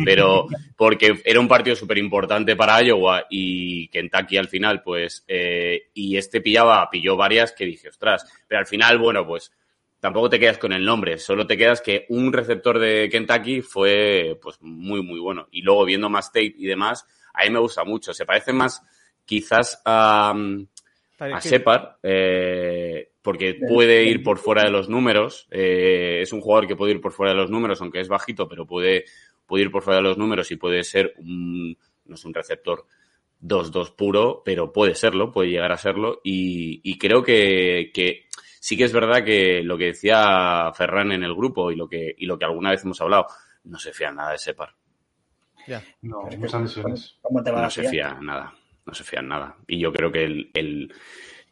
Pero 0.04 0.46
porque 0.76 1.20
era 1.24 1.40
un 1.40 1.48
partido 1.48 1.76
súper 1.76 1.98
importante 1.98 2.56
para 2.56 2.82
Iowa 2.82 3.26
y 3.28 3.88
Kentucky 3.88 4.36
al 4.38 4.48
final, 4.48 4.82
pues, 4.82 5.24
eh, 5.28 5.88
y 5.92 6.16
este 6.16 6.40
pillaba, 6.40 6.88
pilló 6.90 7.16
varias 7.16 7.52
que 7.52 7.66
dije, 7.66 7.88
ostras, 7.88 8.24
pero 8.48 8.60
al 8.60 8.66
final, 8.66 8.98
bueno, 8.98 9.26
pues, 9.26 9.52
tampoco 10.00 10.30
te 10.30 10.40
quedas 10.40 10.58
con 10.58 10.72
el 10.72 10.84
nombre, 10.84 11.18
solo 11.18 11.46
te 11.46 11.56
quedas 11.56 11.82
que 11.82 12.06
un 12.08 12.32
receptor 12.32 12.78
de 12.78 13.08
Kentucky 13.10 13.60
fue, 13.60 14.38
pues, 14.40 14.56
muy, 14.60 15.02
muy 15.02 15.20
bueno. 15.20 15.48
Y 15.50 15.62
luego 15.62 15.84
viendo 15.84 16.08
más 16.08 16.32
tape 16.32 16.54
y 16.56 16.66
demás, 16.66 17.06
a 17.34 17.44
mí 17.44 17.50
me 17.50 17.60
gusta 17.60 17.84
mucho. 17.84 18.14
Se 18.14 18.24
parece 18.24 18.52
más, 18.52 18.82
quizás, 19.24 19.82
a... 19.84 20.32
Um, 20.34 20.66
a 21.18 21.40
Shepard, 21.40 21.96
eh, 22.02 23.12
porque 23.22 23.54
puede 23.54 24.04
ir 24.04 24.22
por 24.22 24.38
fuera 24.38 24.62
de 24.62 24.70
los 24.70 24.88
números. 24.88 25.46
Eh, 25.50 26.20
es 26.20 26.32
un 26.32 26.40
jugador 26.40 26.66
que 26.66 26.76
puede 26.76 26.92
ir 26.92 27.00
por 27.00 27.12
fuera 27.12 27.32
de 27.32 27.38
los 27.38 27.50
números, 27.50 27.80
aunque 27.80 28.00
es 28.00 28.08
bajito, 28.08 28.48
pero 28.48 28.66
puede, 28.66 29.04
puede 29.46 29.64
ir 29.64 29.70
por 29.70 29.82
fuera 29.82 29.98
de 29.98 30.08
los 30.08 30.18
números 30.18 30.50
y 30.50 30.56
puede 30.56 30.84
ser 30.84 31.14
un, 31.18 31.76
no 32.04 32.14
es 32.14 32.24
un 32.24 32.34
receptor 32.34 32.86
2-2 33.42 33.94
puro, 33.94 34.42
pero 34.44 34.72
puede 34.72 34.94
serlo, 34.94 35.32
puede 35.32 35.50
llegar 35.50 35.72
a 35.72 35.78
serlo. 35.78 36.20
Y, 36.22 36.80
y 36.84 36.98
creo 36.98 37.22
que, 37.22 37.90
que, 37.94 38.26
sí 38.60 38.76
que 38.76 38.84
es 38.84 38.92
verdad 38.92 39.24
que 39.24 39.62
lo 39.62 39.78
que 39.78 39.86
decía 39.86 40.70
Ferran 40.74 41.12
en 41.12 41.24
el 41.24 41.34
grupo 41.34 41.70
y 41.70 41.76
lo 41.76 41.88
que, 41.88 42.14
y 42.16 42.26
lo 42.26 42.38
que 42.38 42.44
alguna 42.44 42.70
vez 42.70 42.84
hemos 42.84 43.00
hablado, 43.00 43.26
no 43.64 43.78
se 43.78 43.92
fía 43.92 44.12
nada 44.12 44.32
de 44.32 44.38
Shepard. 44.38 44.74
Ya. 45.66 45.82
No, 46.02 46.22
muchas 46.38 46.62
lesiones. 46.62 47.18
No 47.28 47.70
se 47.70 47.88
fía 47.88 48.16
nada 48.20 48.54
no 48.86 48.94
se 48.94 49.04
fían 49.04 49.28
nada. 49.28 49.56
Y 49.66 49.80
yo 49.80 49.92
creo 49.92 50.10
que 50.10 50.24
el, 50.24 50.50
el, 50.54 50.94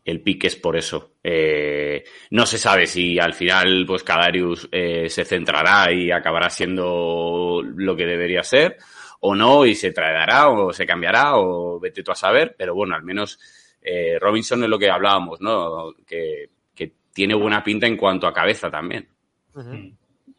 el 0.05 0.21
pick 0.21 0.45
es 0.45 0.57
por 0.57 0.77
eso. 0.77 1.15
Eh, 1.23 2.05
no 2.31 2.47
se 2.47 2.59
sabe 2.59 2.87
si 2.87 3.19
al 3.19 3.35
final, 3.35 3.85
pues 3.87 4.03
Cadarius 4.03 4.69
eh, 4.71 5.09
se 5.09 5.25
centrará 5.25 5.93
y 5.93 6.11
acabará 6.11 6.51
siendo 6.51 7.63
lo 7.63 7.97
que 7.97 8.07
debería 8.07 8.43
ser, 8.43 8.77
o 9.21 9.35
no, 9.35 9.65
y 9.65 9.75
se 9.75 9.93
traerá, 9.93 10.49
o 10.49 10.73
se 10.73 10.87
cambiará, 10.87 11.37
o 11.37 11.81
vete 11.81 12.03
tú 12.03 12.13
a 12.13 12.17
saber, 12.17 12.55
pero 12.57 12.75
bueno, 12.75 12.95
al 12.95 13.03
menos 13.03 13.39
eh, 13.81 14.19
Robinson 14.21 14.63
es 14.63 14.69
lo 14.69 14.79
que 14.79 14.91
hablábamos, 14.91 15.41
¿no? 15.41 15.95
Que, 16.07 16.51
que, 16.75 16.93
tiene 17.15 17.37
buena 17.37 17.63
pinta 17.63 17.87
en 17.87 17.97
cuanto 17.97 18.27
a 18.27 18.35
cabeza 18.35 18.69
también. 18.73 19.09
Uh 19.55 19.61
-huh. 19.61 19.97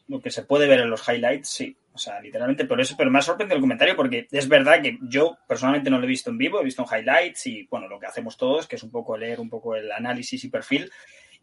Lo 0.10 0.20
que 0.20 0.30
se 0.30 0.44
puede 0.44 0.68
ver 0.68 0.82
en 0.82 0.90
los 0.90 1.08
highlights, 1.08 1.48
sí. 1.48 1.78
O 1.96 1.98
sea, 1.98 2.20
literalmente 2.20 2.66
por 2.66 2.82
eso, 2.82 2.96
pero 2.98 3.10
me 3.10 3.20
ha 3.20 3.22
sorprendido 3.22 3.56
el 3.56 3.62
comentario 3.62 3.96
porque 3.96 4.28
es 4.30 4.50
verdad 4.50 4.82
que 4.82 4.98
yo 5.04 5.38
personalmente 5.48 5.90
no 5.90 5.98
lo 5.98 6.04
he 6.04 6.10
visto 6.10 6.30
en 6.30 6.38
vivo, 6.38 6.60
he 6.60 6.66
visto 6.66 6.84
en 6.84 7.00
highlights 7.00 7.48
y 7.48 7.66
bueno, 7.72 7.88
lo 7.88 7.98
que 7.98 8.06
hacemos 8.06 8.36
todos, 8.36 8.68
que 8.68 8.76
es 8.76 8.84
un 8.84 8.92
poco 8.92 9.18
leer 9.18 9.40
un 9.40 9.50
poco 9.50 9.78
el 9.78 9.90
análisis 9.90 10.44
y 10.44 10.50
perfil, 10.50 10.92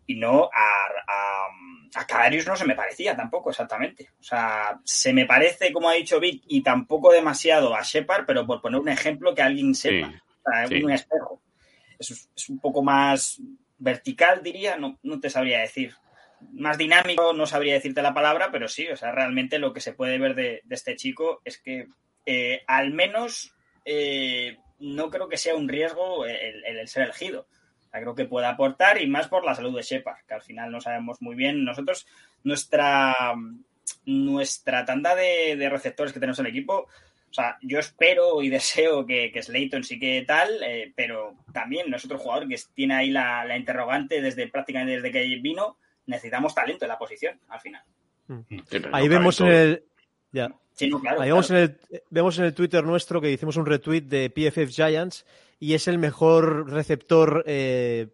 y 0.06 0.16
no 0.16 0.50
a, 0.52 0.84
a, 1.08 2.00
a 2.00 2.06
Cadarius 2.06 2.47
no 2.47 2.54
se 2.54 2.67
me 2.67 2.75
parecía 2.75 3.17
tampoco 3.17 3.49
exactamente. 3.49 4.10
O 4.21 4.23
sea, 4.23 4.78
se 4.84 5.15
me 5.15 5.25
parece, 5.25 5.73
como 5.73 5.88
ha 5.88 5.95
dicho 5.95 6.21
Vic, 6.21 6.43
y 6.49 6.62
tampoco 6.62 7.10
demasiado 7.12 7.75
a 7.75 7.80
Shepard, 7.82 8.26
pero 8.26 8.47
por 8.47 8.60
poner 8.60 8.78
un 8.78 8.91
ejemplo 8.91 9.34
que 9.34 9.41
alguien 9.41 9.75
sepa, 9.75 10.10
sí, 10.10 10.19
o 10.19 10.50
sea, 10.50 10.67
sí. 10.67 10.84
un 10.84 10.91
espejo. 10.91 11.41
Es, 11.99 12.28
es, 12.36 12.49
un 12.50 12.58
poco 12.58 12.82
más 12.82 13.41
vertical, 13.78 14.43
diría, 14.43 14.76
no, 14.76 14.99
no 15.02 15.19
te 15.19 15.30
sabría 15.30 15.60
decir 15.60 15.95
más 16.52 16.78
dinámico, 16.78 17.33
no 17.33 17.47
sabría 17.47 17.75
decirte 17.75 18.02
la 18.02 18.15
palabra, 18.15 18.50
pero 18.50 18.69
sí, 18.69 18.89
o 18.89 18.97
sea, 18.97 19.13
realmente 19.13 19.59
lo 19.59 19.73
que 19.73 19.81
se 19.81 19.93
puede 19.93 20.19
ver 20.19 20.35
de, 20.35 20.63
este 20.71 20.97
chico 20.97 21.41
es 21.45 21.59
que 21.59 21.89
eh, 22.26 22.63
al 22.67 22.93
menos 22.93 23.55
eh, 23.85 24.59
no 24.78 25.11
creo 25.11 25.28
que 25.28 25.37
sea 25.37 25.55
un 25.55 25.69
riesgo 25.69 26.26
el 26.26 26.89
ser 26.89 27.05
elegido. 27.05 27.47
O 27.87 27.91
sea, 27.91 28.00
creo 28.00 28.15
que 28.15 28.25
puede 28.25 28.47
aportar 28.47 29.00
y 29.00 29.07
más 29.07 29.28
por 29.28 29.45
la 29.45 29.55
salud 29.55 29.76
de 29.76 29.83
Shepard, 29.83 30.25
que 30.26 30.35
al 30.35 30.43
final 30.43 30.71
no 30.71 30.81
sabemos 30.81 31.21
muy 31.21 31.35
bien. 31.35 31.65
Nosotros, 31.65 32.07
nuestra, 32.43 33.15
nuestra 34.07 34.85
tanda 34.85 35.15
de, 35.15 35.57
de 35.57 35.69
receptores 35.69 36.13
que 36.13 36.21
tenemos 36.21 36.39
en 36.39 36.47
el 36.47 36.52
equipo, 36.52 36.89
o 37.33 37.35
sea, 37.35 37.57
yo 37.63 37.78
espero 37.78 38.43
y 38.43 38.50
deseo 38.50 39.07
que, 39.07 39.33
que 39.33 39.43
Slayton 39.43 39.85
sí 39.85 39.99
que 39.99 40.23
tal, 40.26 40.63
eh, 40.63 40.93
pero 40.95 41.35
también 41.52 41.89
no 41.89 41.97
es 41.97 42.05
otro 42.05 42.19
jugador 42.19 42.47
que 42.47 42.61
tiene 42.75 42.95
ahí 42.95 43.11
la, 43.11 43.45
la 43.47 43.57
interrogante 43.57 44.21
desde 44.21 44.49
prácticamente 44.49 44.97
desde 44.97 45.11
que 45.11 45.25
vino 45.41 45.78
necesitamos 46.06 46.54
talento 46.54 46.84
en 46.84 46.88
la 46.88 46.99
posición 46.99 47.38
al 47.49 47.60
final. 47.60 47.82
Sí, 48.49 48.62
Ahí 48.93 49.08
vemos 49.08 49.41
en 49.41 49.49
el. 49.49 49.84
Ya. 50.32 50.54
Sí, 50.73 50.88
no, 50.88 51.00
claro, 51.00 51.21
Ahí 51.21 51.28
claro. 51.28 51.34
Vemos, 51.34 51.50
en 51.50 51.56
el, 51.56 51.80
vemos 52.10 52.38
en 52.38 52.45
el 52.47 52.54
Twitter 52.54 52.84
nuestro 52.84 53.21
que 53.21 53.30
hicimos 53.30 53.56
un 53.56 53.67
retweet 53.67 54.02
de 54.02 54.30
PFF 54.30 54.71
Giants 54.71 55.26
y 55.58 55.75
es 55.75 55.86
el 55.86 55.99
mejor 55.99 56.71
receptor 56.71 57.45
eh, 57.47 58.08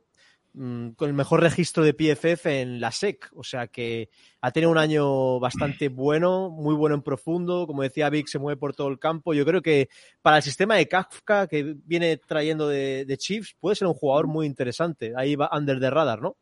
mm, 0.55 0.91
con 0.91 1.09
el 1.09 1.15
mejor 1.15 1.41
registro 1.41 1.85
de 1.85 1.95
PFF 1.95 2.47
en 2.47 2.81
la 2.81 2.91
SEC. 2.91 3.31
O 3.37 3.45
sea 3.45 3.69
que 3.69 4.11
ha 4.41 4.51
tenido 4.51 4.73
un 4.73 4.79
año 4.79 5.39
bastante 5.39 5.89
bueno, 5.89 6.51
muy 6.51 6.75
bueno 6.75 6.97
en 6.97 7.03
profundo. 7.03 7.67
Como 7.69 7.83
decía 7.83 8.11
Vic, 8.11 8.27
se 8.27 8.41
mueve 8.41 8.59
por 8.59 8.75
todo 8.75 8.89
el 8.89 8.99
campo. 8.99 9.35
Yo 9.35 9.47
creo 9.47 9.63
que 9.63 9.89
para 10.21 10.39
el 10.39 10.43
sistema 10.43 10.75
de 10.75 10.89
Kafka 10.89 11.47
que 11.47 11.77
viene 11.85 12.17
trayendo 12.17 12.67
de, 12.69 13.05
de 13.05 13.17
Chiefs 13.17 13.55
puede 13.61 13.77
ser 13.77 13.87
un 13.87 13.95
jugador 13.95 14.27
muy 14.27 14.47
interesante. 14.47 15.13
Ahí 15.17 15.37
va 15.37 15.49
under 15.57 15.79
the 15.79 15.91
radar, 15.91 16.21
¿no? 16.21 16.37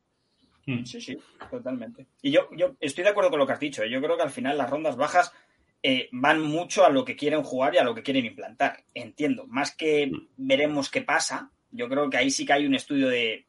Mm. 0.67 0.85
Sí, 0.85 1.01
sí, 1.01 1.17
totalmente. 1.51 2.07
Y 2.21 2.33
yo, 2.33 2.49
yo 2.53 2.77
estoy 2.81 3.05
de 3.05 3.11
acuerdo 3.11 3.31
con 3.31 3.39
lo 3.39 3.47
que 3.47 3.53
has 3.53 3.61
dicho. 3.61 3.85
Yo 3.85 4.03
creo 4.03 4.17
que 4.17 4.25
al 4.25 4.31
final 4.31 4.59
las 4.59 4.69
rondas 4.69 4.97
bajas 4.97 5.33
eh, 5.83 6.09
van 6.11 6.43
mucho 6.43 6.85
a 6.85 6.91
lo 6.91 7.05
que 7.05 7.17
quieren 7.17 7.45
jugar 7.45 7.75
y 7.75 7.79
a 7.79 7.85
lo 7.85 7.95
que 7.95 8.03
quieren 8.03 8.27
implantar. 8.27 8.85
Entiendo. 8.93 9.47
Más 9.47 9.75
que 9.75 10.11
veremos 10.37 10.91
qué 10.91 11.03
pasa, 11.03 11.53
yo 11.71 11.89
creo 11.89 12.11
que 12.11 12.17
ahí 12.17 12.31
sí 12.31 12.45
que 12.45 12.53
hay 12.53 12.67
un 12.67 12.75
estudio 12.75 13.09
de 13.09 13.47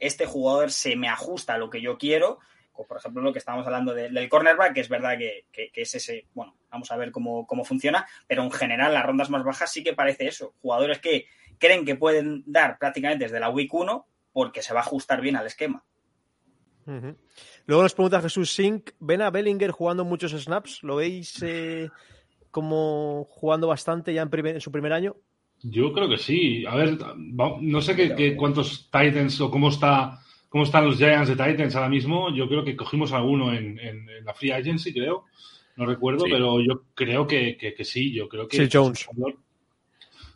este 0.00 0.26
jugador 0.26 0.70
se 0.70 0.96
me 0.96 1.08
ajusta 1.08 1.54
a 1.54 1.58
lo 1.58 1.70
que 1.70 1.80
yo 1.80 1.96
quiero. 1.96 2.40
Como 2.72 2.88
por 2.88 2.98
ejemplo 2.98 3.22
lo 3.22 3.32
que 3.32 3.38
estábamos 3.38 3.66
hablando 3.66 3.94
de, 3.94 4.08
del 4.08 4.28
cornerback, 4.28 4.74
que 4.74 4.80
es 4.80 4.88
verdad 4.88 5.16
que, 5.16 5.46
que, 5.52 5.70
que, 5.70 5.82
es 5.82 5.94
ese, 5.94 6.26
bueno, 6.34 6.56
vamos 6.70 6.90
a 6.90 6.96
ver 6.96 7.12
cómo, 7.12 7.46
cómo 7.46 7.64
funciona, 7.64 8.06
pero 8.26 8.42
en 8.42 8.50
general 8.50 8.94
las 8.94 9.04
rondas 9.04 9.30
más 9.30 9.44
bajas 9.44 9.72
sí 9.72 9.84
que 9.84 9.94
parece 9.94 10.26
eso. 10.26 10.54
Jugadores 10.60 10.98
que 10.98 11.26
creen 11.58 11.84
que 11.84 11.96
pueden 11.96 12.42
dar 12.46 12.78
prácticamente 12.78 13.24
desde 13.24 13.40
la 13.40 13.50
week 13.50 13.72
1 13.72 14.06
porque 14.32 14.62
se 14.62 14.74
va 14.74 14.80
a 14.80 14.84
ajustar 14.84 15.20
bien 15.20 15.36
al 15.36 15.46
esquema. 15.46 15.84
Uh 16.88 16.90
-huh. 16.90 17.16
Luego 17.66 17.82
nos 17.82 17.92
pregunta 17.92 18.22
Jesús 18.22 18.50
Sink, 18.50 18.92
¿ven 18.98 19.20
a 19.20 19.30
Bellinger 19.30 19.72
jugando 19.72 20.06
muchos 20.06 20.32
snaps? 20.32 20.82
¿Lo 20.82 20.96
veis 20.96 21.42
eh, 21.42 21.90
como 22.50 23.26
jugando 23.28 23.68
bastante 23.68 24.14
ya 24.14 24.22
en, 24.22 24.30
primer, 24.30 24.54
en, 24.54 24.60
su 24.62 24.72
primer 24.72 24.94
año? 24.94 25.14
Yo 25.62 25.92
creo 25.92 26.08
que 26.08 26.16
sí. 26.16 26.64
A 26.64 26.74
ver, 26.76 26.96
no 27.60 27.82
sé 27.82 27.94
qué, 27.94 28.14
qué, 28.14 28.34
cuántos 28.34 28.88
Titans 28.90 29.38
o 29.42 29.50
cómo 29.50 29.68
está 29.68 30.18
cómo 30.48 30.64
están 30.64 30.86
los 30.86 30.96
Giants 30.96 31.28
de 31.28 31.36
Titans 31.36 31.76
ahora 31.76 31.90
mismo. 31.90 32.34
Yo 32.34 32.48
creo 32.48 32.64
que 32.64 32.74
cogimos 32.74 33.12
alguno 33.12 33.52
en, 33.52 33.78
en, 33.78 34.08
en 34.08 34.24
la 34.24 34.32
Free 34.32 34.52
Agency, 34.52 34.94
creo. 34.94 35.24
No 35.76 35.84
recuerdo, 35.84 36.24
sí. 36.24 36.30
pero 36.30 36.58
yo 36.60 36.84
creo 36.94 37.26
que, 37.26 37.58
que, 37.58 37.74
que, 37.74 37.84
sí. 37.84 38.14
Yo 38.14 38.30
creo 38.30 38.48
que 38.48 38.56
sí, 38.56 38.68
Jones. 38.72 39.04
Jugador, 39.04 39.36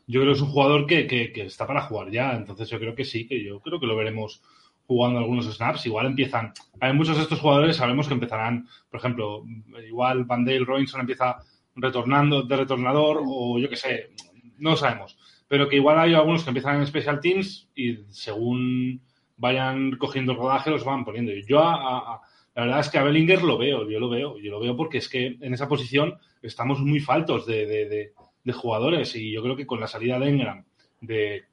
yo 0.07 0.21
creo 0.21 0.33
que 0.33 0.37
es 0.37 0.43
un 0.43 0.51
jugador 0.51 0.87
que, 0.87 1.07
que, 1.07 1.33
que 1.33 1.43
está 1.47 1.67
para 1.67 1.83
jugar 1.83 2.11
ya. 2.11 2.35
Entonces 2.35 2.69
yo 2.69 2.79
creo 2.79 2.95
que 2.95 3.07
sí, 3.07 3.27
que 3.27 3.43
yo 3.43 3.61
creo 3.61 3.81
que 3.81 3.87
lo 3.87 3.97
veremos 3.97 4.43
jugando 4.87 5.18
algunos 5.18 5.47
snaps, 5.47 5.87
igual 5.87 6.07
empiezan. 6.07 6.53
Hay 6.81 6.92
muchos 6.92 7.16
de 7.16 7.23
estos 7.23 7.40
jugadores, 7.40 7.77
sabemos 7.77 8.09
que 8.09 8.14
empezarán, 8.14 8.66
por 8.90 9.01
ejemplo, 9.01 9.45
igual 9.87 10.25
Van 10.25 10.45
Dale 10.45 10.64
Robinson 10.64 11.01
empieza 11.01 11.38
retornando 11.75 12.42
de 12.42 12.57
retornador, 12.57 13.23
o 13.25 13.59
yo 13.59 13.68
qué 13.68 13.77
sé, 13.77 14.11
no 14.59 14.77
sabemos. 14.77 15.18
Pero 15.49 15.68
que 15.68 15.77
igual 15.77 15.99
hay 15.99 16.14
algunos 16.14 16.45
que 16.45 16.51
empiezan 16.51 16.81
en 16.81 16.87
Special 16.87 17.21
Teams 17.21 17.71
y 17.75 17.99
según 18.09 19.01
vayan 19.37 19.97
cogiendo 19.97 20.35
rodaje 20.35 20.71
los 20.71 20.85
van 20.85 21.05
poniendo. 21.05 21.33
Yo 21.47 21.61
a, 21.61 22.14
a, 22.14 22.21
la 22.55 22.62
verdad 22.62 22.81
es 22.81 22.88
que 22.88 22.99
a 22.99 23.03
Bellinger 23.03 23.42
lo 23.42 23.59
veo, 23.59 23.88
yo 23.88 23.99
lo 23.99 24.09
veo, 24.09 24.38
yo 24.38 24.51
lo 24.51 24.61
veo 24.61 24.77
porque 24.77 24.99
es 24.99 25.09
que 25.09 25.38
en 25.40 25.55
esa 25.55 25.68
posición 25.68 26.18
estamos 26.42 26.81
muy 26.81 27.01
faltos 27.01 27.47
de, 27.47 27.66
de, 27.66 27.88
de, 27.88 28.12
de 28.45 28.53
jugadores 28.53 29.14
y 29.16 29.33
yo 29.33 29.42
creo 29.42 29.57
que 29.57 29.66
con 29.66 29.81
la 29.81 29.87
salida 29.87 30.18
de 30.18 30.29
Engram, 30.29 30.64
de 31.01 31.45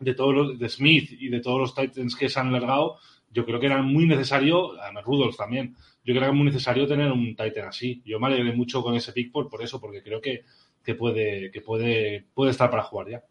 de 0.00 0.14
todos 0.14 0.34
los, 0.34 0.58
de 0.58 0.68
Smith 0.68 1.10
y 1.12 1.28
de 1.28 1.40
todos 1.40 1.60
los 1.60 1.74
Titans 1.74 2.16
que 2.16 2.28
se 2.28 2.40
han 2.40 2.52
largado, 2.52 2.98
yo 3.30 3.44
creo 3.44 3.60
que 3.60 3.66
era 3.66 3.80
muy 3.80 4.06
necesario, 4.06 4.80
además 4.80 5.04
Rudolph 5.04 5.36
también, 5.36 5.76
yo 6.04 6.14
creo 6.14 6.20
que 6.20 6.24
era 6.24 6.32
muy 6.32 6.46
necesario 6.46 6.86
tener 6.86 7.12
un 7.12 7.36
Titan 7.36 7.68
así. 7.68 8.02
Yo 8.04 8.18
me 8.18 8.26
alegré 8.26 8.52
mucho 8.52 8.82
con 8.82 8.94
ese 8.94 9.12
pick 9.12 9.30
por, 9.30 9.48
por 9.48 9.62
eso, 9.62 9.80
porque 9.80 10.02
creo 10.02 10.20
que, 10.20 10.44
que 10.82 10.94
puede, 10.94 11.50
que 11.50 11.60
puede, 11.60 12.24
puede 12.34 12.52
estar 12.52 12.70
para 12.70 12.82
jugar 12.82 13.08
ya. 13.10 13.24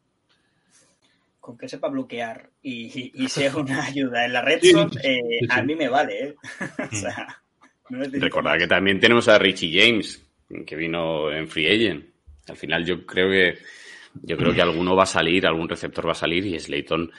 Con 1.40 1.58
que 1.58 1.68
sepa 1.68 1.88
bloquear 1.88 2.50
y, 2.62 3.12
y 3.24 3.28
sea 3.28 3.56
una 3.56 3.84
ayuda 3.86 4.26
en 4.26 4.34
la 4.34 4.42
red 4.44 4.60
Sí, 4.62 4.72
zone, 4.72 4.92
sí, 4.92 5.00
eh, 5.04 5.20
sí, 5.42 5.48
a 5.50 5.64
mí 5.64 5.76
me 5.76 5.90
vale, 5.90 6.24
¿eh? 6.24 6.36
o 6.92 6.96
sea, 6.96 7.42
no 7.90 7.98
necesito 7.98 8.26
Recordad 8.26 8.58
que 8.60 8.68
también 8.68 9.00
tenemos 9.00 9.28
a 9.28 9.40
Richie 9.40 9.82
James, 9.82 10.24
que 10.66 10.76
vino 10.76 11.32
en 11.32 11.48
Free 11.48 11.68
Agent. 11.68 12.06
Al 12.48 12.58
final 12.58 12.86
yo 12.86 13.06
creo 13.06 13.30
que 13.30 13.60
yo 14.24 14.38
creo 14.38 14.54
que 14.54 14.62
alguno 14.62 14.96
va 14.96 15.04
a 15.04 15.08
salir, 15.08 15.46
algún 15.46 15.70
receptor 15.70 16.08
va 16.08 16.12
a 16.12 16.16
salir 16.16 16.46
y 16.46 16.60
Slayton 16.60 17.12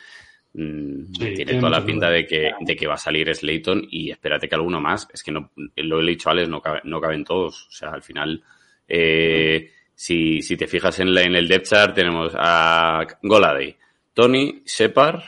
mm, 0.54 1.04
Sí, 1.06 1.18
tiene 1.18 1.34
tiene 1.36 1.54
toda 1.54 1.70
la 1.70 1.84
pinta 1.84 2.06
duda. 2.06 2.16
de 2.16 2.26
que, 2.26 2.50
de 2.60 2.76
que 2.76 2.86
va 2.86 2.94
a 2.94 2.98
salir 2.98 3.34
Slayton 3.34 3.86
y 3.90 4.10
espérate 4.10 4.48
que 4.48 4.54
alguno 4.54 4.80
más. 4.80 5.08
Es 5.12 5.22
que 5.22 5.32
no, 5.32 5.50
lo 5.76 6.00
he 6.02 6.06
dicho 6.06 6.30
Alex, 6.30 6.48
no, 6.48 6.60
cabe- 6.60 6.80
no 6.84 7.00
caben 7.00 7.24
todos. 7.24 7.66
O 7.68 7.72
sea, 7.72 7.90
al 7.90 8.02
final, 8.02 8.42
eh, 8.88 9.70
si, 9.94 10.42
si 10.42 10.56
te 10.56 10.66
fijas 10.66 10.98
en, 11.00 11.14
la- 11.14 11.22
en 11.22 11.34
el 11.36 11.46
depth 11.48 11.66
chart, 11.68 11.94
tenemos 11.94 12.32
a 12.36 13.06
Goladay, 13.22 13.76
Tony, 14.14 14.62
Shepard, 14.66 15.20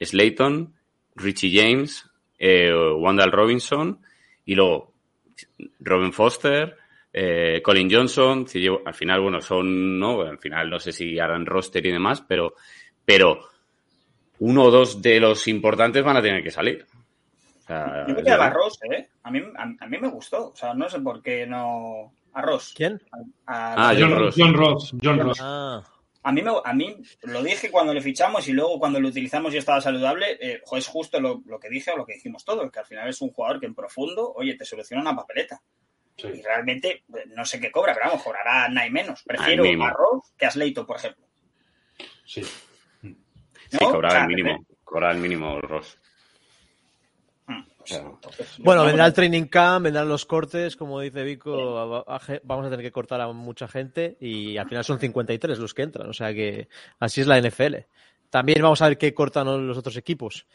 Slayton, 0.00 0.74
Richie 1.16 1.50
James, 1.52 2.04
eh, 2.38 2.72
Wandal 2.74 3.32
Robinson 3.32 3.98
y 4.44 4.54
luego 4.54 4.92
Robin 5.80 6.12
Foster, 6.12 6.76
eh, 7.16 7.62
Colin 7.62 7.88
Johnson, 7.90 8.44
al 8.84 8.94
final, 8.94 9.20
bueno, 9.20 9.40
son, 9.40 10.00
¿no? 10.00 10.22
Al 10.22 10.38
final 10.38 10.68
no 10.68 10.80
sé 10.80 10.90
si 10.90 11.16
harán 11.18 11.46
roster 11.46 11.86
y 11.86 11.92
demás, 11.92 12.22
pero, 12.26 12.54
pero 13.04 13.38
uno 14.40 14.64
o 14.64 14.70
dos 14.72 15.00
de 15.00 15.20
los 15.20 15.46
importantes 15.46 16.02
van 16.02 16.16
a 16.16 16.22
tener 16.22 16.42
que 16.42 16.50
salir. 16.50 16.84
O 17.60 17.66
sea, 17.66 18.04
Yo 18.08 18.14
creo 18.14 18.24
que 18.24 18.30
a 18.32 18.36
verdad. 18.36 18.52
Ross, 18.54 18.78
¿eh? 18.90 19.08
A 19.22 19.30
mí, 19.30 19.40
a, 19.56 19.62
a 19.84 19.86
mí 19.86 19.98
me 19.98 20.08
gustó. 20.08 20.48
O 20.48 20.56
sea, 20.56 20.74
no 20.74 20.88
sé 20.88 20.98
por 21.00 21.22
qué 21.22 21.46
no. 21.46 22.12
A 22.32 22.42
Ross. 22.42 22.74
¿Quién? 22.76 23.00
A, 23.46 23.90
Ah, 23.90 23.94
John, 23.96 24.10
John 24.10 24.18
Ross. 24.18 24.36
Ross. 24.36 24.36
John 24.36 24.54
Ross. 24.56 24.92
John 25.02 25.18
Ross. 25.20 25.38
Ah, 25.40 25.82
a 26.24 26.32
mí, 26.32 26.42
me, 26.42 26.50
a 26.64 26.72
mí 26.72 26.96
lo 27.22 27.42
dije 27.42 27.70
cuando 27.70 27.94
le 27.94 28.00
fichamos 28.00 28.48
y 28.48 28.52
luego 28.52 28.78
cuando 28.78 28.98
lo 28.98 29.08
utilizamos 29.08 29.54
y 29.54 29.58
estaba 29.58 29.80
saludable. 29.80 30.36
Eh, 30.40 30.60
es 30.72 30.86
justo 30.88 31.20
lo, 31.20 31.42
lo 31.46 31.60
que 31.60 31.68
dije 31.68 31.92
o 31.92 31.96
lo 31.96 32.04
que 32.04 32.14
dijimos 32.14 32.44
todos, 32.44 32.70
que 32.72 32.80
al 32.80 32.86
final 32.86 33.08
es 33.08 33.20
un 33.22 33.30
jugador 33.30 33.60
que 33.60 33.66
en 33.66 33.74
profundo, 33.74 34.32
oye, 34.34 34.56
te 34.56 34.64
soluciona 34.64 35.02
una 35.02 35.14
papeleta. 35.16 35.60
Sí. 36.16 36.28
Y 36.28 36.42
realmente, 36.42 36.88
eh, 37.14 37.24
no 37.34 37.44
sé 37.44 37.58
qué 37.60 37.70
cobra, 37.72 37.92
pero 37.94 38.06
vamos, 38.06 38.22
cobrará 38.22 38.68
nada 38.68 38.86
y 38.86 38.90
menos. 38.90 39.22
Prefiero 39.24 39.64
a 39.84 39.90
Ross 39.90 40.32
que 40.38 40.46
a 40.46 40.50
Slayton, 40.50 40.86
por 40.86 40.96
ejemplo. 40.96 41.24
Sí. 42.24 42.42
¿no? 43.02 43.10
Sí, 43.70 43.78
O 43.80 44.10
sea, 44.10 44.22
el 44.22 44.28
mínimo. 44.28 44.64
Cobraba 44.84 45.12
el 45.12 45.18
mínimo 45.18 45.60
Ross. 45.60 45.98
Mm, 47.46 47.62
pues, 47.78 47.92
entonces, 47.92 48.58
Bueno, 48.58 48.84
vendrá 48.84 49.06
el 49.06 49.12
training 49.12 49.46
camp, 49.46 49.84
vendrán 49.84 50.08
los 50.08 50.24
cortes, 50.24 50.76
como 50.76 51.00
dice 51.00 51.22
Vico, 51.24 51.78
a- 51.78 52.04
a- 52.06 52.16
a- 52.16 52.40
vamos 52.44 52.66
a 52.66 52.70
tener 52.70 52.84
que 52.84 52.92
cortar 52.92 53.20
a 53.20 53.32
mucha 53.32 53.66
gente 53.68 54.16
y 54.20 54.56
al 54.56 54.68
final 54.68 54.84
son 54.84 54.98
53 55.00 55.58
los 55.58 55.74
que 55.74 55.82
entran, 55.82 56.08
o 56.08 56.12
sea 56.12 56.32
que 56.32 56.68
así 57.00 57.20
es 57.20 57.26
la 57.26 57.38
NFL. 57.38 57.86
También 58.30 58.62
vamos 58.62 58.80
a 58.82 58.88
ver 58.88 58.98
qué 58.98 59.12
cortan 59.12 59.66
los 59.66 59.76
otros 59.76 59.96
equipos. 59.96 60.46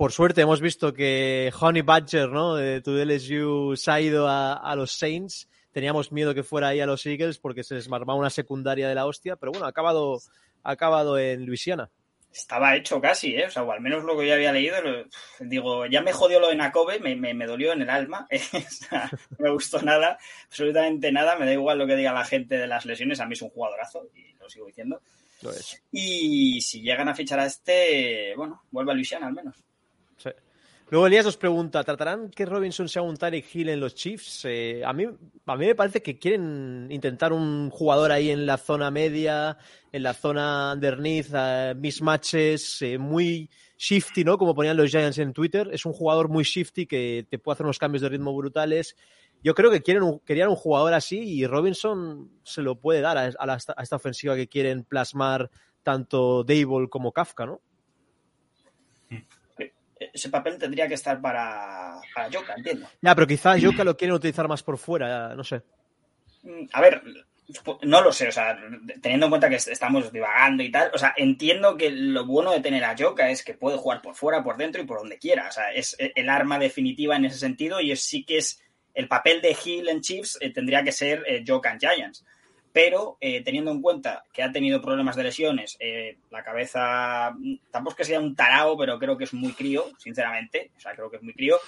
Por 0.00 0.12
suerte 0.12 0.40
hemos 0.40 0.62
visto 0.62 0.94
que 0.94 1.52
Honey 1.60 1.82
Badger, 1.82 2.30
¿no? 2.30 2.54
De 2.54 2.80
tu 2.80 2.92
LSU 2.92 3.76
se 3.76 3.90
ha 3.90 4.00
ido 4.00 4.26
a, 4.26 4.54
a 4.54 4.74
los 4.74 4.92
Saints. 4.92 5.46
Teníamos 5.72 6.10
miedo 6.10 6.32
que 6.34 6.42
fuera 6.42 6.68
ahí 6.68 6.80
a 6.80 6.86
los 6.86 7.04
Eagles 7.04 7.36
porque 7.36 7.62
se 7.62 7.74
les 7.74 7.84
armaba 7.92 8.14
una 8.14 8.30
secundaria 8.30 8.88
de 8.88 8.94
la 8.94 9.04
hostia, 9.04 9.36
pero 9.36 9.52
bueno, 9.52 9.66
ha 9.66 9.68
acabado, 9.68 10.18
ha 10.62 10.70
acabado 10.70 11.18
en 11.18 11.44
Luisiana. 11.44 11.90
Estaba 12.32 12.76
hecho 12.76 12.98
casi, 12.98 13.34
¿eh? 13.36 13.44
O 13.44 13.50
sea, 13.50 13.62
o 13.62 13.72
al 13.72 13.82
menos 13.82 14.02
lo 14.04 14.16
que 14.16 14.26
yo 14.26 14.32
había 14.32 14.52
leído, 14.52 14.80
lo- 14.80 15.04
digo, 15.40 15.84
ya 15.84 16.00
me 16.00 16.14
jodió 16.14 16.40
lo 16.40 16.48
de 16.48 16.56
Nakobe, 16.56 16.98
me, 16.98 17.14
me, 17.14 17.34
me 17.34 17.44
dolió 17.44 17.74
en 17.74 17.82
el 17.82 17.90
alma, 17.90 18.26
o 18.54 18.70
sea, 18.70 19.10
no 19.32 19.36
me 19.38 19.50
gustó 19.50 19.82
nada, 19.82 20.16
absolutamente 20.46 21.12
nada, 21.12 21.36
me 21.36 21.44
da 21.44 21.52
igual 21.52 21.76
lo 21.76 21.86
que 21.86 21.96
diga 21.96 22.14
la 22.14 22.24
gente 22.24 22.56
de 22.56 22.66
las 22.68 22.86
lesiones, 22.86 23.20
a 23.20 23.26
mí 23.26 23.34
es 23.34 23.42
un 23.42 23.50
jugadorazo, 23.50 24.06
y 24.14 24.32
lo 24.38 24.48
sigo 24.48 24.64
diciendo. 24.64 25.02
Lo 25.42 25.50
es. 25.50 25.82
Y 25.92 26.58
si 26.62 26.80
llegan 26.80 27.10
a 27.10 27.14
fichar 27.14 27.40
a 27.40 27.44
este, 27.44 28.32
bueno, 28.34 28.62
vuelve 28.70 28.92
a 28.92 28.94
Luisiana 28.94 29.26
al 29.26 29.34
menos. 29.34 29.56
Luego 30.90 31.06
Elías 31.06 31.24
nos 31.24 31.36
pregunta, 31.36 31.84
¿tratarán 31.84 32.30
que 32.30 32.44
Robinson 32.44 32.88
sea 32.88 33.02
un 33.02 33.16
Tarek 33.16 33.46
Hill 33.54 33.68
en 33.68 33.78
los 33.78 33.94
Chiefs? 33.94 34.44
Eh, 34.44 34.82
a, 34.84 34.92
mí, 34.92 35.04
a 35.46 35.56
mí 35.56 35.66
me 35.66 35.76
parece 35.76 36.02
que 36.02 36.18
quieren 36.18 36.88
intentar 36.90 37.32
un 37.32 37.70
jugador 37.70 38.10
ahí 38.10 38.30
en 38.30 38.44
la 38.44 38.56
zona 38.56 38.90
media, 38.90 39.56
en 39.92 40.02
la 40.02 40.14
zona 40.14 40.72
underneath, 40.72 41.28
eh, 41.32 41.74
mismatches, 41.76 42.82
eh, 42.82 42.98
muy 42.98 43.48
shifty, 43.78 44.24
¿no? 44.24 44.36
Como 44.36 44.52
ponían 44.52 44.76
los 44.76 44.90
Giants 44.90 45.18
en 45.18 45.32
Twitter. 45.32 45.70
Es 45.72 45.86
un 45.86 45.92
jugador 45.92 46.28
muy 46.28 46.42
shifty 46.42 46.86
que 46.86 47.24
te 47.30 47.38
puede 47.38 47.54
hacer 47.54 47.66
unos 47.66 47.78
cambios 47.78 48.02
de 48.02 48.08
ritmo 48.08 48.34
brutales. 48.34 48.96
Yo 49.44 49.54
creo 49.54 49.70
que 49.70 49.82
quieren 49.82 50.02
un, 50.02 50.18
querían 50.18 50.48
un 50.48 50.56
jugador 50.56 50.92
así 50.92 51.20
y 51.20 51.46
Robinson 51.46 52.32
se 52.42 52.62
lo 52.62 52.80
puede 52.80 53.00
dar 53.00 53.16
a, 53.16 53.30
a 53.38 53.82
esta 53.82 53.96
ofensiva 53.96 54.34
que 54.34 54.48
quieren 54.48 54.82
plasmar 54.82 55.52
tanto 55.84 56.42
Dable 56.42 56.88
como 56.88 57.12
Kafka, 57.12 57.46
¿no? 57.46 57.60
Ese 60.12 60.28
papel 60.28 60.58
tendría 60.58 60.88
que 60.88 60.94
estar 60.94 61.20
para, 61.20 62.00
para 62.14 62.28
Joka, 62.28 62.54
entiendo. 62.56 62.88
Ya, 63.00 63.14
pero 63.14 63.26
quizá 63.26 63.56
Joka 63.58 63.84
lo 63.84 63.96
quieren 63.96 64.14
utilizar 64.14 64.48
más 64.48 64.62
por 64.62 64.78
fuera, 64.78 65.34
no 65.34 65.44
sé. 65.44 65.62
Mm, 66.42 66.66
A 66.72 66.80
ver, 66.80 67.02
no 67.82 68.00
lo 68.00 68.12
sé, 68.12 68.28
o 68.28 68.32
sea, 68.32 68.58
teniendo 69.02 69.26
en 69.26 69.30
cuenta 69.30 69.48
que 69.48 69.56
estamos 69.56 70.12
divagando 70.12 70.62
y 70.62 70.70
tal, 70.70 70.90
o 70.94 70.98
sea, 70.98 71.14
entiendo 71.16 71.76
que 71.76 71.90
lo 71.90 72.24
bueno 72.24 72.52
de 72.52 72.60
tener 72.60 72.84
a 72.84 72.94
Joka 72.94 73.30
es 73.30 73.44
que 73.44 73.54
puede 73.54 73.76
jugar 73.76 74.02
por 74.02 74.14
fuera, 74.14 74.42
por 74.42 74.56
dentro 74.56 74.80
y 74.80 74.86
por 74.86 74.98
donde 74.98 75.18
quiera, 75.18 75.48
o 75.48 75.52
sea, 75.52 75.72
es 75.72 75.96
el 75.98 76.28
arma 76.28 76.58
definitiva 76.58 77.16
en 77.16 77.24
ese 77.24 77.38
sentido 77.38 77.80
y 77.80 77.92
es, 77.92 78.02
sí 78.02 78.24
que 78.24 78.38
es 78.38 78.62
el 78.94 79.08
papel 79.08 79.40
de 79.40 79.56
Hill 79.64 79.88
en 79.88 80.00
Chiefs 80.00 80.38
eh, 80.40 80.50
tendría 80.52 80.82
que 80.82 80.92
ser 80.92 81.24
eh, 81.26 81.44
Joka 81.46 81.72
en 81.72 81.80
Giants. 81.80 82.24
Pero 82.72 83.16
eh, 83.20 83.42
teniendo 83.42 83.72
en 83.72 83.82
cuenta 83.82 84.24
que 84.32 84.42
ha 84.42 84.52
tenido 84.52 84.80
problemas 84.80 85.16
de 85.16 85.24
lesiones, 85.24 85.76
eh, 85.80 86.18
la 86.30 86.44
cabeza 86.44 87.34
tampoco 87.70 87.92
es 87.92 87.96
que 87.96 88.04
sea 88.04 88.20
un 88.20 88.36
tarao, 88.36 88.76
pero 88.78 88.98
creo 88.98 89.16
que 89.16 89.24
es 89.24 89.34
muy 89.34 89.52
crío, 89.52 89.86
sinceramente. 89.98 90.70
O 90.76 90.80
sea, 90.80 90.94
creo 90.94 91.10
que 91.10 91.16
es 91.16 91.22
muy 91.22 91.34
crío 91.34 91.58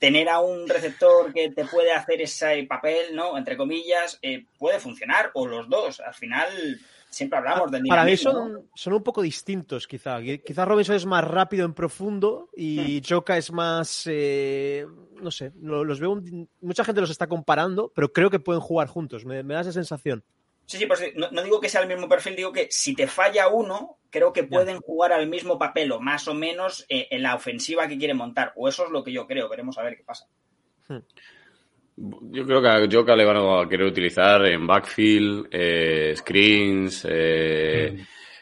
tener 0.00 0.30
a 0.30 0.40
un 0.40 0.66
receptor 0.66 1.32
que 1.32 1.50
te 1.50 1.66
puede 1.66 1.92
hacer 1.92 2.22
ese 2.22 2.64
papel, 2.66 3.14
¿no? 3.14 3.36
Entre 3.36 3.58
comillas, 3.58 4.18
eh, 4.22 4.46
puede 4.58 4.80
funcionar, 4.80 5.30
o 5.34 5.46
los 5.46 5.68
dos. 5.68 6.00
Al 6.00 6.14
final, 6.14 6.80
siempre 7.10 7.38
hablamos 7.38 7.70
del 7.70 7.82
Para 7.86 8.04
mí 8.04 8.12
dinamismo, 8.16 8.32
son, 8.32 8.68
son 8.74 8.92
un 8.94 9.02
poco 9.02 9.20
distintos, 9.22 9.86
quizá. 9.86 10.20
Quizá 10.22 10.64
Robinson 10.64 10.96
es 10.96 11.04
más 11.06 11.24
rápido 11.24 11.64
en 11.66 11.74
profundo 11.74 12.48
y 12.56 13.02
Joka 13.06 13.36
es 13.36 13.52
más. 13.52 14.04
eh, 14.06 14.86
no 15.20 15.30
sé, 15.30 15.52
lo- 15.60 15.84
los 15.84 16.00
veo. 16.00 16.12
un- 16.12 16.48
mucha 16.60 16.84
gente 16.84 17.00
los 17.00 17.10
está 17.10 17.26
comparando, 17.26 17.92
pero 17.94 18.12
creo 18.12 18.30
que 18.30 18.38
pueden 18.40 18.60
jugar 18.62 18.88
juntos. 18.88 19.24
Me, 19.26 19.42
me 19.42 19.54
da 19.54 19.60
esa 19.60 19.72
sensación. 19.72 20.22
Sí, 20.66 20.78
sí, 20.78 20.86
pues 20.86 21.02
no, 21.16 21.28
no 21.32 21.42
digo 21.42 21.60
que 21.60 21.68
sea 21.68 21.82
el 21.82 21.88
mismo 21.88 22.08
perfil, 22.08 22.36
digo 22.36 22.52
que 22.52 22.68
si 22.70 22.94
te 22.94 23.08
falla 23.08 23.48
uno, 23.48 23.98
creo 24.08 24.32
que 24.32 24.44
pueden 24.44 24.78
jugar 24.80 25.12
al 25.12 25.26
mismo 25.26 25.58
papel 25.58 25.90
o 25.90 25.98
más 26.00 26.28
o 26.28 26.34
menos 26.34 26.86
eh, 26.88 27.08
en 27.10 27.22
la 27.24 27.34
ofensiva 27.34 27.88
que 27.88 27.98
quieren 27.98 28.16
montar. 28.16 28.52
O 28.54 28.68
eso 28.68 28.84
es 28.86 28.90
lo 28.92 29.02
que 29.02 29.10
yo 29.12 29.26
creo. 29.26 29.48
Veremos 29.48 29.76
a 29.78 29.82
ver 29.82 29.96
qué 29.96 30.04
pasa. 30.04 30.26
Yo 32.32 32.46
creo 32.46 32.62
que 32.62 32.68
a 32.68 32.88
Joka 32.88 33.14
le 33.14 33.26
van 33.26 33.36
a 33.36 33.68
querer 33.68 33.86
utilizar 33.86 34.46
en 34.46 34.66
backfield, 34.66 35.48
eh, 35.50 36.14
screens, 36.16 37.06
eh, 37.06 37.94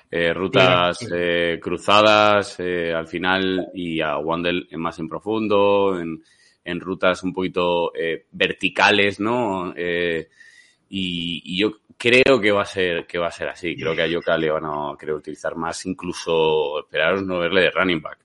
eh, 0.09 0.33
rutas 0.33 1.05
eh, 1.13 1.59
cruzadas 1.61 2.61
eh, 2.61 2.93
al 2.95 3.09
final 3.09 3.67
y 3.75 4.01
a 4.01 4.17
Wandel 4.19 4.69
en 4.71 4.81
más 4.81 4.99
en 5.01 5.09
profundo, 5.09 5.99
en, 5.99 6.23
en 6.65 6.81
rutas 6.81 7.25
un 7.25 7.33
poquito 7.33 7.93
eh, 7.97 8.27
verticales, 8.31 9.19
¿no? 9.19 9.75
Eh, 9.77 10.29
y, 10.91 11.43
y 11.45 11.59
yo 11.59 11.79
creo 11.97 12.41
que 12.41 12.53
va 12.53 12.63
a 12.63 12.65
ser 12.65 13.07
que 13.09 13.19
va 13.19 13.27
a 13.27 13.33
ser 13.33 13.49
así. 13.49 13.75
Creo 13.77 13.97
que 13.97 14.03
a 14.03 14.09
Joka 14.09 14.39
le 14.39 14.51
van 14.51 14.67
a 14.67 14.97
querer 14.97 15.17
utilizar 15.17 15.57
más, 15.57 15.85
incluso 15.85 16.79
esperaros 16.79 17.25
no 17.25 17.41
verle 17.41 17.63
de 17.63 17.71
running 17.71 18.01
back. 18.01 18.19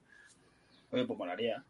Oye, 0.92 1.06
pues 1.06 1.18
molaría. 1.18 1.64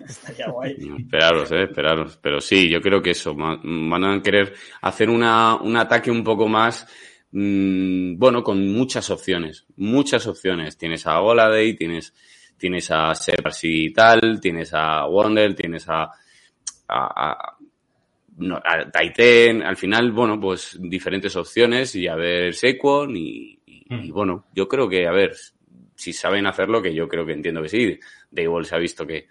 Estaría 0.08 0.48
guay. 0.48 0.76
Esperaros, 0.98 1.52
eh, 1.52 1.62
esperaros. 1.64 2.18
Pero 2.20 2.40
sí, 2.40 2.68
yo 2.68 2.80
creo 2.80 3.02
que 3.02 3.10
eso. 3.10 3.34
Van 3.34 4.04
a 4.04 4.22
querer 4.22 4.54
hacer 4.82 5.10
una, 5.10 5.56
un 5.56 5.76
ataque 5.76 6.10
un 6.10 6.22
poco 6.24 6.48
más, 6.48 6.86
mm, 7.32 8.18
bueno, 8.18 8.42
con 8.42 8.66
muchas 8.72 9.10
opciones. 9.10 9.66
Muchas 9.76 10.26
opciones. 10.26 10.76
Tienes 10.76 11.06
a 11.06 11.20
Oladay, 11.20 11.74
tienes, 11.74 12.14
tienes 12.56 12.90
a 12.90 13.12
Shepard 13.12 13.54
y 13.62 13.92
tal, 13.92 14.40
tienes 14.40 14.72
a 14.74 15.06
Wonder, 15.06 15.54
tienes 15.54 15.88
a, 15.88 16.04
a, 16.04 16.10
a, 16.88 17.56
no, 18.38 18.56
a 18.56 18.90
Titan. 18.90 19.62
Al 19.62 19.76
final, 19.76 20.12
bueno, 20.12 20.40
pues 20.40 20.78
diferentes 20.80 21.34
opciones 21.36 21.94
y 21.96 22.06
a 22.08 22.14
ver 22.14 22.54
Saquon 22.54 23.16
y, 23.16 23.60
y, 23.66 23.84
y 23.88 24.10
bueno, 24.10 24.46
yo 24.54 24.68
creo 24.68 24.88
que, 24.88 25.06
a 25.06 25.12
ver, 25.12 25.34
si 25.96 26.12
saben 26.12 26.46
hacerlo, 26.46 26.82
que 26.82 26.94
yo 26.94 27.08
creo 27.08 27.26
que 27.26 27.32
entiendo 27.32 27.62
que 27.62 27.68
sí. 27.68 27.98
Dable 28.30 28.64
se 28.64 28.74
ha 28.74 28.78
visto 28.78 29.06
que, 29.06 29.28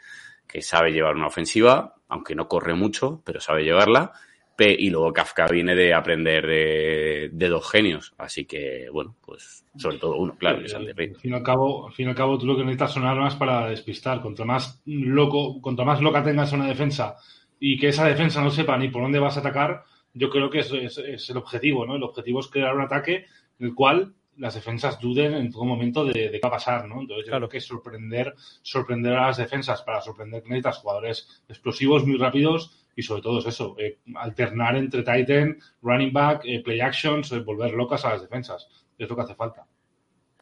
que 0.47 0.61
sabe 0.61 0.91
llevar 0.91 1.15
una 1.15 1.27
ofensiva, 1.27 1.95
aunque 2.07 2.35
no 2.35 2.47
corre 2.47 2.73
mucho, 2.73 3.21
pero 3.25 3.39
sabe 3.39 3.63
llevarla. 3.63 4.13
Y 4.57 4.89
luego 4.89 5.11
Kafka 5.11 5.47
viene 5.47 5.75
de 5.75 5.93
aprender 5.93 6.47
de, 6.47 7.49
dos 7.49 7.69
genios. 7.69 8.13
Así 8.17 8.45
que, 8.45 8.87
bueno, 8.91 9.15
pues 9.25 9.65
sobre 9.77 9.97
todo 9.97 10.15
uno, 10.15 10.37
claro, 10.37 10.59
que 10.59 10.65
es. 10.65 10.73
Al 10.73 10.93
fin 10.93 11.17
y 11.23 11.33
al 11.33 11.43
cabo, 11.43 11.87
al 11.87 11.93
fin 11.93 12.07
y 12.07 12.09
al 12.09 12.15
cabo, 12.15 12.37
tú 12.37 12.45
lo 12.45 12.55
que 12.55 12.63
necesitas 12.63 12.93
son 12.93 13.05
armas 13.05 13.35
para 13.35 13.69
despistar. 13.69 14.21
Contra 14.21 14.45
más 14.45 14.81
loco, 14.85 15.61
contra 15.61 15.83
más 15.83 15.99
loca 15.99 16.23
tengas 16.23 16.53
una 16.53 16.67
defensa 16.67 17.17
y 17.59 17.77
que 17.77 17.89
esa 17.89 18.07
defensa 18.07 18.41
no 18.41 18.49
sepa 18.49 18.77
ni 18.77 18.87
por 18.87 19.01
dónde 19.01 19.19
vas 19.19 19.35
a 19.35 19.41
atacar, 19.41 19.83
yo 20.13 20.29
creo 20.29 20.49
que 20.49 20.59
es, 20.59 20.71
es 20.71 21.29
el 21.29 21.37
objetivo, 21.37 21.85
¿no? 21.85 21.95
El 21.95 22.03
objetivo 22.03 22.39
es 22.39 22.47
crear 22.47 22.75
un 22.75 22.81
ataque 22.81 23.25
en 23.59 23.67
el 23.67 23.75
cual 23.75 24.13
las 24.37 24.53
defensas 24.55 24.99
duden 24.99 25.33
en 25.33 25.51
todo 25.51 25.65
momento 25.65 26.03
de, 26.05 26.29
de 26.29 26.31
qué 26.31 26.39
va 26.43 26.49
a 26.49 26.51
pasar, 26.57 26.87
¿no? 26.87 27.01
Entonces, 27.01 27.25
yo 27.27 27.35
creo 27.37 27.49
que 27.49 27.61
sorprender, 27.61 28.33
sorprender 28.61 29.13
a 29.13 29.27
las 29.27 29.37
defensas 29.37 29.81
para 29.81 30.01
sorprender 30.01 30.43
necesitas 30.43 30.77
jugadores 30.77 31.43
explosivos, 31.47 32.05
muy 32.05 32.17
rápidos 32.17 32.85
y 32.95 33.01
sobre 33.03 33.21
todo 33.21 33.39
es 33.39 33.45
eso, 33.47 33.75
eh, 33.79 33.99
alternar 34.15 34.75
entre 34.77 35.03
Titan, 35.03 35.57
running 35.81 36.13
back, 36.13 36.41
eh, 36.45 36.61
play 36.63 36.79
actions, 36.81 37.31
eh, 37.31 37.39
volver 37.39 37.71
locas 37.73 38.03
a 38.05 38.11
las 38.11 38.21
defensas. 38.21 38.67
Es 38.97 39.09
lo 39.09 39.15
que 39.15 39.21
hace 39.21 39.35
falta. 39.35 39.65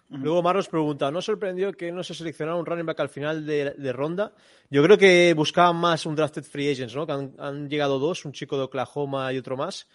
Luego 0.10 0.43
Marros 0.43 0.67
pregunta, 0.69 1.10
¿no 1.10 1.23
sorprendió 1.23 1.73
que 1.73 1.91
no 1.91 2.03
se 2.03 2.13
seleccionara 2.13 2.56
un 2.58 2.65
running 2.67 2.86
back 2.86 2.99
al 2.99 3.10
final 3.10 3.45
de, 3.47 3.71
de 3.71 3.93
ronda? 3.93 4.34
Yo 4.69 4.84
creo 4.84 4.95
que 4.97 5.34
buscaban 5.34 5.75
más 5.77 6.06
un 6.06 6.15
drafted 6.15 6.43
free 6.43 6.69
agents, 6.71 6.95
¿no? 6.95 7.08
Que 7.08 7.13
han, 7.13 7.34
han 7.39 7.67
llegado 7.67 7.97
dos, 7.97 8.23
un 8.25 8.32
chico 8.32 8.56
de 8.58 8.63
Oklahoma 8.65 9.34
y 9.34 9.39
otro 9.39 9.58
más. 9.58 9.88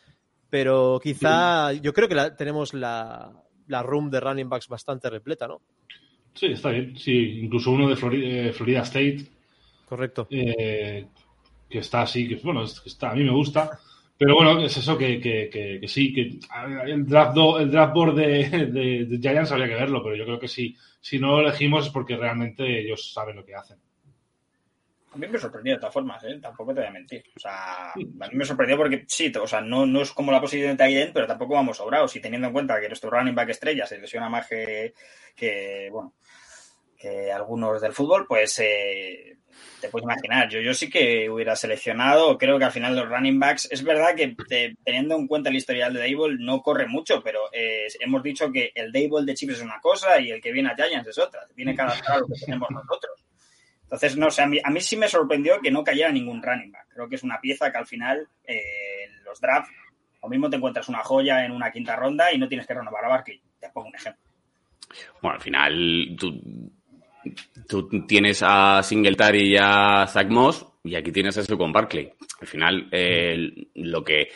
Pero 0.51 0.99
quizá, 1.01 1.73
yo 1.75 1.93
creo 1.93 2.09
que 2.09 2.17
la- 2.17 2.35
tenemos 2.35 2.75
la, 2.75 3.33
la 3.69 3.83
room 3.83 4.11
de 4.11 4.21
running 4.21 4.49
backs 4.49 4.69
bastante 4.69 5.09
repleta, 5.11 5.47
¿no? 5.49 5.61
Sí, 6.35 6.47
está 6.47 6.71
bien. 6.71 6.97
Sí, 6.97 7.41
incluso 7.43 7.71
uno 7.71 7.89
de 7.89 7.97
Florida, 7.97 8.53
Florida 8.53 8.83
State. 8.83 9.25
Correcto. 9.89 10.27
eh, 10.31 11.07
que 11.69 11.79
está 11.79 12.03
así, 12.03 12.27
que 12.29 12.37
bueno, 12.37 12.63
está, 12.65 13.11
a 13.11 13.15
mí 13.15 13.25
me 13.25 13.31
gusta. 13.33 13.79
Pero 14.17 14.35
bueno, 14.35 14.61
es 14.61 14.77
eso 14.77 14.99
que, 14.99 15.21
que, 15.21 15.49
que, 15.49 15.79
que 15.81 15.89
sí, 15.89 16.13
que 16.13 16.39
el 16.87 17.07
draft, 17.07 17.35
do- 17.35 17.59
el 17.61 17.71
draft 17.71 17.95
board 17.95 18.15
de, 18.17 18.49
de- 18.73 19.05
de 19.07 19.19
Giants 19.19 19.53
habría 19.53 19.69
que 19.69 19.75
verlo, 19.75 20.03
pero 20.03 20.17
yo 20.17 20.25
creo 20.25 20.41
que 20.41 20.49
sí, 20.49 20.75
si 21.01 21.19
no 21.21 21.33
lo 21.41 21.41
elegimos 21.49 21.87
es 21.87 21.93
porque 21.93 22.17
realmente 22.17 22.81
ellos 22.81 23.13
saben 23.13 23.37
lo 23.37 23.45
que 23.45 23.55
hacen. 23.55 23.79
Mí 25.19 25.27
me 25.27 25.39
sorprendió 25.39 25.75
de 25.75 25.81
todas 25.81 25.93
formas, 25.93 26.23
¿eh? 26.23 26.39
tampoco 26.41 26.73
te 26.73 26.81
voy 26.81 26.89
a 26.89 26.93
mentir. 26.93 27.25
O 27.37 27.41
sea, 27.41 27.91
a 27.91 27.97
mí 27.97 28.35
me 28.35 28.45
sorprendió 28.45 28.77
porque 28.77 29.05
sí, 29.09 29.33
o 29.41 29.47
sea, 29.49 29.61
no, 29.61 29.85
no 29.85 30.03
es 30.03 30.13
como 30.13 30.31
la 30.31 30.41
posición 30.41 30.77
de 30.77 31.03
end, 31.03 31.13
pero 31.13 31.27
tampoco 31.27 31.55
vamos 31.55 31.79
sobrados. 31.79 32.15
Y 32.15 32.21
teniendo 32.21 32.47
en 32.47 32.53
cuenta 32.53 32.81
que 32.81 32.87
nuestro 32.87 33.11
running 33.11 33.35
back 33.35 33.49
estrella 33.49 33.85
se 33.85 33.99
lesiona 33.99 34.29
más 34.29 34.47
que, 34.47 34.95
que, 35.35 35.89
bueno, 35.91 36.15
que 36.97 37.33
algunos 37.33 37.81
del 37.81 37.93
fútbol, 37.93 38.27
pues 38.29 38.61
eh, 38.61 39.39
te 39.81 39.89
puedes 39.89 40.05
imaginar. 40.05 40.49
Yo, 40.49 40.61
yo 40.61 40.73
sí 40.73 40.89
que 40.89 41.29
hubiera 41.29 41.57
seleccionado, 41.57 42.39
creo 42.39 42.57
que 42.57 42.67
al 42.67 42.73
final 42.73 42.95
los 42.95 43.09
running 43.09 43.41
backs, 43.41 43.69
es 43.73 43.83
verdad 43.83 44.15
que 44.15 44.37
eh, 44.51 44.77
teniendo 44.85 45.17
en 45.17 45.27
cuenta 45.27 45.51
el 45.51 45.57
historial 45.57 45.95
de 45.95 46.01
Dable 46.01 46.37
no 46.39 46.63
corre 46.63 46.87
mucho, 46.87 47.23
pero 47.25 47.41
eh, 47.53 47.89
hemos 47.99 48.23
dicho 48.23 48.53
que 48.53 48.71
el 48.73 48.93
Dable 48.93 49.27
de 49.27 49.35
Chiefs 49.35 49.57
es 49.57 49.63
una 49.63 49.81
cosa 49.81 50.21
y 50.21 50.31
el 50.31 50.41
que 50.41 50.53
viene 50.53 50.71
a 50.71 50.77
Giants 50.77 51.09
es 51.09 51.19
otra. 51.19 51.41
Viene 51.57 51.75
cada 51.75 51.93
a 51.93 52.19
lo 52.19 52.27
que 52.29 52.35
tenemos 52.45 52.71
nosotros. 52.71 53.18
Entonces, 53.89 54.19
no 54.19 54.31
sé, 54.31 54.43
a 54.43 54.47
mí, 54.47 54.59
a 54.63 54.71
mí 54.71 54.83
sí 54.83 54.99
me 54.99 55.09
sorprendió 55.09 55.61
que 55.63 55.71
no 55.71 55.83
cayera 55.83 56.13
ningún 56.13 56.43
running 56.43 56.71
back. 56.71 56.89
Creo 56.93 57.09
que 57.09 57.15
es 57.15 57.23
una 57.23 57.41
pieza 57.41 57.73
que 57.73 57.79
al 57.79 57.87
final, 57.87 58.29
eh, 58.45 59.09
los 59.25 59.41
drafts, 59.41 59.71
lo 60.23 60.29
mismo 60.29 60.51
te 60.51 60.57
encuentras 60.57 60.91
una 60.91 61.03
joya 61.03 61.43
en 61.47 61.53
una 61.53 61.73
quinta 61.73 61.97
ronda 61.97 62.31
y 62.31 62.37
no 62.37 62.49
tienes 62.49 62.67
que 62.67 62.75
renovar 62.75 63.07
a 63.07 63.09
Barkley. 63.09 63.41
Te 63.59 63.71
pongo 63.71 63.89
un 63.89 63.95
ejemplo. 63.95 64.23
Bueno, 65.23 65.37
al 65.37 65.41
final 65.41 66.17
tú, 66.19 66.71
tú 67.67 68.07
tienes 68.07 68.43
a 68.43 68.83
Singletary 68.83 69.55
y 69.55 69.57
a 69.59 70.07
Zach 70.07 70.29
Moss 70.29 70.67
y 70.85 70.95
aquí 70.95 71.11
tienes 71.11 71.39
a 71.39 71.57
con 71.57 71.73
Barkley. 71.73 72.13
Al 72.43 72.47
final, 72.47 72.89
eh, 72.93 73.69
lo 73.77 74.05
que, 74.05 74.29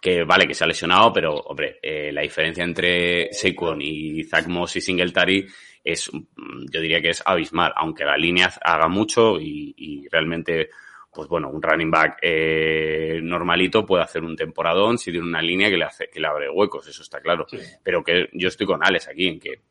que 0.00 0.24
vale 0.24 0.48
que 0.48 0.54
se 0.54 0.64
ha 0.64 0.66
lesionado, 0.66 1.12
pero 1.12 1.34
hombre, 1.34 1.78
eh, 1.80 2.10
la 2.12 2.22
diferencia 2.22 2.64
entre 2.64 3.32
Saquon 3.32 3.80
y 3.80 4.24
Zach 4.24 4.48
Moss 4.48 4.76
y 4.76 4.80
Singletary 4.80 5.46
es, 5.86 6.12
mm, 6.12 6.66
yo 6.72 6.80
diría 6.80 7.00
que 7.00 7.10
es 7.10 7.22
abismal, 7.24 7.72
aunque 7.76 8.04
la 8.04 8.16
línea 8.16 8.52
haga 8.60 8.88
mucho 8.88 9.40
y, 9.40 9.72
y 9.76 10.08
realmente, 10.08 10.70
pues 11.14 11.28
bueno, 11.28 11.48
un 11.48 11.62
running 11.62 11.90
back 11.90 12.18
eh, 12.20 13.20
normalito 13.22 13.86
puede 13.86 14.02
hacer 14.02 14.24
un 14.24 14.36
temporadón 14.36 14.98
si 14.98 15.12
tiene 15.12 15.26
una 15.26 15.40
línea 15.40 15.70
que 15.70 15.76
le 15.76 15.84
hace, 15.84 16.08
que 16.10 16.18
le 16.18 16.26
abre 16.26 16.50
huecos, 16.50 16.88
eso 16.88 17.02
está 17.02 17.20
claro. 17.20 17.46
Pero 17.84 18.02
que 18.02 18.28
yo 18.32 18.48
estoy 18.48 18.66
con 18.66 18.84
Alex 18.84 19.08
aquí, 19.08 19.28
en 19.28 19.38
que 19.38 19.62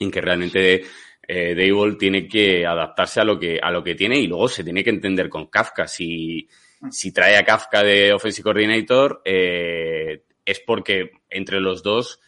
en 0.00 0.10
que 0.10 0.20
realmente 0.20 0.82
eh, 1.26 1.54
Dable 1.54 1.96
tiene 1.96 2.26
que 2.26 2.66
adaptarse 2.66 3.20
a 3.20 3.24
lo 3.24 3.38
que 3.38 3.60
a 3.62 3.70
lo 3.70 3.82
que 3.82 3.94
tiene 3.94 4.18
y 4.18 4.26
luego 4.26 4.48
se 4.48 4.64
tiene 4.64 4.82
que 4.82 4.90
entender 4.90 5.28
con 5.28 5.46
Kafka. 5.46 5.86
Si, 5.86 6.48
si 6.90 7.12
trae 7.12 7.36
a 7.36 7.44
Kafka 7.44 7.84
de 7.84 8.12
Offensive 8.12 8.44
Coordinator, 8.44 9.22
eh, 9.24 10.24
es 10.44 10.60
porque 10.60 11.12
entre 11.30 11.60
los 11.60 11.82
dos 11.82 12.20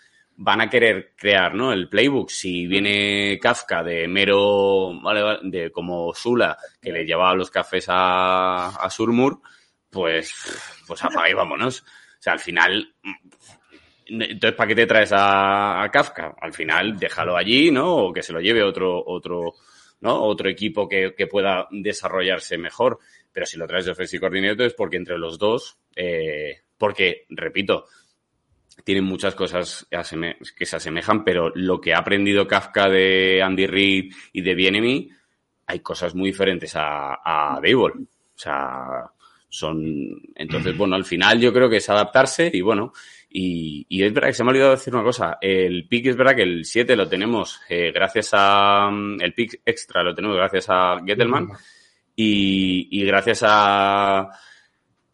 van 0.42 0.62
a 0.62 0.70
querer 0.70 1.12
crear 1.16 1.55
¿no? 1.55 1.70
el 1.72 1.88
playbook. 1.88 2.31
Si 2.31 2.66
viene 2.66 3.38
Kafka 3.38 3.83
de 3.83 4.09
mero, 4.09 4.98
vale, 5.03 5.38
de 5.42 5.70
como 5.70 6.14
Sula, 6.14 6.57
que 6.81 6.90
le 6.90 7.05
llevaba 7.05 7.35
los 7.35 7.50
cafés 7.50 7.87
a, 7.88 8.68
a 8.68 8.88
Surmur, 8.88 9.40
pues, 9.90 10.33
pues 10.87 11.05
apaga 11.05 11.29
y 11.29 11.35
vámonos. 11.35 11.83
O 11.83 12.22
sea, 12.22 12.33
al 12.33 12.38
final, 12.38 12.94
entonces, 14.07 14.57
¿para 14.57 14.68
qué 14.68 14.74
te 14.74 14.87
traes 14.87 15.12
a, 15.12 15.83
a 15.83 15.90
Kafka? 15.90 16.35
Al 16.40 16.55
final, 16.55 16.98
déjalo 16.98 17.37
allí, 17.37 17.70
¿no? 17.70 17.96
O 17.96 18.12
que 18.12 18.22
se 18.22 18.33
lo 18.33 18.40
lleve 18.40 18.62
otro, 18.62 19.05
otro, 19.07 19.57
¿no? 20.00 20.22
Otro 20.22 20.48
equipo 20.48 20.88
que, 20.88 21.14
que 21.14 21.26
pueda 21.26 21.68
desarrollarse 21.70 22.57
mejor. 22.57 22.98
Pero 23.31 23.44
si 23.44 23.59
lo 23.59 23.66
traes 23.66 23.85
de 23.85 23.92
Offensive 23.92 24.20
Coordinator 24.20 24.66
es 24.66 24.74
porque 24.74 24.96
entre 24.96 25.18
los 25.18 25.38
dos, 25.38 25.79
eh, 25.94 26.62
porque, 26.79 27.26
repito, 27.29 27.85
tienen 28.85 29.05
muchas 29.05 29.35
cosas 29.35 29.87
que 30.57 30.66
se 30.66 30.77
asemejan, 30.77 31.25
pero 31.25 31.51
lo 31.55 31.81
que 31.81 31.95
ha 31.95 31.99
aprendido 31.99 32.47
Kafka 32.47 32.88
de 32.88 33.43
Andy 33.43 33.66
Reid 33.66 34.14
y 34.33 34.43
de 34.43 34.55
Bienemy, 34.55 35.11
hay 35.66 35.81
cosas 35.81 36.14
muy 36.14 36.31
diferentes 36.31 36.75
a, 36.77 37.14
a. 37.14 37.59
O 37.59 37.93
sea, 38.35 39.11
son, 39.49 40.23
entonces, 40.35 40.77
bueno, 40.77 40.95
al 40.97 41.05
final 41.05 41.40
yo 41.40 41.53
creo 41.53 41.69
que 41.69 41.79
es 41.79 41.90
adaptarse 41.90 42.51
y 42.53 42.61
bueno, 42.61 42.93
y, 43.29 43.87
y 43.88 44.03
es 44.03 44.12
verdad 44.12 44.29
que 44.29 44.35
se 44.35 44.43
me 44.45 44.51
ha 44.51 44.53
olvidado 44.53 44.71
decir 44.73 44.95
una 44.95 45.05
cosa. 45.05 45.38
El 45.40 45.87
pick 45.88 46.07
es 46.07 46.16
verdad 46.16 46.35
que 46.35 46.43
el 46.43 46.64
7 46.64 46.97
lo 46.97 47.09
tenemos 47.09 47.61
eh, 47.69 47.93
gracias 47.93 48.31
a. 48.33 48.90
mm, 48.90 49.21
El 49.21 49.35
pick 49.35 49.61
extra 49.64 50.03
lo 50.03 50.14
tenemos 50.14 50.37
gracias 50.37 50.66
a 50.69 51.01
Gettelman. 51.05 51.49
Y, 52.16 52.88
y 52.90 53.05
gracias 53.05 53.43
a. 53.47 54.29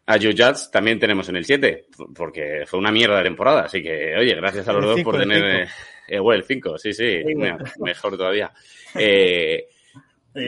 A 0.07 0.13
Joe 0.17 0.31
Judge 0.31 0.69
también 0.71 0.99
tenemos 0.99 1.27
en 1.29 1.35
el 1.35 1.45
7, 1.45 1.85
porque 2.15 2.63
fue 2.65 2.79
una 2.79 2.91
mierda 2.91 3.17
de 3.17 3.23
temporada. 3.23 3.63
Así 3.63 3.83
que, 3.83 4.15
oye, 4.17 4.33
gracias 4.35 4.67
a 4.67 4.73
los 4.73 4.81
El 4.83 4.87
dos 4.87 4.95
cinco, 4.95 5.11
por 5.11 5.21
el 5.21 5.27
tener. 5.29 5.67
cinco. 5.67 5.71
Eh, 6.07 6.15
eh, 6.15 6.19
bueno, 6.19 6.39
el 6.39 6.45
5, 6.45 6.77
sí, 6.77 6.93
sí, 6.93 7.17
Sí, 7.25 7.35
mira, 7.35 7.57
bueno. 7.57 7.71
mejor 7.79 8.17
todavía. 8.17 8.51
Eh, 8.99 9.67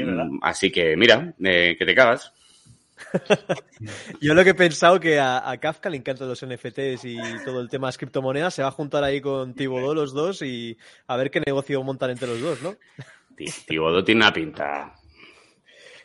mm, 0.05 0.39
así 0.43 0.71
que, 0.71 0.95
mira, 0.95 1.33
eh, 1.43 1.75
que 1.77 1.85
te 1.85 1.93
cagas. 1.95 2.31
Yo 4.21 4.33
lo 4.33 4.43
que 4.43 4.51
he 4.51 4.55
pensado 4.55 4.99
que 4.99 5.19
a, 5.19 5.49
a 5.49 5.57
Kafka 5.57 5.89
le 5.89 5.97
encantan 5.97 6.27
los 6.27 6.43
NFTs 6.45 7.03
y 7.05 7.17
todo 7.43 7.61
el 7.61 7.69
tema 7.69 7.87
de 7.87 7.89
las 7.89 7.97
criptomonedas, 7.97 8.53
se 8.53 8.61
va 8.61 8.67
a 8.69 8.71
juntar 8.71 9.03
ahí 9.03 9.19
con 9.21 9.53
Tibodó 9.55 9.93
los 9.95 10.13
dos 10.13 10.41
y 10.41 10.77
a 11.07 11.17
ver 11.17 11.31
qué 11.31 11.41
negocio 11.41 11.81
montan 11.83 12.11
entre 12.11 12.27
los 12.27 12.39
dos, 12.41 12.61
¿no? 12.61 12.75
Ti- 13.35 13.45
Tibodó 13.67 14.03
tiene 14.03 14.21
una 14.21 14.33
pinta. 14.33 14.93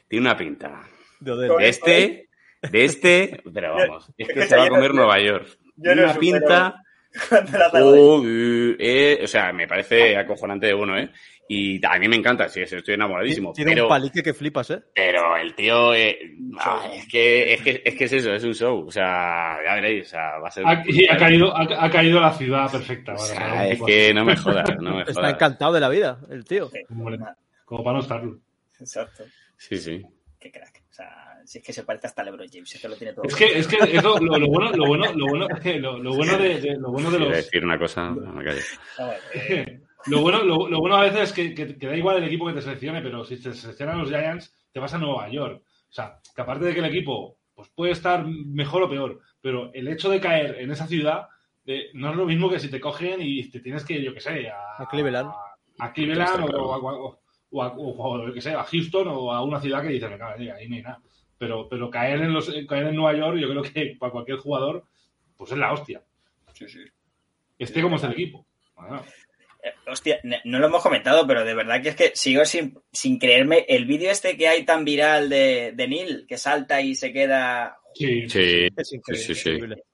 Tiene 0.09 0.27
una 0.27 0.37
pinta. 0.37 0.83
De 1.21 1.69
este, 1.69 2.29
de 2.71 2.85
este, 2.85 3.43
pero 3.53 3.75
vamos, 3.75 4.11
es 4.17 4.29
que 4.29 4.43
se 4.47 4.57
va 4.57 4.65
a 4.65 4.69
comer 4.69 4.95
Nueva 4.95 5.21
York. 5.21 5.47
yo 5.77 5.83
Tiene 5.83 5.97
no 5.97 6.03
una 6.05 6.15
supero 6.15 6.39
pinta. 6.41 6.81
cuando 7.29 7.59
la 7.59 7.71
tarde- 7.71 7.91
Joder, 7.91 8.77
eh, 8.81 9.21
o 9.23 9.27
sea, 9.27 9.53
me 9.53 9.69
parece 9.69 10.17
acojonante 10.17 10.67
de 10.67 10.75
uno, 10.75 10.99
¿eh? 10.99 11.11
Y 11.47 11.79
a 11.85 11.99
mí 11.99 12.09
me 12.09 12.17
encanta, 12.17 12.49
sí, 12.49 12.63
estoy 12.63 12.95
enamoradísimo. 12.95 13.53
Tiene 13.53 13.73
pero, 13.73 13.83
un 13.85 13.89
palique 13.91 14.23
que 14.23 14.33
flipas, 14.33 14.71
¿eh? 14.71 14.81
pero 14.95 15.37
el 15.37 15.55
tío, 15.55 15.95
eh, 15.95 16.19
ah, 16.59 16.89
es, 16.91 17.07
que, 17.07 17.53
es, 17.53 17.61
que, 17.61 17.83
es 17.85 17.95
que 17.97 18.05
es 18.05 18.13
eso, 18.15 18.33
es 18.33 18.43
un 18.45 18.55
show. 18.55 18.87
O 18.87 18.91
sea, 18.91 19.59
ya 19.63 19.75
veréis, 19.75 20.07
o 20.07 20.11
sea, 20.13 20.39
va 20.39 20.49
a 20.49 20.51
ser. 20.51 20.65
Ha, 20.67 20.83
y 20.87 21.07
ha 21.07 21.19
caído, 21.19 21.55
ha, 21.55 21.85
ha 21.85 21.91
caído 21.91 22.19
la 22.19 22.33
ciudad 22.33 22.73
perfecta. 22.73 23.13
O 23.13 23.19
sea, 23.19 23.39
para 23.39 23.69
es 23.69 23.83
que 23.83 24.15
no 24.15 24.25
me 24.25 24.37
jodas, 24.37 24.71
no 24.81 24.95
me 24.97 25.03
Está 25.07 25.13
jodas. 25.21 25.35
encantado 25.35 25.73
de 25.75 25.81
la 25.81 25.89
vida, 25.91 26.19
el 26.31 26.45
tío. 26.47 26.71
Sí, 26.71 26.79
Como, 26.89 27.11
como 27.67 27.85
para 27.85 27.97
no 27.99 28.03
estarlo. 28.03 28.39
Exacto. 28.81 29.25
Sí, 29.59 29.77
sí. 29.77 30.03
Qué 30.41 30.51
crack. 30.51 30.83
O 30.91 30.95
sea, 30.95 31.24
si 31.47 31.59
es 31.59 31.65
que 31.65 31.73
se 31.73 31.85
parece 31.85 32.07
hasta 32.07 32.23
a 32.23 32.25
LeBron 32.25 32.49
James, 32.53 32.75
es 32.75 32.81
que 32.81 32.89
lo 32.89 32.97
tiene 32.97 33.13
todo. 33.13 33.25
Es 33.27 33.35
que, 33.35 33.59
es 33.59 33.67
que 33.69 33.77
eso, 33.97 34.19
lo, 34.21 34.39
lo 34.39 34.47
bueno, 34.49 34.71
lo 34.73 34.87
bueno, 34.87 35.05
lo 35.15 35.27
bueno, 35.27 35.49
lo, 35.81 35.99
lo 35.99 36.15
bueno 36.15 36.39
de, 36.39 36.61
de- 36.61 36.77
lo 36.77 36.91
bueno 36.91 37.11
de 37.11 37.17
a 37.17 37.21
los, 37.21 37.29
decir 37.37 37.65
una 37.65 37.79
cosa, 37.79 38.11
no 38.11 38.33
me 38.33 38.45
ver, 38.45 38.59
eh, 39.35 39.81
lo 40.07 40.21
bueno, 40.21 40.43
lo, 40.43 40.69
lo 40.69 40.79
bueno 40.81 40.97
a 40.97 41.03
veces 41.03 41.21
es 41.23 41.33
que, 41.33 41.55
que, 41.55 41.77
que 41.79 41.87
da 41.87 41.97
igual 41.97 42.17
el 42.19 42.25
equipo 42.25 42.47
que 42.47 42.53
te 42.55 42.63
seleccione, 42.63 43.01
pero 43.03 43.25
si 43.25 43.41
te 43.43 43.53
seleccionan 43.53 43.99
los 43.99 44.09
Giants, 44.09 44.55
te 44.73 44.81
vas 44.81 44.93
a 44.95 44.99
Nueva 44.99 45.29
York. 45.31 45.63
O 45.65 45.93
sea, 45.93 46.19
que 46.35 46.43
aparte 46.43 46.65
de 46.67 46.75
que 46.75 46.81
el 46.81 46.87
equipo 46.87 47.39
pues 47.55 47.69
puede 47.75 47.93
estar 47.93 48.27
mejor 48.27 48.83
o 48.83 48.91
peor, 48.91 49.21
pero 49.41 49.71
el 49.73 49.87
hecho 49.89 50.11
de 50.11 50.21
caer 50.21 50.57
en 50.61 50.73
esa 50.73 50.87
ciudad 50.89 51.29
eh, 51.67 51.91
no 51.95 52.11
es 52.11 52.17
lo 52.17 52.27
mismo 52.27 52.51
que 52.51 52.59
si 52.59 52.69
te 52.69 52.81
cogen 52.81 53.23
y 53.23 53.49
te 53.49 53.61
tienes 53.61 53.85
que, 53.85 54.03
yo 54.03 54.13
qué 54.13 54.21
sé, 54.21 54.49
a, 54.51 54.83
A 54.83 54.89
Cleveland. 54.89 55.31
a 55.79 55.93
Cleveland 55.93 56.51
o, 56.53 56.57
o, 56.59 56.73
a, 56.75 56.79
o 57.49 57.63
a- 57.63 57.73
o, 57.77 58.35
yo 58.35 58.41
sé, 58.41 58.53
a 58.53 58.65
Houston 58.65 59.07
o 59.09 59.33
a 59.33 59.43
una 59.45 59.61
ciudad 59.61 59.81
que 59.83 59.89
dices, 59.89 60.11
me 60.11 60.19
cago 60.19 60.35
en 60.35 60.43
ella, 60.43 60.55
ahí 60.57 60.69
no 60.69 60.75
hay 60.75 60.83
nada. 60.83 61.01
Pero, 61.45 61.69
pero 61.69 61.91
caer, 61.91 62.21
en 62.23 62.33
los, 62.33 62.51
caer 62.69 62.87
en 62.89 62.97
Nueva 62.97 63.17
York, 63.19 63.39
yo 63.39 63.49
creo 63.49 63.63
que 63.63 63.97
para 63.99 64.13
cualquier 64.13 64.39
jugador, 64.39 64.85
pues 65.37 65.53
es 65.53 65.59
la 65.59 65.73
hostia. 65.73 66.03
Sí, 66.55 66.69
sí. 66.69 66.81
Esté 67.59 67.83
como 67.83 67.97
es 67.97 68.03
el 68.05 68.13
equipo. 68.13 68.47
Bueno, 68.75 69.03
Eh, 69.63 69.73
Hostia, 69.87 70.21
no 70.45 70.59
lo 70.59 70.67
hemos 70.67 70.83
comentado, 70.83 71.27
pero 71.27 71.45
de 71.45 71.55
verdad 71.55 71.81
que 71.83 71.89
es 71.91 71.97
que 71.97 72.13
sigo 72.15 72.45
sin, 72.45 72.79
sin 72.93 73.19
creerme 73.19 73.65
el 73.69 73.85
vídeo 73.87 74.11
este 74.11 74.37
que 74.37 74.49
hay 74.49 74.65
tan 74.65 74.85
viral 74.85 75.29
de, 75.29 75.73
de 75.75 75.89
Neil, 75.89 76.27
que 76.29 76.37
salta 76.37 76.81
y 76.81 76.95
se 76.95 77.13
queda... 77.13 77.79
sí, 77.95 78.29
Sí, 78.29 78.69
Es 78.77 78.89
sí, 78.89 78.97
increíble. 78.97 79.25
sí, 79.27 79.35
sí. 79.35 79.51
increíble. 79.51 79.85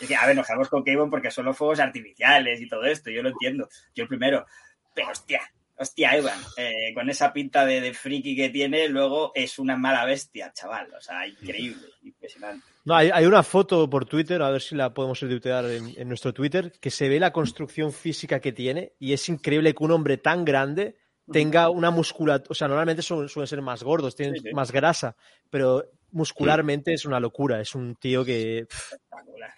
Es 0.00 0.06
que, 0.08 0.14
a 0.16 0.26
ver, 0.26 0.36
nos 0.36 0.46
quedamos 0.46 0.68
con 0.68 0.84
Cable 0.84 1.10
porque 1.10 1.30
son 1.30 1.44
los 1.46 1.56
fuegos 1.56 1.80
artificiales 1.80 2.60
y 2.60 2.68
todo 2.68 2.84
esto, 2.84 3.10
yo 3.10 3.22
lo 3.22 3.30
entiendo, 3.30 3.68
yo 3.94 4.04
el 4.04 4.08
primero. 4.08 4.46
Pero 4.94 5.10
hostia, 5.10 5.40
hostia, 5.78 6.16
Evan, 6.16 6.38
eh, 6.56 6.92
con 6.94 7.08
esa 7.08 7.32
pinta 7.32 7.64
de, 7.64 7.80
de 7.80 7.94
friki 7.94 8.34
que 8.36 8.48
tiene, 8.48 8.88
luego 8.88 9.32
es 9.34 9.58
una 9.58 9.76
mala 9.76 10.04
bestia, 10.04 10.52
chaval. 10.52 10.88
O 10.96 11.00
sea, 11.00 11.26
increíble, 11.26 11.86
impresionante. 12.02 12.64
No, 12.84 12.94
hay, 12.94 13.10
hay 13.12 13.26
una 13.26 13.42
foto 13.42 13.88
por 13.88 14.06
Twitter, 14.06 14.40
a 14.42 14.50
ver 14.50 14.62
si 14.62 14.74
la 14.74 14.92
podemos 14.94 15.20
retuitear 15.20 15.64
en, 15.66 15.92
en 15.96 16.08
nuestro 16.08 16.32
Twitter, 16.32 16.72
que 16.80 16.90
se 16.90 17.08
ve 17.08 17.20
la 17.20 17.32
construcción 17.32 17.92
física 17.92 18.40
que 18.40 18.52
tiene 18.52 18.92
y 18.98 19.12
es 19.12 19.28
increíble 19.28 19.74
que 19.74 19.84
un 19.84 19.90
hombre 19.92 20.16
tan 20.16 20.44
grande 20.44 20.96
tenga 21.30 21.68
una 21.68 21.90
musculatura, 21.90 22.50
o 22.50 22.54
sea, 22.54 22.68
normalmente 22.68 23.02
suelen, 23.02 23.28
suelen 23.28 23.46
ser 23.46 23.60
más 23.60 23.82
gordos, 23.82 24.16
tienen 24.16 24.36
Sí, 24.36 24.48
sí. 24.48 24.54
más 24.54 24.72
grasa, 24.72 25.14
pero 25.50 25.84
muscularmente 26.12 26.94
es 26.94 27.04
una 27.04 27.20
locura, 27.20 27.60
es 27.60 27.74
un 27.74 27.96
tío 27.96 28.24
que... 28.24 28.66
pff, 28.66 28.92
Espectacular. 28.94 29.52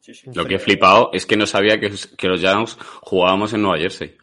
Sí, 0.00 0.14
sí. 0.14 0.28
un 0.28 0.34
Lo 0.34 0.44
que 0.44 0.56
he 0.56 0.58
flipado 0.58 1.10
es 1.12 1.24
que 1.24 1.36
no 1.36 1.46
sabía 1.46 1.78
que, 1.78 1.92
que 2.18 2.26
los 2.26 2.40
Giants 2.40 2.76
jugábamos 3.02 3.52
en 3.52 3.62
Nueva 3.62 3.78
Jersey. 3.78 4.16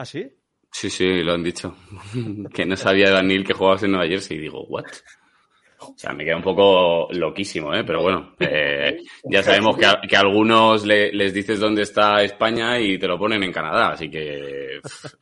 ¿Ah, 0.00 0.04
sí? 0.06 0.26
Sí, 0.72 0.88
sí, 0.88 1.22
lo 1.22 1.34
han 1.34 1.42
dicho. 1.42 1.76
que 2.54 2.64
no 2.64 2.74
sabía 2.74 3.10
Daniel 3.10 3.44
que 3.44 3.52
jugabas 3.52 3.82
en 3.82 3.90
Nueva 3.92 4.06
Jersey. 4.06 4.38
Y 4.38 4.40
digo, 4.40 4.64
¿what? 4.64 4.84
O 5.80 5.94
sea, 5.96 6.14
me 6.14 6.24
queda 6.24 6.36
un 6.36 6.42
poco 6.42 7.08
loquísimo, 7.12 7.74
¿eh? 7.74 7.84
Pero 7.84 8.00
bueno, 8.02 8.34
eh, 8.38 9.02
ya 9.24 9.42
sabemos 9.42 9.76
que 9.76 9.84
a, 9.84 10.00
que 10.08 10.16
a 10.16 10.20
algunos 10.20 10.86
le- 10.86 11.12
les 11.12 11.34
dices 11.34 11.60
dónde 11.60 11.82
está 11.82 12.22
España 12.22 12.78
y 12.80 12.98
te 12.98 13.06
lo 13.06 13.18
ponen 13.18 13.42
en 13.42 13.52
Canadá, 13.52 13.90
así 13.90 14.10
que... 14.10 14.80
pff, 14.82 15.14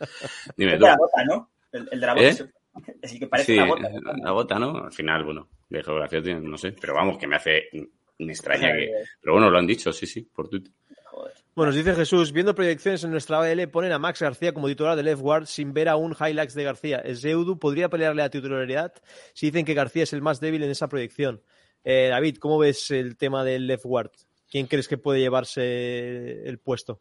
Dime 0.57 0.75
El 0.75 0.79
tú. 0.79 0.85
de 0.85 0.91
la 0.91 0.97
bota, 0.97 1.25
¿no? 1.25 1.51
El, 1.73 1.89
el 1.91 2.01
de 2.01 2.07
la 2.07 2.15
bota. 2.15 2.27
¿Eh? 2.27 2.31
es- 2.31 2.45
Es 3.03 3.19
que 3.19 3.27
parece 3.27 3.55
Sí, 3.55 3.59
una 3.59 3.67
bota. 3.67 3.91
la 4.23 4.31
bota, 4.33 4.59
¿no? 4.61 4.85
Al 4.85 4.93
final, 4.93 5.25
bueno, 5.25 5.49
de 5.69 5.83
geografía 5.83 6.23
tiene- 6.23 6.41
no 6.41 6.57
sé, 6.57 6.73
pero 6.81 6.95
vamos, 6.95 7.19
que 7.19 7.27
me 7.27 7.35
hace... 7.37 7.65
Me 8.21 8.33
extraña 8.33 8.73
que... 8.73 8.91
Pero 9.21 9.33
bueno, 9.35 9.49
lo 9.51 9.59
han 9.59 9.67
dicho, 9.67 9.93
sí, 9.93 10.07
sí, 10.07 10.23
por 10.23 10.49
Twitter. 10.49 10.73
Bueno, 11.59 11.73
nos 11.73 11.85
dice 11.85 11.97
Jesús, 11.97 12.33
viendo 12.33 12.55
proyecciones 12.55 13.03
en 13.03 13.11
nuestra 13.11 13.41
AL, 13.41 13.69
ponen 13.69 13.91
a 13.91 13.99
Max 13.99 14.23
García 14.23 14.55
como 14.55 14.69
titular 14.69 14.95
de 14.95 15.03
left 15.03 15.21
guard 15.21 15.47
sin 15.47 15.73
ver 15.73 15.89
aún 15.89 16.15
highlights 16.15 16.55
de 16.55 16.63
García. 16.63 17.03
Zeudu 17.17 17.59
podría 17.59 17.89
pelearle 17.89 18.23
a 18.23 18.31
titularidad 18.31 18.93
si 19.35 19.47
dicen 19.47 19.65
que 19.65 19.75
García 19.75 20.05
es 20.05 20.13
el 20.13 20.23
más 20.23 20.39
débil 20.39 20.63
en 20.63 20.71
esa 20.71 20.89
proyección. 20.89 21.43
Eh, 21.83 22.11
David, 22.13 22.37
¿cómo 22.37 22.59
ves 22.59 22.93
el 22.93 23.17
tema 23.17 23.43
del 23.43 23.67
left 23.67 23.87
guard? 23.87 24.13
¿Quién 24.49 24.69
crees 24.69 24.87
que 24.87 24.99
puede 24.99 25.19
llevarse 25.19 26.49
el 26.49 26.61
puesto? 26.61 27.01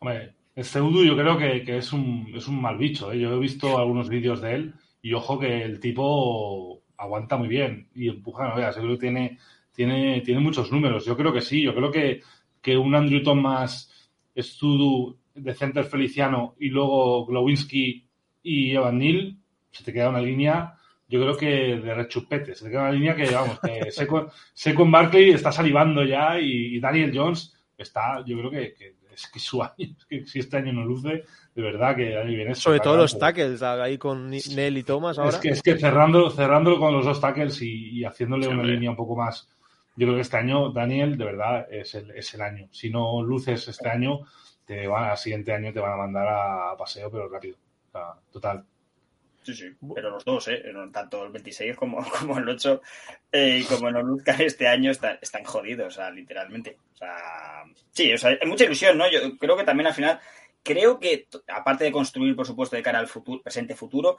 Hombre, 0.00 0.34
Pseudo 0.56 1.04
yo 1.04 1.16
creo 1.16 1.38
que, 1.38 1.78
es, 1.78 1.92
un, 1.92 2.32
es 2.34 2.48
un 2.48 2.60
mal 2.60 2.78
bicho. 2.78 3.12
¿eh? 3.12 3.20
Yo 3.20 3.32
he 3.32 3.38
visto 3.38 3.78
algunos 3.78 4.08
vídeos 4.08 4.40
de 4.40 4.54
él 4.56 4.74
y 5.02 5.12
ojo 5.12 5.38
que 5.38 5.62
el 5.62 5.78
tipo 5.78 6.82
aguanta 6.96 7.36
muy 7.36 7.46
bien 7.46 7.90
y 7.94 8.08
empuja, 8.08 8.48
no 8.48 8.56
veas, 8.56 8.74
yo 8.74 8.98
tiene, 8.98 9.38
tiene, 9.72 10.20
tiene 10.22 10.40
muchos 10.40 10.72
números. 10.72 11.04
Yo 11.04 11.16
creo 11.16 11.32
que 11.32 11.42
sí, 11.42 11.62
yo 11.62 11.72
creo 11.76 11.92
que, 11.92 12.22
que 12.62 12.76
un 12.76 12.94
Andrew 12.94 13.22
Thomas, 13.22 13.90
Studu 14.36 15.16
de 15.34 15.54
center 15.54 15.84
Feliciano 15.84 16.54
y 16.58 16.68
luego 16.68 17.26
Glowinski 17.26 18.04
y 18.42 18.70
Evan 18.72 18.98
Neal, 18.98 19.36
se 19.70 19.84
te 19.84 19.92
queda 19.92 20.08
una 20.10 20.20
línea, 20.20 20.74
yo 21.08 21.20
creo 21.20 21.36
que 21.36 21.46
de 21.80 21.94
rechupete, 21.94 22.54
se 22.54 22.64
te 22.64 22.70
queda 22.70 22.82
una 22.82 22.92
línea 22.92 23.14
que, 23.14 23.30
vamos, 23.30 23.58
que 23.60 23.90
Seco, 23.92 24.30
Seco 24.52 24.82
en 24.82 24.90
Barkley 24.90 25.30
está 25.30 25.52
salivando 25.52 26.04
ya 26.04 26.38
y, 26.38 26.76
y 26.76 26.80
Daniel 26.80 27.12
Jones 27.14 27.54
está, 27.76 28.24
yo 28.26 28.38
creo 28.38 28.50
que, 28.50 28.74
que 28.74 28.94
es 29.12 29.26
que 29.28 29.40
su 29.40 29.62
año, 29.62 29.72
es 29.78 30.06
que 30.06 30.26
si 30.26 30.38
este 30.38 30.58
año 30.58 30.72
no 30.72 30.84
luce, 30.84 31.24
de 31.54 31.62
verdad 31.62 31.96
que 31.96 32.16
ahí 32.16 32.36
viene 32.36 32.54
Sobre 32.54 32.78
todo 32.78 32.96
los 32.96 33.18
tackles, 33.18 33.62
ahí 33.62 33.98
con 33.98 34.30
Nell 34.30 34.78
y 34.78 34.82
Thomas 34.84 35.18
ahora. 35.18 35.30
Es 35.30 35.36
que, 35.38 35.48
es 35.48 35.62
que 35.62 35.76
cerrando, 35.76 36.30
cerrándolo 36.30 36.78
con 36.78 36.92
los 36.92 37.04
dos 37.04 37.20
tackles 37.20 37.60
y, 37.62 37.98
y 37.98 38.04
haciéndole 38.04 38.44
Sí, 38.44 38.48
una 38.50 38.60
hombre. 38.60 38.74
línea 38.74 38.90
un 38.90 38.96
poco 38.96 39.16
más. 39.16 39.48
Yo 39.98 40.06
creo 40.06 40.14
que 40.14 40.22
este 40.22 40.36
año, 40.36 40.70
Daniel, 40.70 41.18
de 41.18 41.24
verdad, 41.24 41.66
es 41.72 41.92
el, 41.96 42.12
es 42.12 42.32
el 42.32 42.42
año. 42.42 42.68
Si 42.70 42.88
no 42.88 43.20
luces 43.20 43.66
este 43.66 43.88
año, 43.88 44.20
te 44.64 44.86
van, 44.86 45.10
al 45.10 45.18
siguiente 45.18 45.52
año 45.52 45.72
te 45.72 45.80
van 45.80 45.94
a 45.94 45.96
mandar 45.96 46.28
a, 46.28 46.76
paseo, 46.76 47.10
pero 47.10 47.28
rápido. 47.28 47.56
O 47.88 47.90
sea, 47.90 48.14
total. 48.30 48.64
Sí, 49.42 49.54
sí, 49.54 49.76
pero 49.92 50.10
los 50.10 50.24
dos, 50.24 50.46
¿eh? 50.46 50.62
Tanto 50.92 51.24
el 51.24 51.32
26 51.32 51.74
como, 51.74 51.98
como 52.20 52.38
el 52.38 52.48
8, 52.48 52.80
eh, 53.32 53.58
y 53.60 53.64
como 53.64 53.90
no 53.90 54.00
luzcan 54.02 54.40
este 54.40 54.68
año, 54.68 54.92
están, 54.92 55.18
están 55.20 55.42
jodidos, 55.42 55.88
o 55.88 55.90
sea, 55.96 56.12
literalmente. 56.12 56.78
O 56.94 56.96
sea, 56.96 57.64
sí, 57.90 58.12
o 58.12 58.18
sea, 58.18 58.38
hay 58.40 58.48
mucha 58.48 58.66
ilusión, 58.66 58.96
¿no? 58.96 59.10
Yo 59.10 59.36
creo 59.36 59.56
que 59.56 59.64
también 59.64 59.88
al 59.88 59.94
final, 59.94 60.20
creo 60.62 61.00
que, 61.00 61.26
aparte 61.48 61.82
de 61.82 61.90
construir, 61.90 62.36
por 62.36 62.46
supuesto, 62.46 62.76
de 62.76 62.84
cara 62.84 63.00
al 63.00 63.08
futuro, 63.08 63.42
presente 63.42 63.74
futuro, 63.74 64.16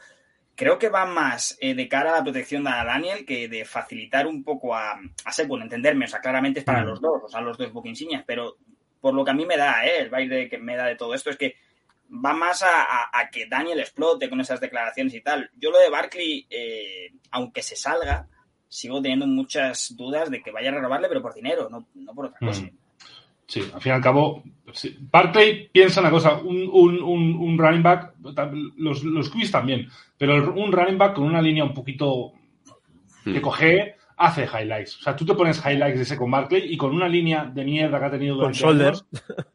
creo 0.59 0.77
que 0.77 0.89
va 0.89 1.05
más 1.05 1.57
eh, 1.61 1.73
de 1.73 1.87
cara 1.87 2.09
a 2.11 2.17
la 2.17 2.23
protección 2.23 2.67
a 2.67 2.83
Daniel 2.83 3.25
que 3.25 3.47
de 3.47 3.63
facilitar 3.63 4.27
un 4.27 4.43
poco 4.43 4.75
a, 4.75 4.91
a 4.91 5.31
entenderme, 5.63 6.03
o 6.03 6.07
sea, 6.09 6.19
claramente 6.19 6.59
es 6.59 6.65
para 6.65 6.83
Mm. 6.83 6.87
los 6.87 6.99
dos, 6.99 7.21
o 7.23 7.29
sea, 7.29 7.39
los 7.39 7.57
dos 7.57 7.71
insignias, 7.85 8.25
pero 8.27 8.57
por 8.99 9.13
lo 9.13 9.23
que 9.23 9.31
a 9.31 9.33
mí 9.33 9.45
me 9.45 9.55
da, 9.55 9.85
¿eh? 9.85 10.01
El 10.01 10.09
baile 10.09 10.49
que 10.49 10.57
me 10.57 10.75
da 10.75 10.85
de 10.87 10.97
todo 10.97 11.13
esto 11.13 11.29
es 11.29 11.37
que 11.37 11.55
va 12.13 12.33
más 12.33 12.61
a, 12.61 12.81
a- 12.83 13.09
a 13.21 13.29
que 13.29 13.45
Daniel 13.45 13.79
explote 13.79 14.29
con 14.29 14.41
esas 14.41 14.59
declaraciones 14.59 15.13
y 15.13 15.21
tal. 15.21 15.49
Yo 15.55 15.71
lo 15.71 15.79
de 15.79 15.89
Barkley, 15.89 16.45
eh, 16.49 17.13
aunque 17.31 17.61
se 17.63 17.77
salga, 17.77 18.27
sigo 18.67 19.01
teniendo 19.01 19.27
muchas 19.27 19.95
dudas 19.95 20.29
de 20.29 20.41
que 20.43 20.51
vaya 20.51 20.71
a 20.71 20.73
renovarle, 20.73 21.07
pero 21.07 21.21
por 21.21 21.33
dinero, 21.33 21.69
no, 21.69 21.87
no 21.95 22.13
por 22.13 22.25
otra 22.25 22.39
cosa. 22.45 22.63
Mm. 22.63 22.77
Sí, 23.49 23.61
al 23.73 23.81
fin 23.81 23.91
y 23.91 23.95
al 23.95 24.01
cabo, 24.01 24.43
sí. 24.73 24.95
Barclay 25.11 25.69
piensa 25.69 26.01
una 26.01 26.11
cosa, 26.11 26.35
un, 26.35 26.69
un, 26.71 27.01
un, 27.01 27.33
un 27.35 27.57
running 27.57 27.81
back, 27.81 28.13
los, 28.77 29.03
los 29.03 29.29
QBs 29.29 29.49
también, 29.51 29.87
pero 30.17 30.53
un 30.53 30.71
running 30.71 30.99
back 30.99 31.15
con 31.15 31.23
una 31.25 31.41
línea 31.41 31.63
un 31.63 31.73
poquito 31.73 32.31
que 33.23 33.39
Mm. 33.39 33.41
coge, 33.41 33.95
hace 34.17 34.45
highlights. 34.45 34.97
O 34.99 35.01
sea, 35.01 35.15
tú 35.15 35.25
te 35.25 35.33
pones 35.33 35.59
highlights 35.65 35.97
de 35.97 36.03
ese 36.03 36.15
con 36.17 36.29
Barclay 36.31 36.71
y 36.73 36.77
con 36.77 36.93
una 36.93 37.07
línea 37.09 37.45
de 37.45 37.63
mierda 37.65 37.99
que 37.99 38.05
ha 38.05 38.11
tenido 38.11 38.35
Con 38.35 38.51
durante 38.53 38.59
shoulders. 38.59 39.05
años, 39.11 39.47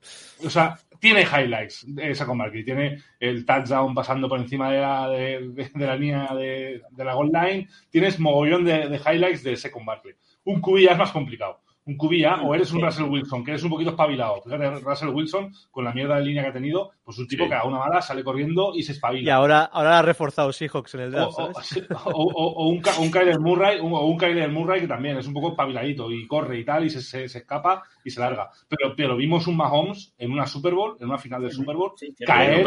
o 0.45 0.51
sea, 0.51 0.79
tiene 0.99 1.23
highlights 1.23 1.87
esa 1.99 2.27
con 2.27 2.39
Barkley. 2.39 2.65
Tiene 2.65 2.99
el 3.21 3.45
touchdown 3.47 3.95
pasando 3.95 4.29
por 4.29 4.41
encima 4.41 4.71
de 4.73 4.81
la, 4.81 5.09
de, 5.09 5.49
de- 5.51 5.71
de 5.75 5.87
la 5.87 5.97
línea 5.97 6.35
de, 6.35 6.83
de 6.91 7.05
la 7.05 7.15
goal 7.15 7.31
line. 7.33 7.69
Tienes 7.91 8.19
mogollón 8.19 8.65
de, 8.65 8.89
de 8.89 8.97
highlights 8.97 9.45
de 9.45 9.53
ese 9.53 9.71
con 9.71 9.85
Barkley. 9.85 10.15
Un 10.45 10.61
QB 10.61 10.79
ya 10.81 10.93
es 10.93 10.99
más 10.99 11.13
complicado. 11.13 11.61
Un 11.87 11.99
ya, 12.19 12.37
o 12.37 12.55
eres 12.55 12.73
un 12.73 12.81
Russell 12.81 13.05
Wilson, 13.05 13.45
que 13.45 13.51
eres 13.51 13.63
un 13.63 13.69
poquito 13.69 13.91
espabilado. 13.91 14.41
Fíjate, 14.43 14.71
Russell 14.81 15.11
Wilson, 15.11 15.53
con 15.71 15.85
la 15.85 15.93
mierda 15.93 16.17
de 16.17 16.23
línea 16.25 16.43
que 16.43 16.49
ha 16.49 16.53
tenido, 16.55 16.93
pues 17.05 17.19
un 17.19 17.27
tipo 17.29 17.45
Sí. 17.45 17.51
que 17.51 17.57
a 17.57 17.65
una 17.65 17.79
mala 17.79 18.01
sale 18.01 18.25
corriendo 18.25 18.73
y 18.75 18.83
se 18.83 18.93
espabila. 18.93 19.27
Y 19.27 19.31
ahora, 19.31 19.65
ahora 19.65 19.99
ha 19.99 20.03
reforzado 20.03 20.51
Seahawks 20.51 20.95
en 20.95 21.01
el 21.03 21.11
draft, 21.13 21.35
o- 21.39 21.53
¿sabes? 21.53 21.87
o- 22.07 22.11
o- 22.11 22.53
o 22.65 22.69
un, 22.69 22.83
un 23.01 23.11
Kyler 23.11 23.39
Murray, 23.39 23.81
un- 23.81 23.93
o 23.93 24.01
un 24.07 24.17
Kyler 24.17 24.51
Murray 24.51 24.81
que 24.81 24.89
también 24.89 25.19
es 25.19 25.27
un 25.27 25.35
poco 25.35 25.51
espabiladito 25.51 26.11
y 26.11 26.27
corre 26.27 26.59
y 26.59 26.65
tal, 26.65 26.87
y 26.87 26.91
se, 26.91 27.03
se- 27.03 27.29
se 27.29 27.39
escapa 27.41 27.83
y 28.03 28.09
se 28.11 28.19
larga. 28.21 28.49
Pero, 28.67 28.95
pero 28.97 29.15
vimos 29.17 29.47
un 29.47 29.57
Mahomes 29.59 30.15
en 30.17 30.33
una 30.33 30.47
Super 30.47 30.73
Bowl, 30.73 30.97
en 31.01 31.07
una 31.09 31.19
final 31.19 31.43
del 31.43 31.53
Super 31.53 31.77
Bowl, 31.77 31.93
Sí, 31.97 32.15
caer, 32.27 32.67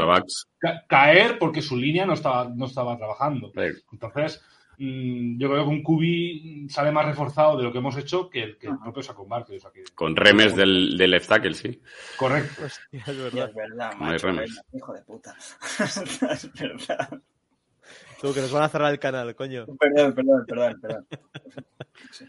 ca- 0.59 0.83
caer 0.87 1.39
porque 1.39 1.63
su 1.63 1.75
línea 1.75 2.05
no 2.05 2.13
estaba, 2.13 2.51
no 2.55 2.65
estaba 2.65 2.95
trabajando. 2.95 3.51
Entonces, 3.91 4.43
yo 4.79 5.49
creo 5.49 5.63
que 5.63 5.69
un 5.69 5.83
QB 5.83 6.69
sale 6.69 6.91
más 6.91 7.05
reforzado 7.05 7.57
de 7.57 7.63
lo 7.63 7.71
que 7.71 7.79
hemos 7.79 7.97
hecho 7.97 8.29
que 8.29 8.43
el, 8.43 8.57
que 8.57 8.67
el 8.67 8.77
propio 8.77 9.01
Saquon 9.01 9.27
Barkley. 9.27 9.57
O 9.57 9.61
sea 9.61 9.71
que, 9.71 9.83
Con 9.95 10.15
remes 10.15 10.55
del, 10.55 10.95
del 10.97 11.11
left 11.11 11.27
tackle, 11.27 11.53
sí. 11.55 11.81
correcto. 12.17 12.65
Hostia, 12.65 13.03
es 13.07 13.17
verdad. 13.17 13.49
es 13.49 13.55
verdad, 13.55 13.93
No 13.99 14.05
hay 14.07 14.17
remes. 14.17 14.61
hijo 14.73 14.93
de 14.93 15.01
puta. 15.01 15.35
es 16.31 16.53
verdad. 16.53 17.09
Tú, 18.21 18.33
que 18.33 18.41
nos 18.41 18.51
van 18.51 18.63
a 18.63 18.69
cerrar 18.69 18.91
el 18.91 18.99
canal, 18.99 19.35
coño. 19.35 19.65
Perdón, 19.79 20.13
perdón, 20.13 20.45
perdón, 20.47 20.81
perdón. 20.81 21.07
Sí. 22.11 22.25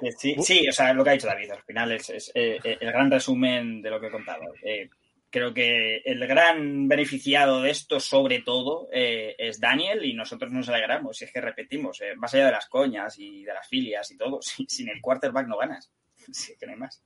Eh, 0.00 0.12
Sí, 0.16 0.36
sí, 0.40 0.68
o 0.68 0.72
sea, 0.72 0.92
lo 0.92 1.02
que 1.02 1.10
ha 1.10 1.12
dicho 1.14 1.26
David, 1.26 1.50
al 1.50 1.62
final 1.64 1.90
es, 1.92 2.08
es, 2.10 2.30
eh, 2.34 2.58
eh, 2.62 2.78
el 2.80 2.92
gran 2.92 3.10
resumen 3.10 3.82
de 3.82 3.90
lo 3.90 3.98
que 4.00 4.06
he 4.06 4.10
contado. 4.12 4.42
Eh, 4.62 4.88
creo 5.30 5.52
que 5.52 5.98
el 6.04 6.26
gran 6.26 6.88
beneficiado 6.88 7.62
de 7.62 7.70
esto, 7.70 8.00
sobre 8.00 8.40
todo, 8.42 8.88
eh, 8.92 9.34
es 9.38 9.60
Daniel 9.60 10.04
y 10.04 10.14
nosotros 10.14 10.50
nos 10.50 10.68
alegramos. 10.68 11.16
Si 11.18 11.24
es 11.24 11.32
que 11.32 11.40
repetimos, 11.40 12.00
eh, 12.00 12.14
más 12.16 12.32
allá 12.34 12.46
de 12.46 12.52
las 12.52 12.68
coñas 12.68 13.18
y 13.18 13.44
de 13.44 13.52
las 13.54 13.66
filias 13.68 14.10
y 14.10 14.16
todo, 14.16 14.40
si- 14.42 14.66
sin 14.68 14.88
el 14.88 15.00
quarterback 15.00 15.46
no 15.46 15.56
ganas. 15.58 15.90
Sí, 16.32 16.52
que 16.58 16.66
no 16.66 16.72
hay 16.72 16.78
más. 16.78 17.02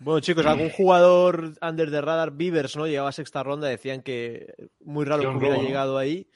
Bueno, 0.00 0.20
chicos, 0.20 0.46
algún 0.46 0.70
jugador 0.70 1.54
under 1.60 1.90
the 1.90 2.00
radar, 2.00 2.30
Beavers, 2.30 2.76
¿no? 2.76 2.86
Llegaba 2.86 3.08
a 3.08 3.12
sexta 3.12 3.42
ronda, 3.42 3.66
decían 3.68 4.02
que 4.02 4.54
muy 4.80 5.04
raro 5.04 5.22
que 5.22 5.28
hubiera 5.38 5.56
llegado 5.68 5.98
ahí. 5.98 6.28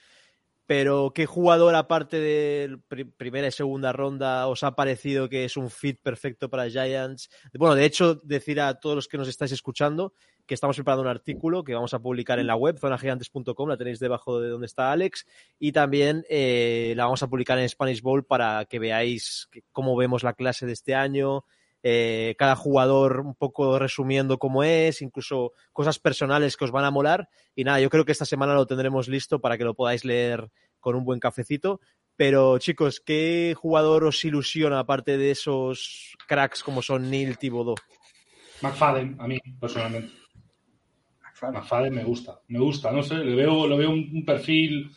Pero, 0.66 1.12
¿qué 1.14 1.26
jugador, 1.26 1.74
aparte 1.74 2.18
de 2.20 2.78
pri- 2.88 3.04
primera 3.04 3.48
y 3.48 3.52
segunda 3.52 3.92
ronda, 3.92 4.46
os 4.46 4.62
ha 4.62 4.74
parecido 4.74 5.28
que 5.28 5.44
es 5.44 5.56
un 5.56 5.70
fit 5.70 6.00
perfecto 6.00 6.48
para 6.48 6.70
Giants? 6.70 7.30
Bueno, 7.54 7.74
de 7.74 7.84
hecho, 7.84 8.14
decir 8.16 8.60
a 8.60 8.78
todos 8.78 8.94
los 8.96 9.08
que 9.08 9.18
nos 9.18 9.28
estáis 9.28 9.52
escuchando 9.52 10.14
que 10.46 10.54
estamos 10.54 10.74
preparando 10.76 11.02
un 11.02 11.08
artículo 11.08 11.62
que 11.62 11.74
vamos 11.74 11.94
a 11.94 12.00
publicar 12.00 12.38
en 12.40 12.48
la 12.48 12.56
web, 12.56 12.76
zonagigantes.com, 12.78 13.68
la 13.68 13.76
tenéis 13.76 14.00
debajo 14.00 14.40
de 14.40 14.48
donde 14.48 14.66
está 14.66 14.90
Alex, 14.90 15.24
y 15.58 15.70
también 15.72 16.24
eh, 16.28 16.94
la 16.96 17.04
vamos 17.04 17.22
a 17.22 17.28
publicar 17.28 17.58
en 17.58 17.68
Spanish 17.68 18.02
Bowl 18.02 18.24
para 18.24 18.64
que 18.64 18.80
veáis 18.80 19.48
cómo 19.70 19.96
vemos 19.96 20.22
la 20.24 20.32
clase 20.34 20.66
de 20.66 20.72
este 20.72 20.94
año, 20.96 21.44
eh, 21.82 22.36
cada 22.38 22.54
jugador 22.54 23.20
un 23.20 23.34
poco 23.34 23.78
resumiendo 23.78 24.38
cómo 24.38 24.62
es, 24.62 25.02
incluso 25.02 25.52
cosas 25.72 25.98
personales 25.98 26.56
que 26.56 26.64
os 26.64 26.70
van 26.70 26.84
a 26.84 26.90
molar. 26.90 27.28
Y 27.54 27.64
nada, 27.64 27.80
yo 27.80 27.90
creo 27.90 28.04
que 28.04 28.12
esta 28.12 28.24
semana 28.24 28.54
lo 28.54 28.66
tendremos 28.66 29.08
listo 29.08 29.40
para 29.40 29.58
que 29.58 29.64
lo 29.64 29.74
podáis 29.74 30.04
leer 30.04 30.50
con 30.80 30.94
un 30.94 31.04
buen 31.04 31.20
cafecito. 31.20 31.80
Pero 32.16 32.58
chicos, 32.58 33.00
¿qué 33.00 33.54
jugador 33.56 34.04
os 34.04 34.24
ilusiona 34.24 34.78
aparte 34.78 35.16
de 35.16 35.30
esos 35.30 36.16
cracks 36.28 36.62
como 36.62 36.82
son 36.82 37.10
Neil 37.10 37.38
Thibodeau? 37.38 37.74
McFadden, 38.60 39.16
a 39.18 39.26
mí, 39.26 39.40
personalmente. 39.58 40.12
McFadden 41.42 41.92
me 41.92 42.04
gusta, 42.04 42.40
me 42.46 42.60
gusta, 42.60 42.92
no 42.92 43.02
sé, 43.02 43.16
le 43.16 43.34
veo, 43.34 43.66
lo 43.66 43.76
veo 43.76 43.90
un, 43.90 44.08
un 44.14 44.24
perfil. 44.24 44.92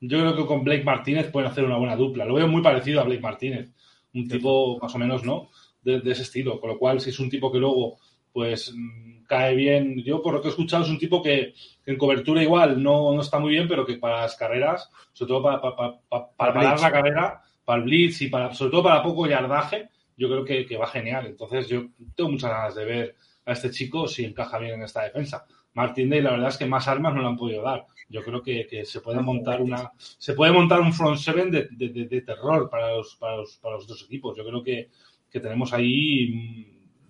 Yo 0.00 0.20
creo 0.20 0.36
que 0.36 0.46
con 0.46 0.62
Blake 0.62 0.84
Martínez 0.84 1.32
pueden 1.32 1.50
hacer 1.50 1.64
una 1.64 1.78
buena 1.78 1.96
dupla. 1.96 2.24
Lo 2.24 2.34
veo 2.34 2.46
muy 2.46 2.62
parecido 2.62 3.00
a 3.00 3.04
Blake 3.04 3.20
Martínez. 3.20 3.72
Un 4.14 4.28
tipo 4.28 4.78
más 4.78 4.94
o 4.94 4.98
menos, 4.98 5.24
¿no? 5.24 5.50
De, 5.82 6.00
de 6.00 6.10
ese 6.12 6.22
estilo. 6.22 6.60
Con 6.60 6.70
lo 6.70 6.78
cual, 6.78 7.00
si 7.00 7.10
es 7.10 7.18
un 7.18 7.28
tipo 7.28 7.50
que 7.50 7.58
luego, 7.58 7.98
pues, 8.32 8.72
mm, 8.74 9.24
cae 9.26 9.54
bien. 9.54 10.02
Yo, 10.04 10.22
por 10.22 10.34
lo 10.34 10.40
que 10.40 10.48
he 10.48 10.50
escuchado, 10.50 10.84
es 10.84 10.90
un 10.90 10.98
tipo 10.98 11.22
que, 11.22 11.54
que 11.84 11.90
en 11.90 11.98
cobertura 11.98 12.42
igual 12.42 12.82
no, 12.82 13.12
no 13.14 13.20
está 13.20 13.38
muy 13.38 13.50
bien, 13.50 13.66
pero 13.68 13.84
que 13.86 13.96
para 13.96 14.22
las 14.22 14.36
carreras, 14.36 14.90
sobre 15.12 15.28
todo 15.28 15.42
para, 15.42 15.60
para, 15.60 15.76
para, 15.76 15.98
para 16.08 16.26
Para 16.36 16.52
parar 16.54 16.80
la 16.80 16.90
carrera, 16.92 17.42
para 17.64 17.78
el 17.78 17.84
blitz 17.84 18.22
y 18.22 18.28
para, 18.28 18.52
sobre 18.54 18.70
todo 18.70 18.82
para 18.84 19.02
poco 19.02 19.26
yardaje, 19.26 19.88
yo 20.16 20.28
creo 20.28 20.44
que, 20.44 20.66
que 20.66 20.76
va 20.76 20.86
genial. 20.86 21.26
Entonces, 21.26 21.68
yo 21.68 21.86
tengo 22.14 22.30
muchas 22.30 22.50
ganas 22.50 22.74
de 22.74 22.84
ver 22.84 23.16
a 23.46 23.52
este 23.52 23.70
chico 23.70 24.06
si 24.06 24.24
encaja 24.24 24.58
bien 24.58 24.74
en 24.74 24.82
esta 24.82 25.02
defensa. 25.02 25.44
Martin 25.74 26.10
Day, 26.10 26.20
la 26.20 26.32
verdad 26.32 26.48
es 26.50 26.58
que 26.58 26.66
más 26.66 26.86
armas 26.86 27.14
no 27.14 27.22
le 27.22 27.28
han 27.28 27.36
podido 27.36 27.62
dar. 27.62 27.86
Yo 28.08 28.22
creo 28.22 28.42
que, 28.42 28.66
que 28.66 28.84
se 28.84 29.00
puede 29.00 29.20
montar 29.20 29.62
una, 29.62 29.90
se 29.96 30.34
puede 30.34 30.52
montar 30.52 30.80
un 30.80 30.92
front 30.92 31.16
seven 31.16 31.50
de, 31.50 31.66
de- 31.70 31.88
de- 31.88 32.04
de 32.06 32.20
terror 32.20 32.68
para 32.68 32.94
los, 32.94 33.16
para 33.16 33.36
los, 33.38 33.56
para 33.56 33.76
los 33.76 33.86
dos 33.86 34.02
equipos. 34.04 34.36
Yo 34.36 34.44
creo 34.44 34.62
que, 34.62 34.90
que 35.32 35.40
tenemos 35.40 35.72
ahí 35.72 36.28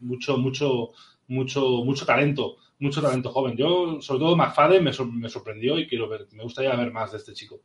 mm, 0.01 0.07
mucho, 0.07 0.39
mucho, 0.39 0.91
mucho, 1.29 1.85
mucho 1.85 2.07
talento, 2.07 2.57
mucho 2.79 3.03
talento 3.03 3.31
joven. 3.31 3.57
Yo, 3.57 4.01
sobre 4.01 4.21
todo, 4.21 4.37
McFadden 4.37 4.85
me, 4.85 4.93
sor- 4.93 5.13
me 5.13 5.29
sorprendió 5.29 5.79
y 5.79 5.87
quiero 5.87 6.09
ver, 6.09 6.27
me 6.33 6.43
gustaría 6.45 6.75
ver 6.77 6.93
más 6.93 7.13
de 7.13 7.19
este 7.19 7.33
chico. 7.33 7.61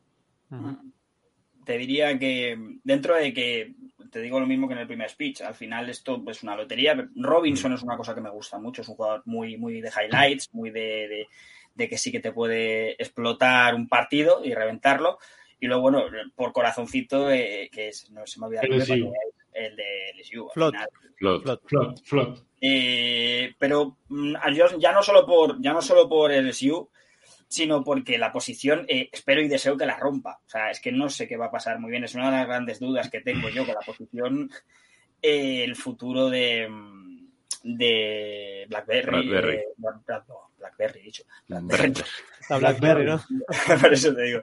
Te 1.65 1.77
diría 1.77 2.17
que 2.17 2.57
dentro 2.83 3.15
de 3.15 3.33
que 3.33 3.75
te 4.09 4.21
digo 4.21 4.39
lo 4.39 4.47
mismo 4.47 4.67
que 4.67 4.73
en 4.73 4.79
el 4.79 4.87
primer 4.87 5.09
speech, 5.09 5.41
al 5.41 5.53
final 5.53 5.89
esto 5.89 6.23
es 6.29 6.41
una 6.41 6.55
lotería. 6.55 7.09
Robinson 7.15 7.73
es 7.73 7.83
una 7.83 7.97
cosa 7.97 8.15
que 8.15 8.21
me 8.21 8.29
gusta 8.29 8.57
mucho, 8.57 8.81
es 8.81 8.87
un 8.87 8.95
jugador 8.95 9.21
muy, 9.25 9.57
muy 9.57 9.81
de 9.81 9.89
highlights, 9.89 10.49
muy 10.53 10.69
de, 10.71 10.79
de- 11.09 11.27
de 11.75 11.89
que 11.89 11.97
sí 11.97 12.11
que 12.11 12.19
te 12.21 12.31
puede 12.31 12.91
explotar 12.93 13.75
un 13.75 13.87
partido 13.87 14.43
y 14.43 14.53
reventarlo. 14.53 15.19
Y 15.59 15.67
luego, 15.67 15.81
bueno, 15.83 16.03
por 16.35 16.53
corazoncito, 16.53 17.29
eh, 17.31 17.69
que 17.71 17.89
es, 17.89 18.09
no 18.11 18.25
se 18.25 18.39
me 18.39 18.45
olvida 18.47 18.61
el 19.57 19.75
de 19.75 20.13
LSU. 20.17 20.45
al 20.47 20.53
Flot. 20.53 20.73
final. 20.73 20.89
Flot. 21.17 21.67
Flot, 21.67 22.03
flot. 22.03 22.45
Eh, 22.61 23.53
pero 23.57 23.97
mm, 24.09 24.35
ya 24.79 24.91
no 24.91 25.01
solo 25.03 25.25
por 25.25 25.61
ya 25.61 25.73
no 25.73 25.81
solo 25.81 26.07
por 26.07 26.31
el 26.31 26.49
SU, 26.53 26.89
sino 27.47 27.83
porque 27.83 28.17
la 28.17 28.31
posición 28.31 28.85
eh, 28.87 29.09
espero 29.11 29.41
y 29.41 29.47
deseo 29.47 29.77
que 29.77 29.85
la 29.85 29.97
rompa. 29.97 30.39
O 30.45 30.49
sea, 30.49 30.69
es 30.71 30.79
que 30.79 30.91
no 30.91 31.09
sé 31.09 31.27
qué 31.27 31.37
va 31.37 31.47
a 31.47 31.51
pasar 31.51 31.79
muy 31.79 31.91
bien. 31.91 32.03
Es 32.03 32.15
una 32.15 32.31
de 32.31 32.37
las 32.37 32.47
grandes 32.47 32.79
dudas 32.79 33.09
que 33.09 33.21
tengo 33.21 33.49
yo 33.49 33.65
con 33.65 33.75
la 33.75 33.81
posición, 33.81 34.49
eh, 35.21 35.63
el 35.63 35.75
futuro 35.75 36.29
de, 36.29 36.67
mm, 36.69 37.27
de 37.63 38.65
Blackberry. 38.69 39.27
Blackberry. 39.27 39.55
eh, 39.57 39.65
no, 39.77 40.03
Blackberry, 40.57 41.01
dicho. 41.01 41.23
Blackberry. 41.47 41.93
La 42.49 42.57
Blackberry, 42.57 43.05
¿no? 43.05 43.23
Por 43.81 43.93
eso 43.93 44.13
te 44.13 44.23
digo. 44.23 44.41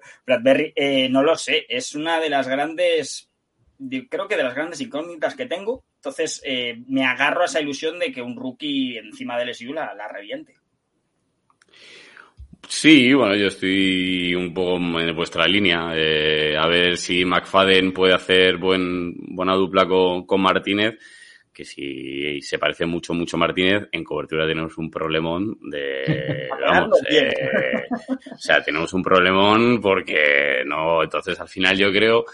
Eh, 0.75 1.09
no 1.09 1.23
lo 1.23 1.37
sé. 1.37 1.67
Es 1.69 1.95
una 1.95 2.21
de 2.21 2.31
las 2.31 2.49
grandes. 2.49 3.31
De- 3.79 4.09
Creo 4.09 4.29
que 4.29 4.37
de 4.37 4.43
las 4.45 4.55
grandes 4.55 4.81
incógnitas 4.81 5.35
que 5.35 5.47
tengo. 5.47 5.85
Entonces, 5.97 6.43
eh, 6.45 6.83
me 6.89 7.05
agarro 7.05 7.43
a 7.43 7.47
esa 7.47 7.61
ilusión 7.61 7.99
de 7.99 8.13
que 8.13 8.23
un 8.23 8.37
rookie 8.37 8.99
encima 8.99 9.39
del 9.39 9.51
SU 9.51 9.73
la, 9.73 9.95
la 9.95 10.09
reviente. 10.09 10.55
Sí, 12.67 13.13
bueno, 13.13 13.37
yo 13.37 13.49
estoy 13.49 14.35
un 14.35 14.55
poco 14.55 14.77
en 14.77 15.15
vuestra 15.15 15.47
línea. 15.47 15.93
Eh, 15.95 16.57
a 16.57 16.67
ver 16.67 16.97
si 16.97 17.25
McFadden 17.25 17.93
puede 17.93 18.15
hacer 18.15 18.57
buen, 18.57 19.15
buena 19.35 19.55
dupla 19.55 19.87
con, 19.87 20.27
con 20.27 20.41
Martínez, 20.41 20.99
que 21.53 21.65
si 21.65 22.41
se 22.41 22.59
parece 22.59 22.87
mucho, 22.87 23.13
mucho 23.13 23.37
a 23.37 23.41
Martínez, 23.41 23.89
en 23.93 24.03
cobertura 24.03 24.47
tenemos 24.47 24.77
un 24.79 24.91
problemón 24.91 25.59
de... 25.71 26.49
vamos, 26.67 26.99
eh, 27.11 27.33
o 28.33 28.39
sea, 28.39 28.63
tenemos 28.63 28.93
un 28.95 29.03
problemón 29.03 29.81
porque 29.81 30.63
no, 30.67 31.03
entonces 31.03 31.39
al 31.39 31.49
final 31.49 31.77
yo 31.77 31.93
creo 31.93 32.25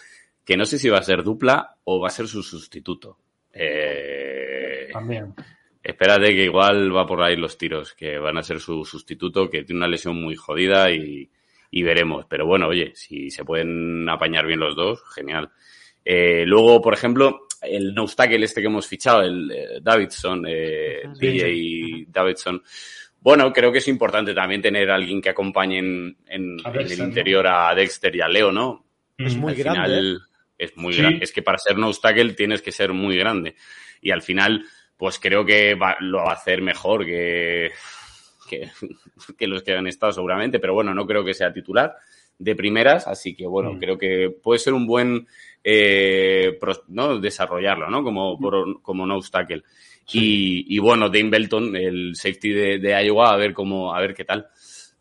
que 0.51 0.57
no 0.57 0.67
sé 0.67 0.79
si 0.81 0.89
va 0.89 0.99
a 0.99 1.03
ser 1.05 1.23
dupla 1.23 1.77
o 1.85 2.01
va 2.01 2.09
a 2.09 2.11
ser 2.11 2.27
su 2.27 2.43
sustituto. 2.43 3.19
Eh, 3.53 4.89
También. 4.93 5.33
Espérate 5.83 6.27
que 6.35 6.45
igual 6.45 6.95
va 6.95 7.07
por 7.07 7.23
ahí 7.23 7.37
los 7.37 7.57
tiros, 7.57 7.95
que 7.95 8.19
van 8.19 8.37
a 8.37 8.43
ser 8.43 8.59
su 8.61 8.85
sustituto, 8.85 9.49
que 9.49 9.63
tiene 9.63 9.79
una 9.79 9.87
lesión 9.89 10.21
muy 10.21 10.35
jodida 10.35 10.91
y, 10.91 11.31
y 11.71 11.83
veremos. 11.85 12.27
Pero 12.29 12.47
bueno, 12.47 12.67
oye, 12.69 12.93
si 12.95 13.31
se 13.31 13.45
pueden 13.45 14.09
apañar 14.09 14.45
bien 14.47 14.59
los 14.61 14.75
dos, 14.75 15.03
genial. 15.15 15.51
Eh, 16.05 16.45
luego, 16.47 16.83
por 16.83 16.95
ejemplo, 16.95 17.47
el 17.63 17.95
no 17.95 18.07
tackle 18.07 18.45
este 18.45 18.61
que 18.61 18.67
hemos 18.67 18.87
fichado, 18.87 19.23
el 19.23 19.51
eh, 19.53 19.67
Davidson, 19.81 20.45
eh, 20.49 21.03
DJ 21.19 22.07
Davidson. 22.09 22.63
Bueno, 23.21 23.53
creo 23.53 23.71
que 23.71 23.79
es 23.79 23.89
importante 23.89 24.35
también 24.35 24.63
tener 24.63 24.91
a 24.91 24.97
alguien 24.97 25.23
que 25.23 25.29
acompañe 25.31 25.79
en, 25.79 26.17
en- 26.27 26.57
A 26.65 26.71
en 26.71 26.73
Dexter, 26.75 26.93
el 26.93 26.99
¿no? 26.99 27.05
interior 27.09 27.47
a 27.47 27.75
Dexter 27.75 28.17
y 28.17 28.21
a 28.21 28.29
Leo, 28.29 28.51
¿no? 28.51 28.85
Es 29.17 29.37
muy 29.37 29.53
al 29.53 29.59
grande. 29.59 29.81
final 29.83 30.17
¿eh? 30.17 30.30
Es 30.61 30.77
muy 30.77 30.93
Sí. 30.93 31.01
grande. 31.01 31.25
Es 31.25 31.33
que 31.33 31.43
para 31.43 31.59
ser 31.59 31.77
no 31.79 31.93
tackle 31.93 32.35
tienes 32.35 32.63
que 32.63 32.73
ser 32.73 32.93
muy 32.93 33.17
grande. 33.17 33.55
Y 34.01 34.11
al 34.11 34.23
final, 34.23 34.65
pues 34.97 35.19
creo 35.19 35.45
que 35.45 35.75
va- 35.75 35.97
lo 36.01 36.19
va 36.19 36.31
a 36.31 36.35
hacer 36.35 36.63
mejor 36.63 37.05
que, 37.05 37.71
que, 38.49 38.71
que 39.39 39.47
los 39.47 39.63
que 39.63 39.75
han 39.75 39.87
estado 39.87 40.13
seguramente, 40.13 40.59
pero 40.59 40.75
bueno, 40.75 40.95
no 40.95 41.07
creo 41.07 41.25
que 41.25 41.35
sea 41.35 41.53
titular 41.53 41.95
de 42.39 42.55
primeras, 42.57 43.07
así 43.07 43.35
que 43.35 43.47
bueno, 43.47 43.73
Mm. 43.75 43.79
creo 43.79 43.99
que 43.99 44.31
puede 44.43 44.59
ser 44.59 44.73
un 44.73 44.87
buen 44.87 45.27
eh, 45.63 46.59
¿no? 46.89 47.19
desarrollarlo, 47.19 47.91
¿no? 47.91 48.03
Como, 48.03 48.39
por- 48.39 48.81
como 48.81 49.07
no. 49.07 49.19
Y, 50.13 50.65
y 50.75 50.79
bueno, 50.79 51.09
Dane 51.11 51.29
Belton, 51.31 51.77
el 51.77 52.13
safety 52.17 52.49
de, 52.51 52.79
de 52.79 53.05
Iowa, 53.05 53.33
a 53.33 53.37
ver 53.37 53.53
cómo, 53.53 53.95
a 53.95 54.01
ver 54.01 54.15
qué 54.15 54.25
tal. 54.25 54.49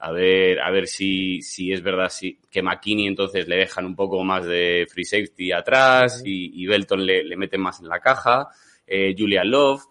A 0.02 0.12
ver, 0.12 0.62
a 0.62 0.72
ver 0.72 0.88
si, 0.88 1.42
si 1.42 1.74
es 1.74 1.84
verdad 1.84 2.10
si, 2.10 2.40
que 2.50 2.62
McKinney 2.62 3.06
entonces 3.06 3.48
le 3.50 3.58
dejan 3.58 3.86
un 3.86 3.98
poco 3.98 4.24
más 4.24 4.46
de 4.46 4.88
free 4.90 5.04
safety 5.04 5.52
atrás 5.52 6.22
y, 6.24 6.64
y 6.64 6.68
Belton 6.68 7.06
le, 7.06 7.24
le 7.24 7.36
meten 7.36 7.60
más 7.60 7.82
en 7.82 7.90
la 7.90 8.00
caja. 8.00 8.48
Eh, 8.88 9.14
Julian 9.18 9.52
Love. 9.52 9.84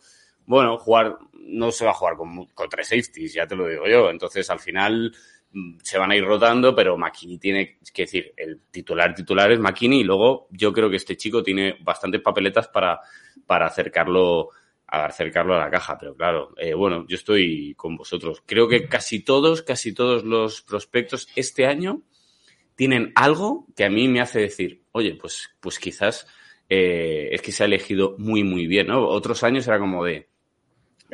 Bueno, 0.46 0.78
jugar, 0.78 1.18
no 1.34 1.70
se 1.70 1.84
va 1.84 1.90
a 1.90 1.94
jugar 1.94 2.16
con, 2.16 2.46
con 2.46 2.68
tres 2.70 2.88
safeties, 2.88 3.34
ya 3.34 3.46
te 3.46 3.54
lo 3.54 3.68
digo 3.68 3.86
yo. 3.86 4.10
Entonces 4.10 4.48
al 4.48 4.58
final 4.58 5.14
mm, 5.52 5.76
se 5.82 5.98
van 5.98 6.10
a 6.10 6.16
ir 6.16 6.24
rotando, 6.24 6.74
pero 6.74 6.96
McKinney 6.96 7.38
tiene 7.38 7.78
que 7.92 8.02
decir, 8.02 8.32
el 8.36 8.62
titular 8.70 9.14
titular 9.14 9.52
es 9.52 9.60
McKinney 9.60 10.00
y 10.00 10.04
luego 10.04 10.48
yo 10.50 10.72
creo 10.72 10.88
que 10.88 10.96
este 10.96 11.18
chico 11.18 11.42
tiene 11.42 11.76
bastantes 11.82 12.22
papeletas 12.22 12.68
para, 12.68 12.98
para 13.46 13.66
acercarlo 13.66 14.48
a 14.88 15.04
acercarlo 15.04 15.54
a 15.54 15.60
la 15.60 15.70
caja, 15.70 15.98
pero 15.98 16.16
claro, 16.16 16.54
eh, 16.56 16.74
bueno, 16.74 17.04
yo 17.06 17.16
estoy 17.16 17.74
con 17.76 17.96
vosotros. 17.96 18.42
Creo 18.46 18.68
que 18.68 18.88
casi 18.88 19.22
todos, 19.22 19.62
casi 19.62 19.92
todos 19.92 20.24
los 20.24 20.62
prospectos 20.62 21.28
este 21.36 21.66
año 21.66 22.02
tienen 22.74 23.12
algo 23.14 23.66
que 23.76 23.84
a 23.84 23.90
mí 23.90 24.08
me 24.08 24.20
hace 24.20 24.40
decir, 24.40 24.82
oye, 24.92 25.14
pues, 25.20 25.50
pues 25.60 25.78
quizás 25.78 26.26
eh, 26.68 27.28
es 27.32 27.42
que 27.42 27.52
se 27.52 27.64
ha 27.64 27.66
elegido 27.66 28.14
muy, 28.18 28.44
muy 28.44 28.66
bien. 28.66 28.90
Otros 28.90 29.44
años 29.44 29.66
era 29.68 29.78
como 29.78 30.04
de, 30.04 30.28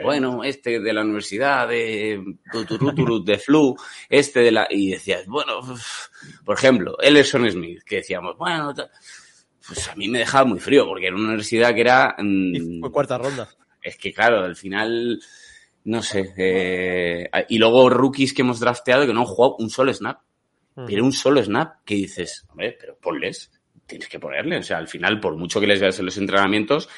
bueno, 0.03 0.43
este 0.45 0.81
de 0.81 0.93
la 0.93 1.03
universidad, 1.03 1.69
de 1.69 2.23
Tuturuturu, 2.53 3.25
de 3.25 3.39
Flu, 3.39 3.77
este 4.09 4.41
de 4.41 4.53
la... 4.53 4.67
Y 4.69 4.91
decías, 4.91 5.27
bueno, 5.27 5.61
por 6.45 6.57
ejemplo, 6.57 6.97
Ellison 7.01 7.49
Smith, 7.51 7.83
que 7.85 7.97
decíamos, 7.97 8.37
bueno, 8.37 8.75
pues 9.67 9.89
a 9.89 9.95
mí 9.95 10.09
me 10.09 10.19
dejaba 10.19 10.45
muy 10.45 10.59
frío, 10.59 10.87
porque 10.87 11.07
era 11.07 11.17
una 11.17 11.27
universidad 11.27 11.75
que 11.75 11.81
era... 11.81 12.17
mm, 12.19 12.81
fue 12.81 12.93
cuarta 12.93 13.19
ronda. 13.19 13.49
Es 13.85 13.97
que 13.97 14.13
claro, 14.13 14.41
al 14.45 14.57
final, 14.57 15.21
no 15.85 16.03
sé. 16.03 16.33
eh, 16.37 17.29
y 17.49 17.59
luego 17.59 17.89
rookies 17.91 18.33
que 18.35 18.43
hemos 18.43 18.59
drafteado 18.61 19.07
que 19.07 19.13
no 19.15 19.21
han 19.21 19.27
jugado 19.27 19.57
un 19.59 19.71
solo 19.71 19.93
snap. 19.95 20.19
Pero 20.87 21.05
un 21.05 21.13
solo 21.13 21.41
snap 21.41 21.85
que 21.85 21.95
dices, 21.95 22.45
hombre, 22.51 22.77
pero 22.81 22.99
ponles, 23.01 23.53
tienes 23.87 24.09
que 24.09 24.19
ponerle. 24.19 24.57
O 24.59 24.63
sea, 24.65 24.79
al 24.79 24.89
final, 24.89 25.21
por 25.21 25.37
mucho 25.37 25.61
que 25.61 25.69
les 25.69 25.81
veas 25.81 25.97
en 26.01 26.07
los 26.07 26.17
entrenamientos, 26.19 26.89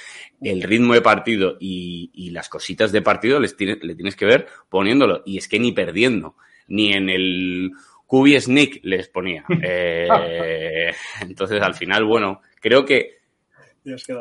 el 0.41 0.62
ritmo 0.62 0.95
de 0.95 1.03
partido 1.03 1.59
y, 1.61 2.11
y 2.14 2.30
las 2.30 2.49
cositas 2.49 2.91
de 2.93 3.03
partido 3.03 3.39
les 3.39 3.55
tiene- 3.55 3.78
le 3.82 3.95
tienes 3.95 4.16
que 4.16 4.24
ver 4.24 4.47
poniéndolo. 4.70 5.22
Y 5.26 5.37
es 5.37 5.47
que 5.47 5.59
ni 5.59 5.72
perdiendo, 5.72 6.37
ni 6.68 6.93
en 6.95 7.11
el 7.11 7.72
QB 8.07 8.41
Sneak 8.41 8.80
les 8.84 9.09
ponía. 9.09 9.45
Eh, 9.62 10.95
entonces, 11.20 11.61
al 11.61 11.74
final, 11.74 12.05
bueno, 12.05 12.41
creo 12.61 12.84
que. 12.87 13.18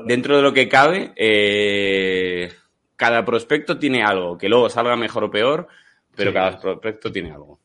Dentro 0.05 0.37
de 0.37 0.41
lo 0.43 0.53
que 0.53 0.69
cabe, 0.69 1.13
eh, 1.15 2.51
cada 2.95 3.25
prospecto 3.25 3.77
tiene 3.79 4.03
algo, 4.03 4.37
que 4.37 4.49
luego 4.49 4.69
salga 4.69 4.95
mejor 4.95 5.23
o 5.25 5.31
peor, 5.31 5.67
pero 6.15 6.31
Sí. 6.31 6.33
cada 6.33 6.59
prospecto 6.59 7.11
tiene 7.11 7.31
algo. 7.31 7.59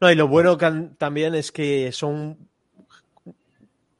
No, 0.00 0.10
y 0.10 0.14
lo 0.14 0.28
bueno 0.28 0.56
que 0.56 0.64
han- 0.64 0.96
también 0.96 1.34
es 1.34 1.50
que 1.52 1.90
son 1.92 2.48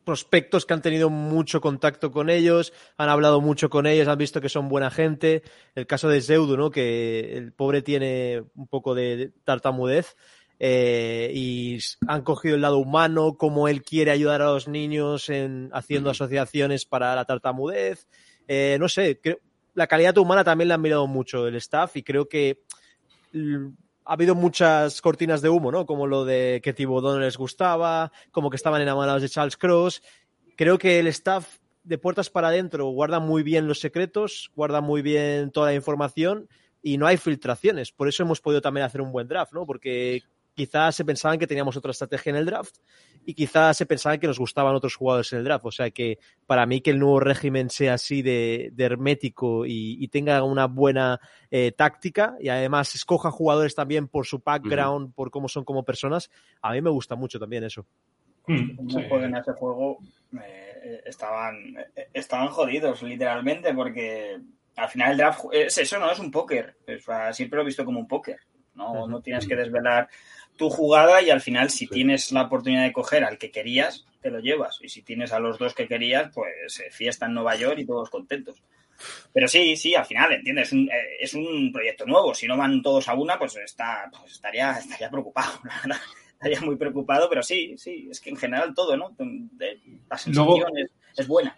prospectos 0.04 0.64
que 0.64 0.72
han 0.72 0.80
tenido 0.80 1.10
mucho 1.10 1.60
contacto 1.60 2.10
con 2.10 2.30
ellos, 2.30 2.72
han 2.96 3.10
hablado 3.10 3.42
mucho 3.42 3.68
con 3.68 3.86
ellos, 3.86 4.08
han 4.08 4.16
visto 4.16 4.40
que 4.40 4.48
son 4.48 4.68
buena 4.70 4.90
gente. 4.90 5.42
El 5.74 5.86
caso 5.86 6.08
de 6.08 6.22
Zeudu, 6.22 6.56
¿no? 6.56 6.70
Que 6.70 7.36
el 7.36 7.52
pobre 7.52 7.82
tiene 7.82 8.42
un 8.54 8.68
poco 8.68 8.94
de 8.94 9.32
tartamudez. 9.44 10.16
Eh, 10.60 11.30
y 11.34 11.78
han 12.06 12.22
cogido 12.22 12.56
el 12.56 12.62
lado 12.62 12.78
humano, 12.78 13.36
cómo 13.36 13.68
él 13.68 13.82
quiere 13.82 14.10
ayudar 14.10 14.42
a 14.42 14.46
los 14.52 14.68
niños 14.68 15.28
en 15.28 15.70
haciendo 15.72 16.10
asociaciones 16.10 16.84
para 16.84 17.14
la 17.14 17.24
tartamudez. 17.24 18.06
Eh, 18.46 18.76
no 18.80 18.88
sé, 18.88 19.20
creo- 19.20 19.38
la 19.74 19.86
calidad 19.86 20.16
humana 20.18 20.42
también 20.42 20.68
la 20.68 20.74
han 20.74 20.82
mirado 20.82 21.06
mucho 21.06 21.46
el 21.46 21.54
staff 21.56 21.96
y 21.96 22.02
creo 22.02 22.28
que 22.28 22.62
ha 24.04 24.12
habido 24.12 24.34
muchas 24.34 25.00
cortinas 25.00 25.42
de 25.42 25.48
humo, 25.50 25.70
¿no? 25.70 25.86
Como 25.86 26.06
lo 26.06 26.24
de 26.24 26.60
que 26.62 26.72
Thibodeau 26.72 27.14
no 27.14 27.20
les 27.20 27.36
gustaba, 27.36 28.10
como 28.32 28.50
que 28.50 28.56
estaban 28.56 28.80
enamorados 28.82 29.22
de 29.22 29.28
Charles 29.28 29.56
Cross. 29.56 30.02
Creo 30.56 30.78
que 30.78 30.98
el 30.98 31.06
staff 31.08 31.58
de 31.84 31.98
puertas 31.98 32.30
para 32.30 32.48
adentro 32.48 32.86
guarda 32.86 33.20
muy 33.20 33.42
bien 33.42 33.68
los 33.68 33.80
secretos, 33.80 34.50
guarda 34.56 34.80
muy 34.80 35.02
bien 35.02 35.50
toda 35.52 35.68
la 35.68 35.74
información 35.74 36.48
y 36.82 36.98
no 36.98 37.06
hay 37.06 37.16
filtraciones. 37.16 37.92
Por 37.92 38.08
eso 38.08 38.22
hemos 38.22 38.40
podido 38.40 38.60
también 38.60 38.84
hacer 38.86 39.00
un 39.00 39.12
buen 39.12 39.28
draft, 39.28 39.52
¿no? 39.52 39.66
Porque 39.66 40.22
quizás 40.58 40.96
se 40.96 41.04
pensaban 41.04 41.38
que 41.38 41.46
teníamos 41.46 41.76
otra 41.76 41.92
estrategia 41.92 42.30
en 42.30 42.36
el 42.36 42.46
draft 42.46 42.78
y 43.24 43.32
quizás 43.32 43.76
se 43.76 43.86
pensaban 43.86 44.18
que 44.18 44.26
nos 44.26 44.40
gustaban 44.40 44.74
otros 44.74 44.96
jugadores 44.96 45.32
en 45.32 45.38
el 45.38 45.44
draft. 45.44 45.64
O 45.66 45.70
sea 45.70 45.88
que 45.92 46.18
para 46.46 46.66
mí 46.66 46.80
que 46.80 46.90
el 46.90 46.98
nuevo 46.98 47.20
régimen 47.20 47.70
sea 47.70 47.94
así 47.94 48.22
de, 48.22 48.70
de 48.72 48.84
hermético 48.84 49.64
y, 49.64 50.02
y 50.02 50.08
tenga 50.08 50.42
una 50.42 50.66
buena 50.66 51.20
eh, 51.48 51.70
táctica 51.70 52.34
y 52.40 52.48
además 52.48 52.92
escoja 52.96 53.30
jugadores 53.30 53.76
también 53.76 54.08
por 54.08 54.26
su 54.26 54.40
background, 54.44 55.14
por 55.14 55.30
cómo 55.30 55.48
son 55.48 55.64
como 55.64 55.84
personas, 55.84 56.28
a 56.60 56.72
mí 56.72 56.80
me 56.80 56.90
gusta 56.90 57.14
mucho 57.14 57.38
también 57.38 57.62
eso. 57.62 57.86
Mm, 58.48 58.88
sí. 58.90 58.98
a 58.98 59.38
ese 59.38 59.52
juego, 59.52 59.98
eh, 60.42 61.02
estaban, 61.06 61.76
eh, 61.94 62.08
estaban 62.12 62.48
jodidos, 62.48 63.02
literalmente, 63.04 63.72
porque 63.74 64.40
al 64.74 64.88
final 64.88 65.12
el 65.12 65.18
draft 65.18 65.44
es 65.52 65.78
eso, 65.78 65.98
¿no? 66.00 66.10
Es 66.10 66.18
un 66.18 66.32
póker. 66.32 66.76
O 66.88 67.00
sea, 67.00 67.32
siempre 67.32 67.58
lo 67.58 67.62
he 67.62 67.66
visto 67.66 67.84
como 67.84 68.00
un 68.00 68.08
póker. 68.08 68.40
No, 68.74 69.08
no 69.08 69.20
tienes 69.20 69.46
que 69.46 69.56
desvelar 69.56 70.08
tu 70.58 70.68
jugada 70.68 71.22
y 71.22 71.30
al 71.30 71.40
final, 71.40 71.70
si 71.70 71.86
tienes 71.86 72.30
la 72.32 72.42
oportunidad 72.42 72.82
de 72.82 72.92
coger 72.92 73.24
al 73.24 73.38
que 73.38 73.50
querías, 73.50 74.04
te 74.20 74.30
lo 74.30 74.40
llevas. 74.40 74.78
Y 74.82 74.88
si 74.90 75.02
tienes 75.02 75.32
a 75.32 75.38
los 75.38 75.58
dos 75.58 75.72
que 75.74 75.88
querías, 75.88 76.30
pues 76.34 76.80
eh, 76.80 76.90
fiesta 76.90 77.24
en 77.26 77.34
Nueva 77.34 77.56
York 77.56 77.78
y 77.78 77.86
todos 77.86 78.10
contentos. 78.10 78.56
Pero 79.32 79.46
sí, 79.48 79.76
sí, 79.76 79.94
al 79.94 80.04
final, 80.04 80.32
¿entiendes? 80.32 80.66
Es 80.68 80.72
un, 80.72 80.90
eh, 80.90 81.16
es 81.20 81.32
un 81.34 81.70
proyecto 81.72 82.04
nuevo. 82.04 82.34
Si 82.34 82.46
no 82.46 82.56
van 82.56 82.82
todos 82.82 83.08
a 83.08 83.14
una, 83.14 83.38
pues, 83.38 83.56
está, 83.56 84.10
pues 84.10 84.32
estaría, 84.32 84.72
estaría 84.72 85.08
preocupado, 85.08 85.52
la 85.64 85.74
verdad. 85.82 86.02
Estaría 86.32 86.60
muy 86.60 86.76
preocupado, 86.76 87.28
pero 87.28 87.42
sí, 87.42 87.74
sí, 87.78 88.08
es 88.10 88.20
que 88.20 88.30
en 88.30 88.36
general 88.36 88.74
todo, 88.74 88.96
¿no? 88.96 89.14
La 90.08 90.18
sensación 90.18 90.46
Luego- 90.46 90.66
es, 90.76 90.90
es 91.16 91.26
buena. 91.26 91.56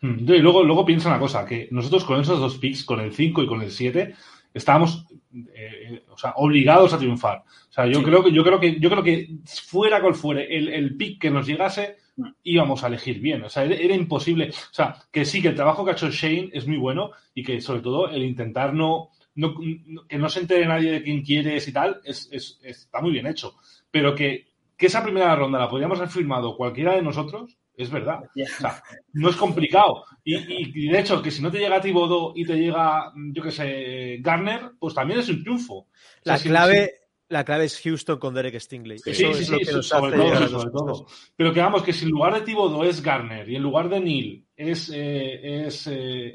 Mm, 0.00 0.30
Y 0.32 0.38
luego, 0.38 0.62
luego 0.62 0.84
piensa 0.84 1.08
una 1.08 1.18
cosa, 1.18 1.44
que 1.46 1.68
nosotros 1.70 2.04
con 2.04 2.20
esos 2.20 2.38
dos 2.40 2.56
picks, 2.58 2.84
con 2.84 3.00
el 3.00 3.12
5 3.12 3.42
y 3.42 3.46
con 3.46 3.62
el 3.62 3.70
7, 3.70 4.14
estábamos 4.54 5.06
eh, 5.54 6.02
o 6.08 6.16
sea, 6.16 6.32
obligados 6.36 6.92
a 6.94 6.98
triunfar. 6.98 7.42
O 7.78 7.82
sea, 7.82 7.86
yo 7.86 7.98
Sí. 7.98 8.04
creo 8.06 8.24
que, 8.24 8.32
yo 8.32 8.42
creo 8.42 8.58
que, 8.58 8.80
yo 8.80 8.88
creo 8.88 9.02
que 9.02 9.28
fuera 9.44 10.00
cual 10.00 10.14
fuere 10.14 10.56
el, 10.56 10.68
el 10.68 10.96
pick 10.96 11.20
que 11.20 11.30
nos 11.30 11.46
llegase, 11.46 11.96
Mm. 12.16 12.28
íbamos 12.44 12.82
a 12.82 12.86
elegir 12.86 13.20
bien. 13.20 13.44
O 13.44 13.50
sea, 13.50 13.64
era, 13.64 13.74
era 13.74 13.94
imposible. 13.94 14.48
O 14.48 14.72
sea, 14.74 14.96
que 15.12 15.26
sí, 15.26 15.42
que 15.42 15.48
el 15.48 15.54
trabajo 15.54 15.84
que 15.84 15.90
ha 15.90 15.94
hecho 15.94 16.08
Shane 16.10 16.48
es 16.54 16.66
muy 16.66 16.78
bueno 16.78 17.10
y 17.34 17.42
que 17.44 17.60
sobre 17.60 17.82
todo 17.82 18.08
el 18.08 18.24
intentar 18.24 18.72
no, 18.72 19.10
no- 19.34 19.54
no- 19.60 20.06
que 20.06 20.16
no 20.16 20.28
se 20.30 20.40
entere 20.40 20.64
nadie 20.66 20.92
de 20.92 21.02
quién 21.02 21.22
quieres 21.22 21.68
y 21.68 21.72
tal, 21.74 22.00
es, 22.04 22.30
es- 22.32 22.58
está 22.62 23.02
muy 23.02 23.10
bien 23.12 23.26
hecho. 23.26 23.56
Pero 23.90 24.14
que, 24.14 24.46
que 24.78 24.86
esa 24.86 25.02
primera 25.02 25.36
ronda 25.36 25.58
la 25.58 25.68
podríamos 25.68 25.98
haber 25.98 26.08
firmado 26.10 26.56
cualquiera 26.56 26.94
de 26.94 27.02
nosotros, 27.02 27.58
es 27.76 27.90
verdad. 27.90 28.20
O 28.24 28.46
sea, 28.58 28.82
no 29.12 29.28
es 29.28 29.36
complicado. 29.36 30.04
Y, 30.24 30.36
y- 30.36 30.72
y 30.74 30.88
de 30.88 31.00
hecho, 31.00 31.20
que 31.20 31.30
si 31.30 31.42
no 31.42 31.50
te 31.50 31.58
llega 31.58 31.82
Thibodeau 31.82 32.32
y 32.34 32.46
te 32.46 32.56
llega, 32.56 33.12
yo 33.14 33.42
qué 33.42 33.50
sé, 33.50 34.16
Garner, 34.22 34.70
pues 34.78 34.94
también 34.94 35.20
es 35.20 35.28
un 35.28 35.42
triunfo. 35.42 35.74
O 35.80 35.86
sea, 36.24 36.32
La 36.32 36.38
si- 36.38 36.48
clave, 36.48 36.90
la 37.28 37.44
clave 37.44 37.64
es 37.64 37.80
Houston 37.82 38.18
con 38.18 38.34
Derek 38.34 38.58
Stingley. 38.60 38.98
Sí, 38.98 39.10
Eso 39.10 39.32
sí, 39.34 39.40
es 39.40 39.46
sí, 39.46 39.52
lo 39.52 39.58
que 39.58 39.64
sí, 39.64 39.72
nos 39.74 39.88
sobre 39.88 40.14
hace 40.16 40.46
todo, 40.48 40.94
a 40.94 40.94
sobre. 40.94 41.06
Pero 41.36 41.52
que 41.52 41.60
vamos, 41.60 41.82
que 41.82 41.92
si 41.92 42.04
en 42.04 42.10
lugar 42.12 42.34
de 42.34 42.40
Thibodeau 42.42 42.84
es 42.84 43.02
Garner 43.02 43.48
y 43.48 43.56
en 43.56 43.62
lugar 43.62 43.88
de 43.88 44.00
Neil 44.00 44.44
es, 44.56 44.90
eh, 44.94 45.66
es 45.66 45.86
eh, 45.90 46.32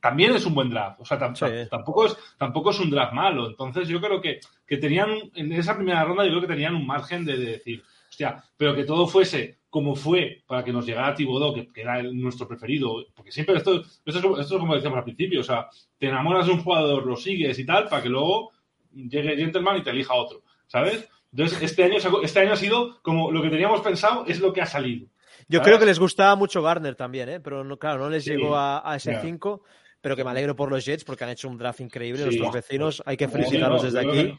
también 0.00 0.32
es 0.34 0.46
un 0.46 0.54
buen 0.54 0.70
draft. 0.70 1.00
O 1.00 1.04
sea, 1.04 1.18
tampoco, 1.18 2.06
es, 2.06 2.16
tampoco 2.38 2.70
es 2.70 2.80
un 2.80 2.90
draft 2.90 3.12
malo. 3.12 3.48
Entonces 3.48 3.88
yo 3.88 4.00
creo 4.00 4.20
que, 4.20 4.38
que 4.66 4.76
tenían, 4.76 5.10
en 5.34 5.52
esa 5.52 5.74
primera 5.76 6.04
ronda 6.04 6.24
yo 6.24 6.30
creo 6.30 6.42
que 6.42 6.46
tenían 6.54 6.74
un 6.74 6.86
margen 6.86 7.24
de, 7.24 7.36
de 7.36 7.46
decir, 7.52 7.82
hostia, 8.08 8.42
pero 8.56 8.74
que 8.74 8.84
todo 8.84 9.06
fuese 9.06 9.58
como 9.70 9.94
fue 9.94 10.42
para 10.46 10.64
que 10.64 10.72
nos 10.72 10.86
llegara 10.86 11.14
Thibodeau, 11.14 11.52
que, 11.54 11.66
que 11.68 11.82
era 11.82 12.00
el- 12.00 12.16
nuestro 12.18 12.48
preferido. 12.48 13.04
Porque 13.14 13.30
siempre 13.32 13.56
esto, 13.56 13.80
esto, 13.80 13.90
es, 14.06 14.20
como- 14.20 14.38
esto 14.38 14.54
es 14.54 14.60
como 14.60 14.74
decíamos 14.74 14.98
al 14.98 15.04
principio, 15.04 15.40
o 15.40 15.44
sea, 15.44 15.68
te 15.98 16.06
enamoras 16.08 16.46
de 16.46 16.52
un 16.52 16.62
jugador, 16.62 17.04
lo 17.04 17.16
sigues 17.16 17.58
y 17.58 17.66
tal, 17.66 17.88
para 17.88 18.02
que 18.02 18.08
luego 18.08 18.52
llegue 18.92 19.36
Gentleman 19.36 19.76
y 19.78 19.82
te 19.82 19.90
elija 19.90 20.14
otro, 20.14 20.42
¿sabes? 20.66 21.08
Entonces, 21.32 21.60
este 21.62 21.84
año, 21.84 21.96
este 22.22 22.40
año 22.40 22.52
ha 22.52 22.56
sido 22.56 23.00
como 23.02 23.30
lo 23.30 23.42
que 23.42 23.50
teníamos 23.50 23.80
pensado 23.82 24.24
es 24.26 24.40
lo 24.40 24.52
que 24.52 24.62
ha 24.62 24.66
salido. 24.66 25.06
Yo 25.48 25.58
¿sabes? 25.58 25.66
creo 25.68 25.78
que 25.78 25.86
les 25.86 25.98
gustaba 25.98 26.34
mucho 26.36 26.62
Garner 26.62 26.94
también, 26.94 27.28
¿eh? 27.28 27.40
pero 27.40 27.64
no, 27.64 27.78
claro, 27.78 27.98
no 28.00 28.10
les 28.10 28.24
Sí, 28.24 28.30
llegó 28.30 28.56
a, 28.56 28.90
a 28.90 28.96
ese 28.96 29.12
ya. 29.12 29.20
5. 29.20 29.62
Pero 30.00 30.14
que 30.14 30.22
me 30.22 30.30
alegro 30.30 30.54
por 30.54 30.70
los 30.70 30.84
Jets 30.84 31.02
porque 31.02 31.24
han 31.24 31.30
hecho 31.30 31.48
un 31.48 31.58
draft 31.58 31.80
increíble. 31.80 32.18
Sí. 32.20 32.24
Nuestros 32.26 32.52
vecinos, 32.52 33.02
hay 33.04 33.16
que 33.16 33.26
felicitarlos 33.26 33.82
no, 33.82 33.90
desde 33.90 34.08
aquí. 34.08 34.38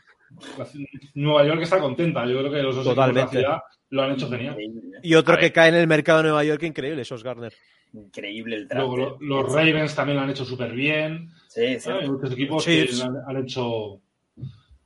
Nueva 1.15 1.45
York 1.45 1.61
está 1.63 1.79
contenta. 1.79 2.25
Yo 2.25 2.39
creo 2.39 2.51
que 2.51 2.63
los 2.63 2.75
dos 2.75 2.85
equipos 2.85 2.95
Totalmente. 2.95 3.37
de 3.37 3.41
la 3.43 3.47
ciudad 3.49 3.61
lo 3.89 4.03
han 4.03 4.11
hecho 4.13 4.29
genial. 4.29 4.53
Increíble, 4.61 4.99
Y 5.03 5.15
otro 5.15 5.37
que 5.37 5.51
cae 5.51 5.69
en 5.69 5.75
el 5.75 5.87
mercado 5.87 6.19
de 6.19 6.23
Nueva 6.25 6.43
York, 6.43 6.63
increíble, 6.63 7.01
esos 7.01 7.23
Garner. 7.23 7.53
increíble 7.93 8.55
el 8.55 8.67
draft. 8.67 8.87
Luego 8.87 8.97
lo- 8.97 9.17
los 9.19 9.53
Ravens 9.53 9.95
también 9.95 10.17
lo 10.17 10.23
han 10.23 10.29
hecho 10.29 10.45
súper 10.45 10.71
bien. 10.71 11.29
Sí, 11.49 11.79
sí. 11.79 11.89
Hay 11.91 12.07
muchos 12.09 12.31
equipos 12.31 12.63
Sí, 12.63 12.71
que 12.71 12.83
es- 12.83 13.01
han, 13.03 13.15
han 13.27 13.37
hecho. 13.43 13.99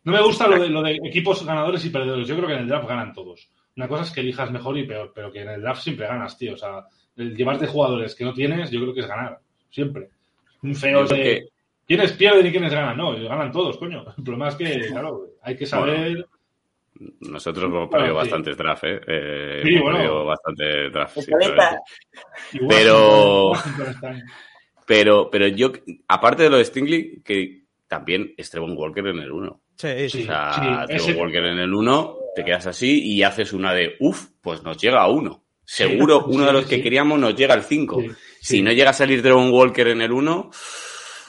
No 0.05 0.11
me 0.11 0.21
gusta 0.21 0.47
lo 0.47 0.61
de, 0.61 0.69
lo 0.69 0.81
de 0.81 0.99
equipos 1.03 1.45
ganadores 1.45 1.85
y 1.85 1.89
perdedores. 1.89 2.27
Yo 2.27 2.35
creo 2.35 2.47
que 2.47 2.53
en 2.55 2.61
el 2.61 2.67
draft 2.67 2.87
ganan 2.87 3.13
todos. 3.13 3.49
Una 3.75 3.87
cosa 3.87 4.03
es 4.03 4.11
que 4.11 4.19
elijas 4.21 4.51
mejor 4.51 4.77
y 4.77 4.85
peor, 4.85 5.11
pero 5.15 5.31
que 5.31 5.41
en 5.41 5.49
el 5.49 5.61
draft 5.61 5.81
siempre 5.81 6.07
ganas, 6.07 6.37
tío. 6.37 6.53
O 6.53 6.57
sea, 6.57 6.85
el 7.15 7.35
llevarte 7.35 7.67
jugadores 7.67 8.13
que 8.15 8.25
no 8.25 8.33
tienes, 8.33 8.69
yo 8.69 8.81
creo 8.81 8.93
que 8.93 8.99
es 9.01 9.07
ganar. 9.07 9.39
Siempre. 9.69 10.09
Un 10.61 10.75
feo 10.75 11.05
de. 11.05 11.15
que- 11.15 11.47
¿Quiénes 11.85 12.13
pierden 12.13 12.45
y 12.47 12.51
quiénes 12.51 12.73
ganan? 12.73 12.95
No, 12.97 13.11
ganan 13.13 13.51
todos, 13.51 13.77
coño. 13.77 14.05
El 14.17 14.23
problema 14.23 14.47
es 14.49 14.55
que, 14.55 14.87
claro, 14.89 15.25
hay 15.41 15.55
que 15.57 15.65
saber. 15.65 16.25
Nosotros 17.21 17.65
hemos 17.65 17.89
perdido 17.89 18.13
sí. 18.13 18.17
bastantes 18.17 18.57
draft, 18.57 18.83
¿eh? 18.85 19.01
Eh, 19.07 19.61
Sí, 19.63 19.69
hemos 19.69 19.81
bueno. 19.83 19.97
perdido 19.97 20.25
bastantes 20.25 20.93
draft. 20.93 21.13
sí, 21.15 21.19
Escaleta. 21.21 21.79
Igual, 22.53 22.69
Pero- 22.69 23.51
Pero, 24.85 25.29
pero 25.29 25.47
yo, 25.47 25.71
aparte 26.07 26.43
de 26.43 26.49
lo 26.49 26.57
de 26.57 26.65
Stingley, 26.65 27.21
que 27.23 27.63
también 27.87 28.33
es 28.37 28.49
Trevon 28.49 28.77
Walker 28.77 29.05
en 29.07 29.19
el 29.19 29.31
1. 29.31 29.61
Sí, 29.78 30.09
Sí. 30.09 30.21
O 30.24 30.26
sea, 30.26 30.86
sí, 30.99 31.11
Walker 31.13 31.43
en 31.45 31.59
el 31.59 31.74
1, 31.74 32.17
te 32.36 32.43
quedas 32.45 32.67
así 32.67 33.01
y 33.03 33.24
haces 33.24 33.53
una 33.53 33.74
de, 33.74 33.95
uff, 33.99 34.28
pues 34.41 34.63
nos 34.63 34.78
llega 34.78 35.01
a 35.01 35.09
uno. 35.09 35.43
Seguro 35.65 36.26
uno 36.26 36.39
sí, 36.41 36.45
de 36.45 36.53
los 36.53 36.65
que 36.65 36.82
queríamos 36.82 37.19
nos 37.19 37.36
llega 37.36 37.53
al 37.53 37.63
5. 37.63 38.01
Sí, 38.01 38.09
Si 38.41 38.61
no 38.61 38.71
llega 38.71 38.89
a 38.91 38.93
salir 38.93 39.21
Trevon 39.21 39.51
Walker 39.51 39.88
en 39.88 40.01
el 40.01 40.11
1, 40.11 40.51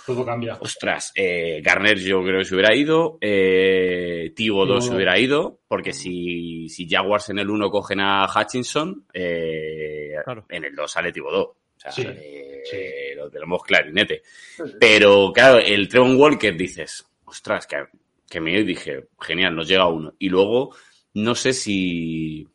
Todo 0.06 0.24
cambia. 0.26 0.56
ostras, 0.60 1.12
eh, 1.14 1.60
Garner 1.62 1.98
yo 1.98 2.22
creo 2.22 2.40
que 2.40 2.44
se 2.44 2.54
hubiera 2.54 2.74
ido, 2.74 3.16
eh, 3.20 4.32
Tibo 4.34 4.66
2 4.66 4.84
No. 4.84 4.90
se 4.90 4.96
hubiera 4.96 5.18
ido, 5.18 5.60
porque 5.68 5.92
si, 5.92 6.68
si 6.68 6.88
Jaguars 6.88 7.30
en 7.30 7.38
el 7.38 7.48
1 7.48 7.70
cogen 7.70 8.00
a 8.00 8.26
Hutchinson, 8.26 9.06
eh, 9.14 10.14
Claro. 10.24 10.44
en 10.50 10.64
el 10.64 10.74
2 10.74 10.90
sale 10.90 11.12
Tibo 11.12 11.30
2. 11.30 11.46
O 11.46 11.56
sea, 11.76 11.92
Sí, 11.92 12.02
eh, 12.06 12.62
sí. 12.64 12.76
lo 13.16 13.30
tenemos 13.30 13.62
clarinete. 13.62 14.22
Pero 14.80 15.32
claro, 15.32 15.58
el 15.58 15.88
Trevon 15.88 16.16
Walker 16.16 16.56
dices, 16.56 17.06
ostras, 17.24 17.66
que, 17.66 17.76
que 18.34 18.40
me 18.40 18.62
dije, 18.62 19.06
genial, 19.20 19.56
nos 19.56 19.66
llega 19.68 19.86
uno. 19.88 20.12
Y 20.18 20.28
luego, 20.28 20.74
no 21.14 21.34
sé 21.34 21.52
si. 21.52 22.46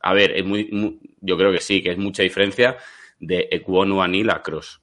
A 0.00 0.12
ver, 0.12 0.32
es 0.36 0.44
muy, 0.44 0.68
mu- 0.70 0.98
yo 1.20 1.36
creo 1.36 1.50
que 1.52 1.60
sí, 1.60 1.82
que 1.82 1.90
es 1.92 1.98
mucha 1.98 2.22
diferencia 2.22 2.76
de 3.18 3.48
Ekwonu 3.50 4.02
Anil 4.02 4.30
a 4.30 4.42
Cross. 4.42 4.80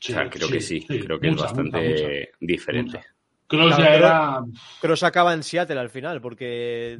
Sí, 0.00 0.12
o 0.12 0.14
sea, 0.16 0.28
creo 0.30 0.48
que 0.48 0.60
sí, 0.60 0.80
creo 0.86 1.18
que 1.18 1.28
Mucha, 1.30 1.44
es 1.46 1.52
bastante 1.52 1.78
mucha, 1.88 2.02
mucha. 2.04 2.28
diferente. 2.40 3.00
Cross 3.46 3.76
Claro, 3.76 3.82
ya 3.82 3.88
pero- 3.90 4.06
era. 4.06 4.40
Cross 4.80 5.02
acaba 5.04 5.32
en 5.34 5.42
Seattle 5.42 5.78
al 5.78 5.90
final, 5.90 6.20
porque 6.20 6.98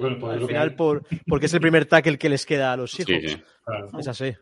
Bueno, 0.00 0.18
pues 0.20 0.32
al 0.34 0.40
que 0.40 0.46
final 0.46 0.74
por, 0.76 1.02
porque 1.26 1.46
es 1.46 1.54
el 1.54 1.60
primer 1.60 1.86
tackle 1.86 2.18
que 2.18 2.28
les 2.28 2.46
queda 2.46 2.72
a 2.72 2.76
los 2.76 2.98
hijos. 3.00 3.14
Sí, 3.20 3.28
sí. 3.28 3.42
Claro. 3.64 3.90
Es 3.98 4.08
así. 4.08 4.32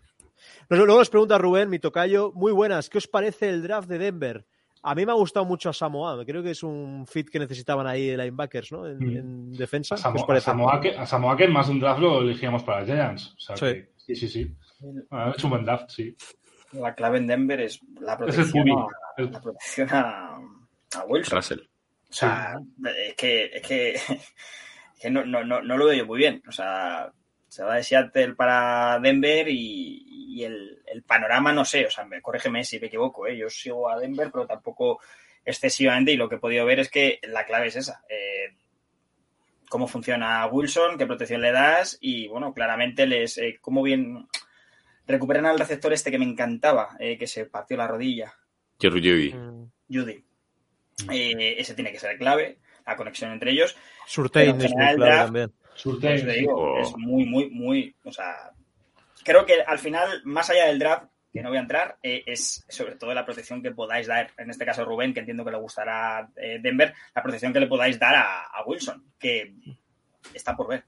Luego 0.69 0.87
luego 0.87 1.01
nos 1.01 1.11
pregunta 1.11 1.39
Rubén, 1.39 1.71
mi 1.71 1.79
tocayo, 1.79 2.33
muy 2.35 2.53
buenas, 2.53 2.89
¿qué 2.89 2.99
os 2.99 3.07
parece 3.09 3.49
el 3.49 3.63
draft 3.63 3.89
de 3.89 3.99
Denver? 3.99 4.47
A 4.85 4.95
mí 4.97 5.07
me 5.07 5.13
ha 5.13 5.15
gustado 5.15 5.47
mucho 5.47 5.71
a 5.71 5.73
Samoa, 5.73 6.25
creo 6.25 6.43
que 6.43 6.51
es 6.51 6.63
un 6.65 7.07
fit 7.07 7.29
que 7.31 7.39
necesitaban 7.39 7.87
ahí 7.87 8.09
de 8.09 8.17
linebackers, 8.17 8.73
¿no? 8.73 8.87
En, 8.87 8.99
Mm. 8.99 9.17
en 9.17 9.53
defensa. 9.53 9.95
A. 9.95 9.99
Samoa, 9.99 10.81
que- 10.81 10.97
a 10.97 11.07
Samoa 11.07 11.37
que 11.37 11.45
en 11.45 11.53
más 11.53 11.67
de 11.69 11.73
un 11.75 11.81
draft 11.81 12.01
lo 12.01 12.21
elegíamos 12.21 12.65
para 12.65 12.85
Giants. 12.85 13.35
O 13.37 13.39
sea, 13.41 13.57
Sí. 13.57 13.65
que- 14.07 14.17
sí, 14.17 14.29
sí, 14.29 14.57
hecho 15.37 15.47
un 15.47 15.51
buen 15.51 15.65
draft, 15.65 15.89
sí. 15.91 16.17
La 16.73 16.95
clave 16.95 17.19
en 17.19 17.27
Denver 17.29 17.61
es 17.61 17.81
la 18.01 18.15
Es 18.15 18.21
el 18.21 18.27
protección, 18.51 18.71
a, 18.71 18.87
El- 19.19 19.31
la 19.31 19.41
protección 19.41 19.89
a, 19.93 20.37
a 20.97 21.05
Wilson. 21.07 21.37
Russell. 21.37 21.61
O 21.61 22.13
sea, 22.15 22.59
es 23.09 23.15
que, 23.15 23.45
es 23.55 23.63
que, 23.67 23.91
es 23.95 25.01
que 25.01 25.11
no, 25.11 25.25
no, 25.25 25.45
no, 25.45 25.63
no 25.63 25.77
lo 25.77 25.85
veo 25.87 25.95
yo 25.95 26.07
muy 26.07 26.19
bien. 26.19 26.43
O 26.49 26.53
sea, 26.53 27.13
se 27.53 27.63
va 27.63 27.75
de 27.75 27.83
Seattle 27.83 28.35
para 28.35 28.99
Denver 28.99 29.47
y, 29.47 30.07
y 30.09 30.43
el, 30.43 30.81
el 30.87 31.03
panorama 31.03 31.53
no 31.53 31.67
sé, 31.67 31.85
o 31.85 31.91
sea, 31.91 32.07
me, 32.07 32.23
corrígeme 32.23 32.65
si 32.65 32.81
me 32.81 32.87
equivoco, 32.87 33.27
¿eh? 33.27 33.37
yo 33.37 33.51
sigo 33.51 33.91
a 33.91 33.99
Denver, 33.99 34.31
pero 34.33 34.47
tampoco 34.47 35.01
excesivamente 35.45 36.13
y 36.13 36.17
lo 36.17 36.31
que 36.31 36.37
he 36.37 36.39
podido 36.39 36.65
ver 36.65 36.81
es 36.81 36.89
que 36.89 37.21
la 37.25 37.45
clave 37.45 37.67
es 37.67 37.77
esa. 37.77 38.03
Eh, 38.09 38.57
cómo 39.69 39.87
funciona 39.87 40.47
Wilson, 40.47 40.97
qué 40.97 41.05
protección 41.05 41.43
le 41.43 41.53
das 41.53 41.99
y, 42.01 42.27
bueno, 42.27 42.55
claramente 42.55 43.07
les 43.07 43.37
eh, 43.37 43.59
cómo 43.61 43.83
bien 43.83 44.29
recuperan 45.07 45.45
al 45.45 45.59
receptor 45.59 45.93
este 45.93 46.11
que 46.11 46.19
me 46.19 46.25
encantaba, 46.25 46.97
eh, 46.99 47.19
que 47.19 47.27
se 47.27 47.45
partió 47.45 47.77
la 47.77 47.87
rodilla. 47.87 48.33
Jerry 48.81 49.01
Judy. 49.03 49.35
Judy. 49.91 50.25
Eh, 51.13 51.57
ese 51.59 51.75
tiene 51.75 51.93
que 51.93 52.01
ser 52.01 52.17
clave, 52.17 52.61
la 52.87 52.97
conexión 52.97 53.31
entre 53.31 53.51
ellos. 53.51 53.77
Surtain 54.07 54.59
es 54.59 54.73
muy 54.73 54.95
clave 54.95 55.41
draft, 55.41 55.53
también. 55.75 56.01
pues 56.01 56.25
te 56.25 56.33
digo, 56.33 56.79
es 56.79 56.97
muy, 56.97 57.25
muy, 57.25 57.51
muy, 57.51 57.95
o 58.05 58.13
sea, 58.13 58.53
creo 59.25 59.45
que 59.47 59.63
al 59.63 59.79
final, 59.79 60.23
más 60.25 60.51
allá 60.51 60.67
del 60.67 60.79
draft, 60.79 61.07
que 61.33 61.43
no 61.43 61.49
voy 61.49 61.59
a 61.59 61.63
entrar, 61.63 61.97
eh, 62.03 62.23
es 62.27 62.65
sobre 62.69 62.97
todo 62.97 63.15
la 63.15 63.25
protección 63.25 63.63
que 63.63 63.71
podáis 63.71 64.07
dar, 64.07 64.31
en 64.37 64.51
este 64.51 64.67
caso 64.67 64.85
Rubén, 64.85 65.15
que 65.15 65.21
entiendo 65.21 65.45
que 65.45 65.51
le 65.51 65.59
gustará 65.59 66.29
eh, 66.37 66.59
Denver, 66.61 66.93
la 67.15 67.23
protección 67.23 67.53
que 67.53 67.61
le 67.61 67.69
podáis 67.69 67.99
dar 67.99 68.15
a, 68.15 68.43
a 68.43 68.65
Wilson, 68.67 69.03
que 69.19 69.55
está 70.35 70.55
por 70.55 70.69
ver. 70.69 70.85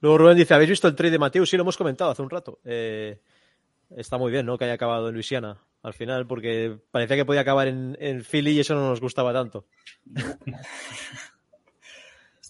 Luego 0.00 0.18
Rubén 0.18 0.36
dice, 0.36 0.52
¿habéis 0.54 0.70
visto 0.70 0.88
el 0.88 0.96
trade 0.96 1.12
de 1.12 1.18
Mateo? 1.20 1.46
Sí, 1.46 1.56
lo 1.56 1.62
hemos 1.62 1.76
comentado 1.76 2.10
hace 2.10 2.22
un 2.22 2.30
rato. 2.30 2.58
Eh, 2.64 3.20
está 3.96 4.18
muy 4.18 4.32
bien, 4.32 4.44
¿no? 4.46 4.58
Que 4.58 4.64
haya 4.64 4.74
acabado 4.74 5.08
en 5.08 5.14
Luisiana 5.14 5.62
al 5.80 5.94
final, 5.94 6.26
porque 6.26 6.76
parecía 6.90 7.16
que 7.16 7.24
podía 7.24 7.42
acabar 7.42 7.68
en, 7.68 7.96
en 8.00 8.24
Philly 8.24 8.52
y 8.52 8.60
eso 8.60 8.74
no 8.74 8.88
nos 8.88 9.00
gustaba 9.00 9.32
tanto. 9.32 9.66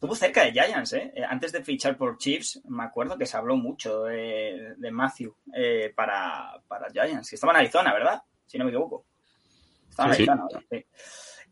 Estuvo 0.02 0.16
cerca 0.16 0.42
de 0.42 0.50
Giants, 0.50 0.94
¿eh? 0.94 1.12
Eh, 1.14 1.22
Antes 1.22 1.52
de 1.52 1.62
fichar 1.62 1.96
por 1.96 2.18
Chiefs, 2.18 2.60
me 2.68 2.82
acuerdo 2.82 3.16
que 3.16 3.24
se 3.24 3.36
habló 3.36 3.54
mucho 3.54 4.02
de, 4.02 4.74
de 4.76 4.90
Matthew 4.90 5.36
eh, 5.54 5.92
para, 5.94 6.60
para 6.66 6.90
Giants. 6.90 7.30
Que 7.30 7.36
estaba 7.36 7.52
en 7.52 7.60
Arizona, 7.60 7.92
¿verdad? 7.94 8.20
Si 8.44 8.58
no 8.58 8.64
me 8.64 8.72
equivoco. 8.72 9.06
Estaba 9.88 10.08
en 10.08 10.14
sí. 10.16 10.22
Arizona, 10.22 10.48
¿verdad? 10.50 10.66
Sí. 10.68 10.86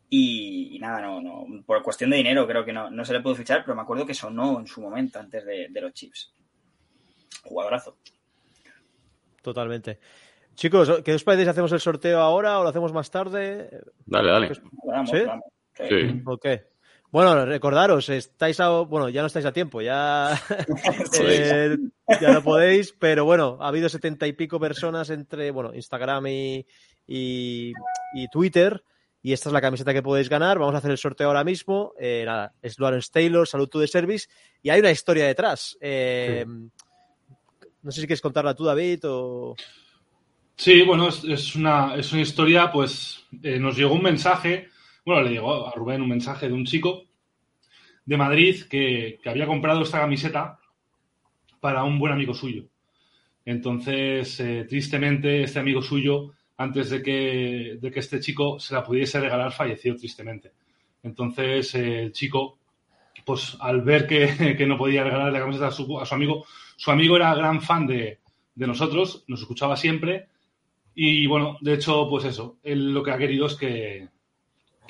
Y, 0.08 0.76
y 0.76 0.78
nada, 0.80 1.00
no, 1.00 1.20
no, 1.20 1.62
por 1.64 1.80
cuestión 1.84 2.10
de 2.10 2.16
dinero 2.16 2.44
creo 2.44 2.64
que 2.64 2.72
no, 2.72 2.90
no 2.90 3.04
se 3.04 3.12
le 3.12 3.20
pudo 3.20 3.36
fichar, 3.36 3.62
pero 3.64 3.76
me 3.76 3.82
acuerdo 3.82 4.04
que 4.04 4.14
sonó 4.14 4.58
en 4.58 4.66
su 4.66 4.80
momento 4.80 5.20
antes 5.20 5.46
de, 5.46 5.68
de 5.70 5.80
los 5.80 5.92
Chiefs. 5.92 6.34
Jugadorazo. 7.44 7.98
Totalmente. 9.42 10.00
Chicos, 10.56 11.02
¿qué 11.04 11.14
os 11.14 11.22
parece 11.22 11.44
si 11.44 11.50
hacemos 11.50 11.70
el 11.70 11.78
sorteo 11.78 12.18
ahora 12.18 12.58
o 12.58 12.64
lo 12.64 12.70
hacemos 12.70 12.92
más 12.92 13.12
tarde? 13.12 13.80
Dale, 14.04 14.28
dale. 14.28 14.50
Vamos, 14.82 15.10
¿Sí? 15.10 15.22
vamos. 15.24 15.44
Sí. 15.88 16.22
Bueno, 17.12 17.44
recordaros, 17.44 18.08
estáis 18.08 18.60
a, 18.60 18.70
bueno, 18.82 19.08
ya 19.08 19.20
no 19.20 19.26
estáis 19.26 19.44
a 19.46 19.52
tiempo, 19.52 19.82
ya, 19.82 20.40
eh, 21.20 21.76
ya 22.20 22.32
lo 22.32 22.42
podéis, 22.42 22.92
pero 22.98 23.24
bueno, 23.24 23.58
ha 23.60 23.68
habido 23.68 23.88
setenta 23.88 24.26
y 24.26 24.32
pico 24.32 24.60
personas 24.60 25.10
entre, 25.10 25.50
bueno, 25.50 25.74
Instagram 25.74 26.26
y, 26.28 26.66
y, 27.08 27.72
y 28.14 28.28
Twitter, 28.28 28.82
y 29.22 29.32
esta 29.32 29.48
es 29.48 29.52
la 29.52 29.60
camiseta 29.60 29.92
que 29.92 30.02
podéis 30.02 30.28
ganar. 30.28 30.58
Vamos 30.58 30.74
a 30.74 30.78
hacer 30.78 30.92
el 30.92 30.96
sorteo 30.98 31.26
ahora 31.26 31.44
mismo. 31.44 31.92
Eh, 31.98 32.22
nada, 32.24 32.54
es 32.62 32.78
Lawrence 32.78 33.10
Taylor, 33.12 33.46
Salud 33.46 33.68
to 33.68 33.80
the 33.80 33.86
Service, 33.86 34.28
y 34.62 34.70
hay 34.70 34.80
una 34.80 34.90
historia 34.90 35.26
detrás. 35.26 35.76
Eh, 35.80 36.46
No 37.82 37.90
sé 37.90 38.00
si 38.00 38.06
quieres 38.06 38.22
contarla 38.22 38.54
tú, 38.54 38.64
David, 38.64 39.00
o... 39.04 39.56
Sí, 40.56 40.82
bueno, 40.82 41.08
es, 41.08 41.24
es 41.24 41.54
una, 41.54 41.96
es 41.96 42.12
una 42.12 42.22
historia, 42.22 42.70
pues 42.70 43.24
nos 43.30 43.76
llegó 43.76 43.94
un 43.94 44.02
mensaje, 44.02 44.69
bueno, 45.04 45.22
le 45.22 45.30
llegó 45.30 45.68
a 45.68 45.72
Rubén 45.72 46.02
un 46.02 46.08
mensaje 46.08 46.48
de 46.48 46.54
un 46.54 46.64
chico 46.64 47.04
de 48.04 48.16
Madrid 48.16 48.62
que, 48.68 49.18
había 49.24 49.46
comprado 49.46 49.82
esta 49.82 50.00
camiseta 50.00 50.58
para 51.60 51.84
un 51.84 51.98
buen 51.98 52.12
amigo 52.12 52.34
suyo. 52.34 52.64
Entonces, 53.44 54.40
eh, 54.40 54.66
tristemente, 54.68 55.44
este 55.44 55.58
amigo 55.58 55.82
suyo, 55.82 56.32
antes 56.56 56.90
de 56.90 57.02
que, 57.02 57.78
este 57.94 58.20
chico 58.20 58.58
se 58.58 58.74
la 58.74 58.84
pudiese 58.84 59.20
regalar, 59.20 59.52
falleció 59.52 59.96
tristemente. 59.96 60.52
Entonces, 61.02 61.74
eh, 61.74 62.02
el 62.02 62.12
chico, 62.12 62.58
pues 63.24 63.56
al 63.60 63.82
ver 63.82 64.06
que, 64.56 64.66
no 64.66 64.76
podía 64.76 65.04
regalarle 65.04 65.32
la 65.32 65.40
camiseta 65.40 65.68
a 65.68 65.72
su, 65.72 65.98
a 65.98 66.06
su 66.06 66.14
amigo, 66.14 66.44
su 66.76 66.90
amigo 66.90 67.16
era 67.16 67.34
gran 67.34 67.60
fan 67.60 67.86
de, 67.86 68.18
de 68.54 68.66
nosotros, 68.66 69.24
nos 69.28 69.40
escuchaba 69.40 69.76
siempre 69.76 70.28
y 70.94 71.26
bueno, 71.26 71.56
de 71.60 71.74
hecho, 71.74 72.06
pues 72.08 72.24
eso, 72.24 72.58
él 72.62 72.92
lo 72.92 73.02
que 73.02 73.10
ha 73.10 73.18
querido 73.18 73.46
es 73.46 73.54
que, 73.54 74.08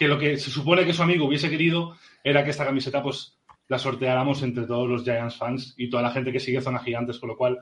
que 0.00 0.08
lo 0.08 0.18
que 0.18 0.38
se 0.38 0.50
supone 0.50 0.86
que 0.86 0.94
su 0.94 1.02
amigo 1.02 1.26
hubiese 1.26 1.50
querido 1.50 1.94
era 2.24 2.42
que 2.42 2.48
esta 2.48 2.64
camiseta 2.64 3.02
pues 3.02 3.38
la 3.68 3.78
sorteáramos 3.78 4.42
entre 4.42 4.64
todos 4.64 4.88
los 4.88 5.04
Giants 5.04 5.36
fans 5.36 5.74
y 5.76 5.90
toda 5.90 6.02
la 6.02 6.10
gente 6.10 6.32
que 6.32 6.40
sigue 6.40 6.62
Zona 6.62 6.78
Gigantes, 6.78 7.18
con 7.18 7.28
lo 7.28 7.36
cual, 7.36 7.58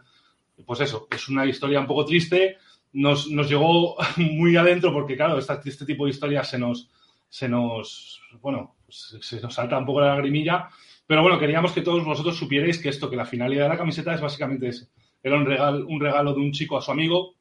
pues 0.65 0.79
eso, 0.79 1.09
es 1.11 1.29
una 1.29 1.45
historia 1.47 1.81
un 1.81 1.89
poco 1.89 2.05
triste, 2.05 2.59
nos, 2.93 3.29
nos 3.29 3.51
llegó 3.51 3.97
muy 4.19 4.57
adentro 4.57 4.93
porque 4.93 5.17
claro, 5.17 5.37
este 5.37 5.85
tipo 5.85 6.05
de 6.05 6.13
historias 6.13 6.49
se 6.49 6.61
nos, 6.61 6.89
se 7.29 7.49
nos, 7.49 8.21
bueno, 8.41 8.77
nos 8.87 9.53
salta 9.55 9.77
un 9.77 9.87
poco 9.87 10.01
la 10.01 10.15
lagrimilla, 10.15 10.69
pero 11.09 11.23
bueno, 11.23 11.41
queríamos 11.41 11.73
que 11.73 11.83
todos 11.83 12.05
vosotros 12.05 12.37
supierais 12.37 12.79
que 12.79 12.91
esto, 12.91 13.11
que 13.11 13.17
la 13.17 13.27
finalidad 13.27 13.65
de 13.65 13.71
la 13.71 13.79
camiseta 13.79 14.15
es 14.15 14.21
básicamente 14.21 14.69
ese. 14.69 14.87
Era 15.25 15.35
un 15.35 15.45
regalo, 15.45 15.85
un 15.89 15.99
regalo 15.99 16.35
de 16.35 16.41
un 16.41 16.53
chico 16.53 16.79
a 16.79 16.83
su 16.83 16.93
amigo, 16.93 17.35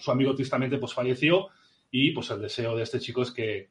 su 0.00 0.10
amigo 0.10 0.34
tristemente 0.34 0.78
pues 0.78 0.94
falleció. 0.94 1.48
Y 1.90 2.12
pues 2.12 2.30
el 2.30 2.40
deseo 2.40 2.76
de 2.76 2.82
este 2.82 3.00
chico 3.00 3.22
es 3.22 3.30
que 3.30 3.68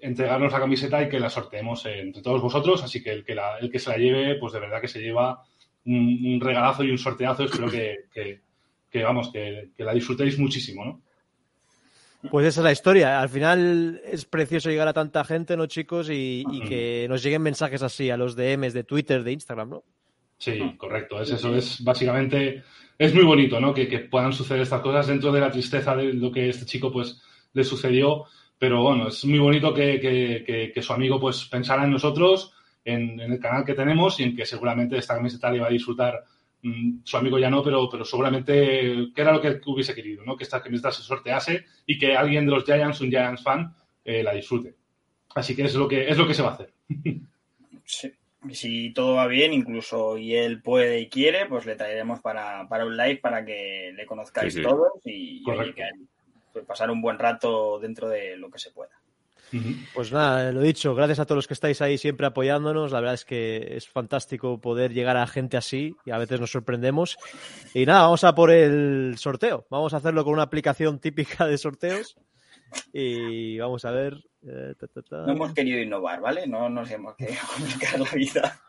entregarnos 0.00 0.52
la 0.52 0.60
camiseta 0.60 1.02
y 1.02 1.08
que 1.08 1.18
la 1.20 1.30
sorteemos 1.30 1.84
entre 1.86 2.22
todos 2.22 2.42
vosotros, 2.42 2.82
así 2.82 3.02
que 3.02 3.10
el 3.10 3.24
que, 3.24 3.34
la- 3.34 3.58
el 3.58 3.70
que 3.70 3.78
se 3.78 3.90
la 3.90 3.96
lleve, 3.96 4.34
pues 4.36 4.52
de 4.52 4.60
verdad 4.60 4.80
que 4.80 4.88
se 4.88 5.00
lleva 5.00 5.42
un, 5.86 6.20
un 6.26 6.40
regalazo 6.40 6.84
y 6.84 6.90
un 6.90 6.98
sorteazo, 6.98 7.44
espero 7.44 7.70
que, 7.70 7.96
que- 8.12 8.40
que, 8.90 9.02
vamos, 9.02 9.30
que, 9.32 9.70
que 9.76 9.84
la 9.84 9.92
disfrutéis 9.94 10.38
muchísimo, 10.38 10.84
¿no? 10.84 11.02
Pues 12.30 12.46
esa 12.46 12.60
es 12.60 12.64
la 12.64 12.72
historia. 12.72 13.20
Al 13.20 13.28
final 13.28 14.00
es 14.04 14.24
precioso 14.24 14.70
llegar 14.70 14.88
a 14.88 14.92
tanta 14.92 15.22
gente, 15.24 15.56
¿no, 15.56 15.66
chicos? 15.66 16.10
Y, 16.10 16.44
y 16.50 16.60
que 16.62 17.06
nos 17.08 17.22
lleguen 17.22 17.42
mensajes 17.42 17.80
así 17.82 18.10
a 18.10 18.16
los 18.16 18.34
DMs 18.34 18.72
de 18.72 18.82
Twitter, 18.82 19.22
de 19.22 19.32
Instagram, 19.32 19.70
¿no? 19.70 19.84
Sí, 20.36 20.58
correcto. 20.78 21.20
Es 21.22 21.30
eso, 21.30 21.54
es 21.54 21.82
básicamente, 21.84 22.64
es 22.98 23.14
muy 23.14 23.24
bonito, 23.24 23.60
¿no? 23.60 23.72
Que, 23.72 23.86
que 23.88 24.00
puedan 24.00 24.32
suceder 24.32 24.62
estas 24.62 24.80
cosas 24.80 25.06
dentro 25.06 25.30
de 25.30 25.40
la 25.40 25.50
tristeza 25.50 25.94
de 25.94 26.12
lo 26.12 26.32
que 26.32 26.48
este 26.48 26.66
chico, 26.66 26.90
pues, 26.90 27.22
le 27.52 27.62
sucedió. 27.62 28.24
Pero 28.58 28.82
bueno, 28.82 29.08
es 29.08 29.24
muy 29.24 29.38
bonito 29.38 29.72
que, 29.72 30.00
que- 30.00 30.42
que- 30.46 30.72
que 30.72 30.82
su 30.82 30.92
amigo, 30.92 31.20
pues, 31.20 31.44
pensara 31.46 31.84
en 31.84 31.90
nosotros, 31.92 32.52
en, 32.84 33.20
en 33.20 33.32
el 33.32 33.38
canal 33.38 33.64
que 33.64 33.74
tenemos 33.74 34.18
y 34.18 34.24
en 34.24 34.34
que 34.36 34.44
seguramente 34.46 34.96
esta 34.98 35.14
camiseta 35.14 35.50
le 35.50 35.60
va 35.60 35.66
a 35.66 35.70
disfrutar. 35.70 36.24
mm, 36.62 36.98
su 37.04 37.16
amigo 37.16 37.38
ya 37.38 37.48
no, 37.50 37.62
pero, 37.62 37.88
pero 37.88 38.04
seguramente 38.04 38.52
que 39.14 39.20
era 39.22 39.32
lo 39.32 39.40
que 39.40 39.60
hubiese 39.66 39.94
querido, 39.94 40.24
¿no? 40.24 40.36
Que 40.36 40.42
esta 40.42 40.60
camiseta 40.60 40.90
se 40.90 41.02
sortease 41.02 41.64
y 41.86 41.96
que 41.98 42.16
alguien 42.16 42.46
de 42.46 42.50
los 42.52 42.64
Giants, 42.64 43.00
un 43.00 43.10
Giants 43.10 43.42
fan, 43.44 43.72
eh, 44.04 44.24
la 44.24 44.32
disfrute. 44.34 44.74
Así 45.36 45.54
que 45.54 45.62
es 45.62 45.74
lo 45.76 45.86
que, 45.86 46.08
es 46.08 46.18
lo 46.18 46.26
que 46.26 46.34
se 46.34 46.42
va 46.42 46.48
a 46.48 46.54
hacer. 46.54 46.72
Sí. 47.84 48.12
Y 48.48 48.54
Si 48.54 48.92
todo 48.92 49.14
va 49.14 49.26
bien, 49.28 49.52
incluso 49.52 50.16
y 50.18 50.34
él 50.34 50.60
puede 50.62 51.00
y 51.00 51.08
quiere, 51.08 51.46
pues 51.46 51.64
le 51.66 51.76
traeremos 51.76 52.20
para, 52.20 52.68
para 52.68 52.86
un 52.86 52.96
live 52.96 53.18
para 53.18 53.44
que 53.44 53.92
le 53.96 54.06
conozcáis 54.06 54.52
Sí, 54.54 54.60
sí. 54.60 54.64
todos 54.64 54.88
y, 55.04 55.42
y 55.42 55.72
que, 55.74 55.84
pues, 56.58 56.66
pasar 56.66 56.90
un 56.90 57.00
buen 57.00 57.18
rato 57.18 57.78
dentro 57.78 58.08
de 58.08 58.36
lo 58.36 58.50
que 58.50 58.58
se 58.58 58.70
pueda. 58.70 58.90
Pues 59.94 60.12
nada, 60.12 60.52
lo 60.52 60.60
dicho, 60.60 60.94
gracias 60.94 61.20
a 61.20 61.24
todos 61.24 61.36
los 61.38 61.46
que 61.48 61.54
estáis 61.54 61.80
ahí 61.80 61.96
siempre 61.96 62.26
apoyándonos. 62.26 62.92
La 62.92 63.00
verdad 63.00 63.14
es 63.14 63.24
que 63.24 63.76
es 63.76 63.88
fantástico 63.88 64.60
poder 64.60 64.92
llegar 64.92 65.16
a 65.16 65.26
gente 65.26 65.56
así 65.56 65.96
y 66.04 66.10
a 66.10 66.18
veces 66.18 66.38
nos 66.38 66.50
sorprendemos. 66.50 67.16
Y 67.72 67.86
nada, 67.86 68.02
vamos 68.02 68.24
a 68.24 68.34
por 68.34 68.50
el 68.50 69.14
sorteo. 69.16 69.66
Vamos 69.70 69.94
a 69.94 69.96
hacerlo 69.98 70.22
con 70.22 70.34
una 70.34 70.42
aplicación 70.42 70.98
típica 70.98 71.46
de 71.46 71.56
sorteos. 71.56 72.16
Y 72.92 73.58
vamos 73.58 73.86
a 73.86 73.90
ver. 73.90 74.18
eh, 74.46 74.74
ta, 74.78 74.86
ta, 74.86 75.00
ta. 75.00 75.16
No 75.22 75.32
hemos 75.32 75.54
querido 75.54 75.80
innovar, 75.80 76.20
¿vale? 76.20 76.46
No 76.46 76.68
nos 76.68 76.90
hemos 76.90 77.16
querido 77.16 77.40
complicar 77.56 78.00
la 78.00 78.10
vida. 78.12 78.60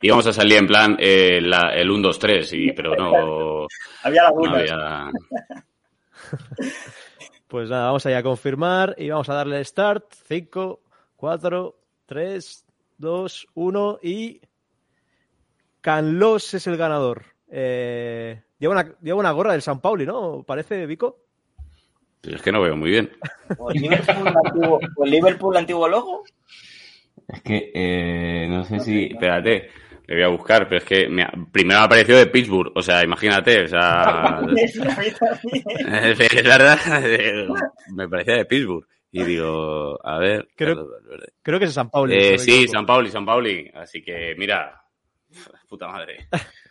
Íbamos 0.00 0.26
a 0.28 0.32
salir 0.32 0.58
en 0.58 0.66
plan 0.68 0.96
eh, 1.00 1.40
la- 1.42 1.74
el 1.74 1.90
1, 1.90 2.00
2, 2.06 2.18
3, 2.20 2.52
y, 2.52 2.70
pero 2.70 2.94
no, 2.94 3.66
Había 4.04 4.22
no 4.22 4.28
lagunas. 4.28 4.70
había... 4.70 5.10
Pues 7.48 7.70
nada, 7.70 7.86
vamos 7.86 8.04
allá 8.04 8.18
a 8.18 8.22
confirmar 8.22 8.94
y 8.98 9.08
vamos 9.08 9.28
a 9.30 9.34
darle 9.34 9.64
start. 9.64 10.04
5, 10.26 10.80
4, 11.16 11.78
3, 12.04 12.66
2, 12.98 13.46
1 13.54 13.98
y. 14.02 14.40
Canlos 15.80 16.52
es 16.52 16.66
el 16.66 16.76
ganador. 16.76 17.24
Eh, 17.50 18.42
lleva, 18.58 18.74
una, 18.74 18.94
lleva 19.00 19.18
una 19.18 19.30
gorra 19.30 19.52
del 19.52 19.62
San 19.62 19.80
Pauli, 19.80 20.04
¿no? 20.04 20.42
Parece, 20.46 20.84
Vico. 20.84 21.20
Es 22.22 22.42
que 22.42 22.52
no 22.52 22.60
veo 22.60 22.76
muy 22.76 22.90
bien. 22.90 23.10
¿O 23.58 23.70
el 23.70 23.80
Liverpool 23.80 24.28
antiguo, 24.28 24.80
o 24.96 25.04
el 25.04 25.10
Liverpool 25.10 25.56
antiguo 25.56 25.88
logo? 25.88 26.24
Es 27.28 27.40
que 27.40 27.72
eh, 27.74 28.46
no 28.50 28.64
sé 28.64 28.80
si... 28.80 29.04
Espérate, 29.04 29.70
le 30.08 30.14
voy 30.14 30.24
a 30.24 30.28
buscar, 30.28 30.66
pero 30.68 30.78
es 30.78 30.84
que 30.84 31.08
me 31.08 31.22
ha- 31.22 31.32
primero 31.52 31.78
me 31.78 31.82
ha 31.82 31.84
aparecido 31.84 32.18
de 32.18 32.26
Pittsburgh, 32.26 32.72
o 32.74 32.82
sea, 32.82 33.04
imagínate, 33.04 33.64
o 33.64 33.68
sea... 33.68 34.40
Es 36.10 36.42
verdad, 36.44 36.78
me 37.94 38.08
parecía 38.08 38.36
de 38.36 38.44
Pittsburgh. 38.46 38.86
Y 39.10 39.22
digo, 39.24 39.98
a 40.04 40.18
ver. 40.18 40.48
Creo-. 40.54 40.86
Creo 41.42 41.58
que 41.58 41.64
es 41.66 41.72
San 41.72 41.90
Pablo. 41.90 42.12
Eh, 42.12 42.38
sí, 42.38 42.68
San 42.68 42.84
Pauli, 42.84 43.10
San 43.10 43.24
Pauli. 43.24 43.70
Así 43.74 44.02
que, 44.02 44.34
mira, 44.36 44.82
puta 45.68 45.88
madre. 45.88 46.28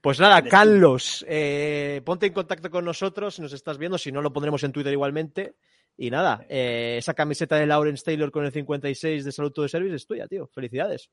Pues 0.00 0.20
nada, 0.20 0.42
Carlos, 0.42 1.26
eh, 1.28 2.00
ponte 2.04 2.26
en 2.26 2.32
contacto 2.32 2.70
con 2.70 2.84
nosotros 2.84 3.34
si 3.34 3.42
nos 3.42 3.52
estás 3.52 3.78
viendo, 3.78 3.98
si 3.98 4.12
no 4.12 4.22
lo 4.22 4.32
pondremos 4.32 4.62
en 4.62 4.70
Twitter 4.70 4.92
igualmente. 4.92 5.56
Y 5.96 6.08
nada, 6.08 6.46
eh, 6.48 6.94
esa 6.98 7.14
camiseta 7.14 7.56
de 7.56 7.66
Lawrence 7.66 8.04
Taylor 8.04 8.30
con 8.30 8.44
el 8.44 8.52
56 8.52 9.24
de 9.24 9.32
Salud 9.32 9.50
the 9.52 9.68
Service 9.68 9.96
es 9.96 10.06
tuya, 10.06 10.28
tío. 10.28 10.46
Felicidades. 10.54 11.10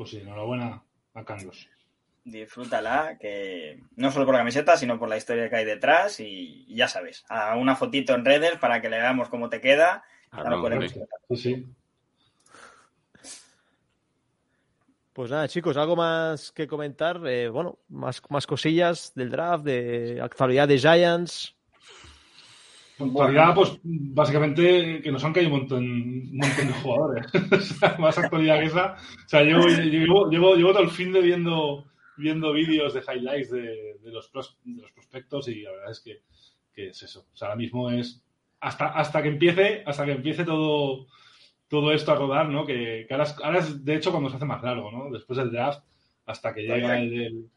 Pues 0.00 0.12
sí, 0.12 0.16
enhorabuena 0.16 0.82
a 1.12 1.24
Carlos. 1.26 1.68
Disfrútala, 2.24 3.18
que 3.20 3.82
no 3.96 4.10
solo 4.10 4.24
por 4.24 4.32
la 4.32 4.40
camiseta, 4.40 4.78
sino 4.78 4.98
por 4.98 5.10
la 5.10 5.18
historia 5.18 5.50
que 5.50 5.56
hay 5.56 5.66
detrás. 5.66 6.20
Y 6.20 6.64
ya 6.74 6.88
sabes, 6.88 7.22
a 7.28 7.54
una 7.56 7.76
fotito 7.76 8.14
en 8.14 8.24
redes 8.24 8.56
para 8.56 8.80
que 8.80 8.88
le 8.88 8.96
veamos 8.96 9.28
cómo 9.28 9.50
te 9.50 9.60
queda. 9.60 10.02
Ah, 10.30 10.54
hombre. 10.54 10.88
Sí, 10.88 11.36
sí. 11.36 11.66
Pues 15.12 15.30
nada, 15.30 15.46
chicos, 15.48 15.76
algo 15.76 15.96
más 15.96 16.50
que 16.50 16.66
comentar. 16.66 17.20
Eh, 17.26 17.50
bueno, 17.50 17.78
más, 17.88 18.22
más 18.30 18.46
cosillas 18.46 19.12
del 19.14 19.28
draft, 19.28 19.64
de 19.64 20.18
actualidad 20.22 20.66
de 20.66 20.78
Giants. 20.78 21.54
En 23.00 23.10
actualidad, 23.10 23.54
pues 23.54 23.78
básicamente 23.82 25.00
que 25.02 25.12
nos 25.12 25.24
han 25.24 25.32
caído 25.32 25.52
un 25.52 25.58
montón, 25.60 25.84
un 25.84 26.36
montón 26.36 26.66
de 26.66 26.72
jugadores. 26.74 27.26
O 27.52 27.60
sea, 27.60 27.96
más 27.98 28.18
actualidad 28.18 28.58
que 28.60 28.66
esa. 28.66 28.92
O 28.94 29.28
sea, 29.28 29.42
llevo, 29.42 29.66
llevo, 29.66 30.30
llevo, 30.30 30.54
llevo 30.56 30.72
todo 30.72 30.82
el 30.82 30.90
fin 30.90 31.12
de 31.12 31.20
viendo, 31.20 31.84
viendo 32.16 32.52
vídeos 32.52 32.94
de 32.94 33.00
highlights 33.00 33.50
de, 33.50 33.98
de 34.02 34.10
los 34.12 34.30
pros- 34.32 34.56
de 34.64 34.82
los 34.82 34.92
prospectos 34.92 35.48
y 35.48 35.62
la 35.62 35.70
verdad 35.72 35.90
es 35.92 36.00
que, 36.00 36.22
que 36.74 36.88
es 36.88 37.02
eso. 37.02 37.26
O 37.32 37.36
sea, 37.36 37.48
ahora 37.48 37.56
mismo 37.58 37.90
es 37.90 38.22
hasta, 38.60 38.86
hasta 38.88 39.22
que 39.22 39.28
empiece, 39.28 39.82
hasta 39.86 40.04
que 40.04 40.12
empiece 40.12 40.44
todo, 40.44 41.06
todo 41.68 41.92
esto 41.92 42.12
a 42.12 42.16
rodar, 42.16 42.48
¿no? 42.48 42.66
Que, 42.66 43.06
que 43.08 43.14
ahora, 43.14 43.24
es, 43.24 43.36
ahora 43.42 43.58
es, 43.60 43.84
de 43.84 43.94
hecho 43.94 44.10
cuando 44.10 44.28
se 44.30 44.36
hace 44.36 44.44
más 44.44 44.62
largo, 44.62 44.90
¿no? 44.92 45.10
Después 45.10 45.38
del 45.38 45.50
draft, 45.50 45.82
hasta 46.26 46.52
que 46.54 46.62
llega 46.62 46.98
el, 47.00 47.12
el- 47.22 47.50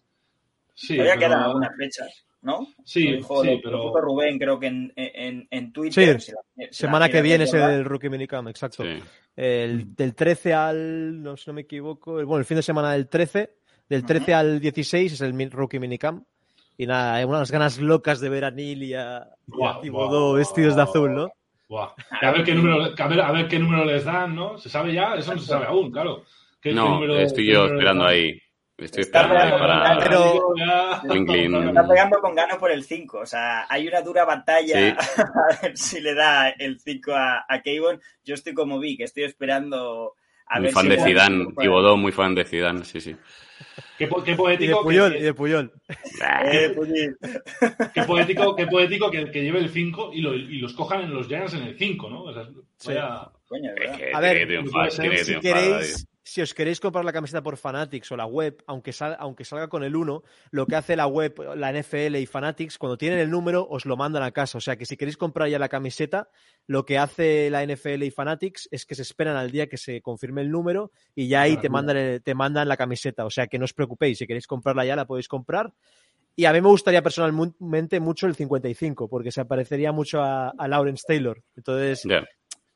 Sí, 0.75 0.95
Todavía 0.95 1.15
pero- 1.19 1.27
quedan 1.29 1.43
algunas 1.43 1.75
fechas, 1.77 2.25
¿no? 2.43 2.67
Sí, 2.83 3.07
Lo 3.09 3.17
dijo, 3.17 3.41
sí, 3.41 3.47
lo- 3.47 3.71
lo 3.71 3.93
pero- 3.93 4.01
Rubén, 4.01 4.37
creo 4.37 4.59
que 4.59 4.67
en, 4.67 4.93
en, 4.95 5.47
en 5.49 5.73
Twitter. 5.73 6.19
Sí, 6.21 6.27
si 6.27 6.31
la- 6.33 6.41
si 6.55 6.61
la 6.65 6.67
semana 6.71 7.09
que 7.09 7.21
viene 7.21 7.45
es 7.45 7.53
el 7.53 7.85
Rookie 7.85 8.09
Minicamp, 8.09 8.47
exacto. 8.49 8.83
Sí. 8.83 8.99
El, 9.35 9.95
del 9.95 10.13
13 10.13 10.53
al, 10.53 11.23
no, 11.23 11.35
si 11.37 11.49
no 11.49 11.53
me 11.53 11.61
equivoco, 11.61 12.19
el- 12.19 12.25
bueno, 12.25 12.39
el 12.39 12.45
fin 12.45 12.57
de 12.57 12.63
semana 12.63 12.91
del 12.91 13.07
13, 13.07 13.55
del 13.89 14.05
13 14.05 14.33
al 14.33 14.59
16 14.59 15.13
es 15.13 15.21
el 15.21 15.51
Rookie 15.51 15.79
Minicamp. 15.79 16.23
Y 16.77 16.87
nada, 16.87 17.15
hay 17.15 17.23
unas 17.23 17.51
ganas 17.51 17.79
locas 17.79 18.19
de 18.19 18.29
ver 18.29 18.45
a 18.45 18.51
Neil 18.51 18.81
y 18.83 18.93
a, 18.95 18.97
y 18.97 19.01
a 19.01 19.27
Guau, 19.47 19.81
Thibodeau 19.81 20.09
guau, 20.09 20.33
vestidos 20.33 20.75
de 20.75 20.81
azul, 20.81 21.13
¿no? 21.13 21.29
A 22.21 22.31
ver 22.31 22.43
qué 22.43 22.53
número, 22.55 22.83
a 22.97 23.07
ver, 23.07 23.21
a 23.21 23.31
ver 23.31 23.47
qué 23.47 23.59
número 23.59 23.85
les 23.85 24.03
dan, 24.05 24.35
¿no? 24.35 24.57
¿Se 24.57 24.69
sabe 24.69 24.93
ya? 24.93 25.15
Eso 25.15 25.33
no 25.33 25.39
se 25.39 25.47
sabe 25.47 25.65
aún, 25.67 25.91
claro. 25.91 26.23
¿Qué- 26.61 26.69
qué 26.69 26.75
No, 26.75 26.89
número- 26.95 27.19
estoy 27.19 27.45
qué 27.45 27.51
yo 27.53 27.59
número 27.61 27.75
esperando 27.75 28.05
ahí. 28.05 28.39
Estoy 28.77 29.01
Está 29.03 29.27
pegando 29.29 29.57
para. 29.59 29.95
con 29.95 30.03
Pero- 30.03 30.53
Ya. 30.57 31.01
Linklin. 31.13 31.67
Está 31.67 31.87
pegando 31.87 32.19
con 32.19 32.35
gano 32.35 32.57
por 32.57 32.71
el 32.71 32.83
5. 32.83 33.19
O 33.19 33.25
sea, 33.25 33.65
hay 33.69 33.87
una 33.87 34.01
dura 34.01 34.25
batalla 34.25 34.97
a 35.17 35.61
ver 35.61 35.77
si 35.77 36.01
le 36.01 36.13
da 36.15 36.49
el 36.49 36.79
5 36.79 37.13
a, 37.13 37.45
a 37.47 37.61
Kayvon. 37.61 38.01
Yo 38.23 38.33
estoy 38.33 38.53
como 38.53 38.79
Vic, 38.79 39.01
estoy 39.01 39.23
esperando 39.25 40.15
a 40.47 40.55
Muy 40.57 40.65
ver 40.65 40.73
fan 40.73 40.83
si 40.85 40.89
de 40.89 41.03
Zidane, 41.03 41.45
Thibodeau, 41.57 41.97
muy 41.97 42.11
fan 42.11 42.35
de 42.35 42.45
Zidane, 42.45 42.83
sí, 42.83 42.99
sí. 42.99 43.15
Qué, 43.97 44.07
po- 44.07 44.23
qué 44.23 44.31
Y 44.31 44.33
de 44.33 44.37
poético, 44.37 44.79
que- 44.79 44.83
Puyol, 44.83 45.13
que, 45.13 45.19
y 45.19 45.21
de 45.21 45.33
Puyol. 45.33 45.71
Eh, 46.45 46.69
Puyi. 46.75 47.09
qué 47.93 48.03
poético, 48.03 48.55
qué 48.55 48.67
poético 48.67 49.09
que, 49.11 49.31
que 49.31 49.41
lleve 49.43 49.59
el 49.59 49.69
5 49.69 50.11
y, 50.13 50.21
lo- 50.21 50.35
y 50.35 50.57
los 50.59 50.73
cojan 50.73 51.01
en 51.01 51.13
los 51.13 51.27
Giants 51.27 51.53
en 51.53 51.63
el 51.63 51.77
5, 51.77 52.09
¿no? 52.09 52.23
O 52.23 52.33
sea, 52.33 52.43
vaya- 52.87 53.29
Coño, 53.47 53.71
A 54.13 54.19
ver, 54.19 54.47
triunfar, 54.47 54.91
si 54.91 55.39
queréis, 55.39 56.07
si 56.25 56.41
os 56.41 56.53
queréis 56.53 56.79
comprar 56.79 57.03
la 57.03 57.11
camiseta 57.11 57.43
por 57.43 57.57
Fanatics 57.57 58.09
o 58.13 58.15
la 58.17 58.25
web, 58.25 58.63
aunque, 58.65 58.93
sal- 58.93 59.17
aunque 59.19 59.43
salga 59.43 59.67
con 59.67 59.83
el 59.83 59.93
1, 59.95 60.23
lo 60.51 60.65
que 60.65 60.75
hace 60.77 60.95
la 60.95 61.05
web, 61.05 61.35
la 61.55 61.69
NFL 61.73 62.15
y 62.15 62.25
Fanatics, 62.25 62.77
cuando 62.77 62.97
tienen 62.97 63.19
el 63.19 63.29
número, 63.29 63.67
os 63.69 63.85
lo 63.85 63.97
mandan 63.97 64.23
a 64.23 64.31
casa. 64.31 64.57
O 64.57 64.61
sea 64.61 64.77
que 64.77 64.85
si 64.85 64.95
queréis 64.95 65.17
comprar 65.17 65.49
ya 65.49 65.59
la 65.59 65.67
camiseta, 65.67 66.29
lo 66.65 66.85
que 66.85 66.97
hace 66.97 67.49
la 67.49 67.61
NFL 67.61 68.03
y 68.03 68.11
Fanatics 68.11 68.69
es 68.71 68.85
que 68.85 68.95
se 68.95 69.01
esperan 69.01 69.35
al 69.35 69.51
día 69.51 69.67
que 69.67 69.75
se 69.77 70.01
confirme 70.01 70.41
el 70.41 70.49
número 70.49 70.91
y 71.13 71.27
ya 71.27 71.41
ahí 71.41 71.57
te 71.57 71.67
mandan, 71.69 71.97
el- 71.97 72.23
te 72.23 72.33
mandan 72.35 72.69
la 72.69 72.77
camiseta. 72.77 73.25
O 73.25 73.29
sea 73.29 73.47
que 73.47 73.59
no 73.59 73.65
os 73.65 73.73
preocupéis, 73.73 74.17
si 74.17 74.25
queréis 74.25 74.47
comprarla 74.47 74.85
ya 74.85 74.95
la 74.95 75.05
podéis 75.05 75.27
comprar. 75.27 75.73
Y 76.35 76.45
a 76.45 76.53
mí 76.53 76.61
me 76.61 76.69
gustaría 76.69 77.03
personalmente 77.03 77.99
mucho 77.99 78.25
el 78.27 78.33
55, 78.35 79.07
porque 79.07 79.31
se 79.31 79.45
parecería 79.45 79.91
mucho 79.91 80.21
a, 80.23 80.49
a 80.57 80.67
Lawrence 80.67 81.03
Taylor. 81.07 81.43
Entonces. 81.55 82.05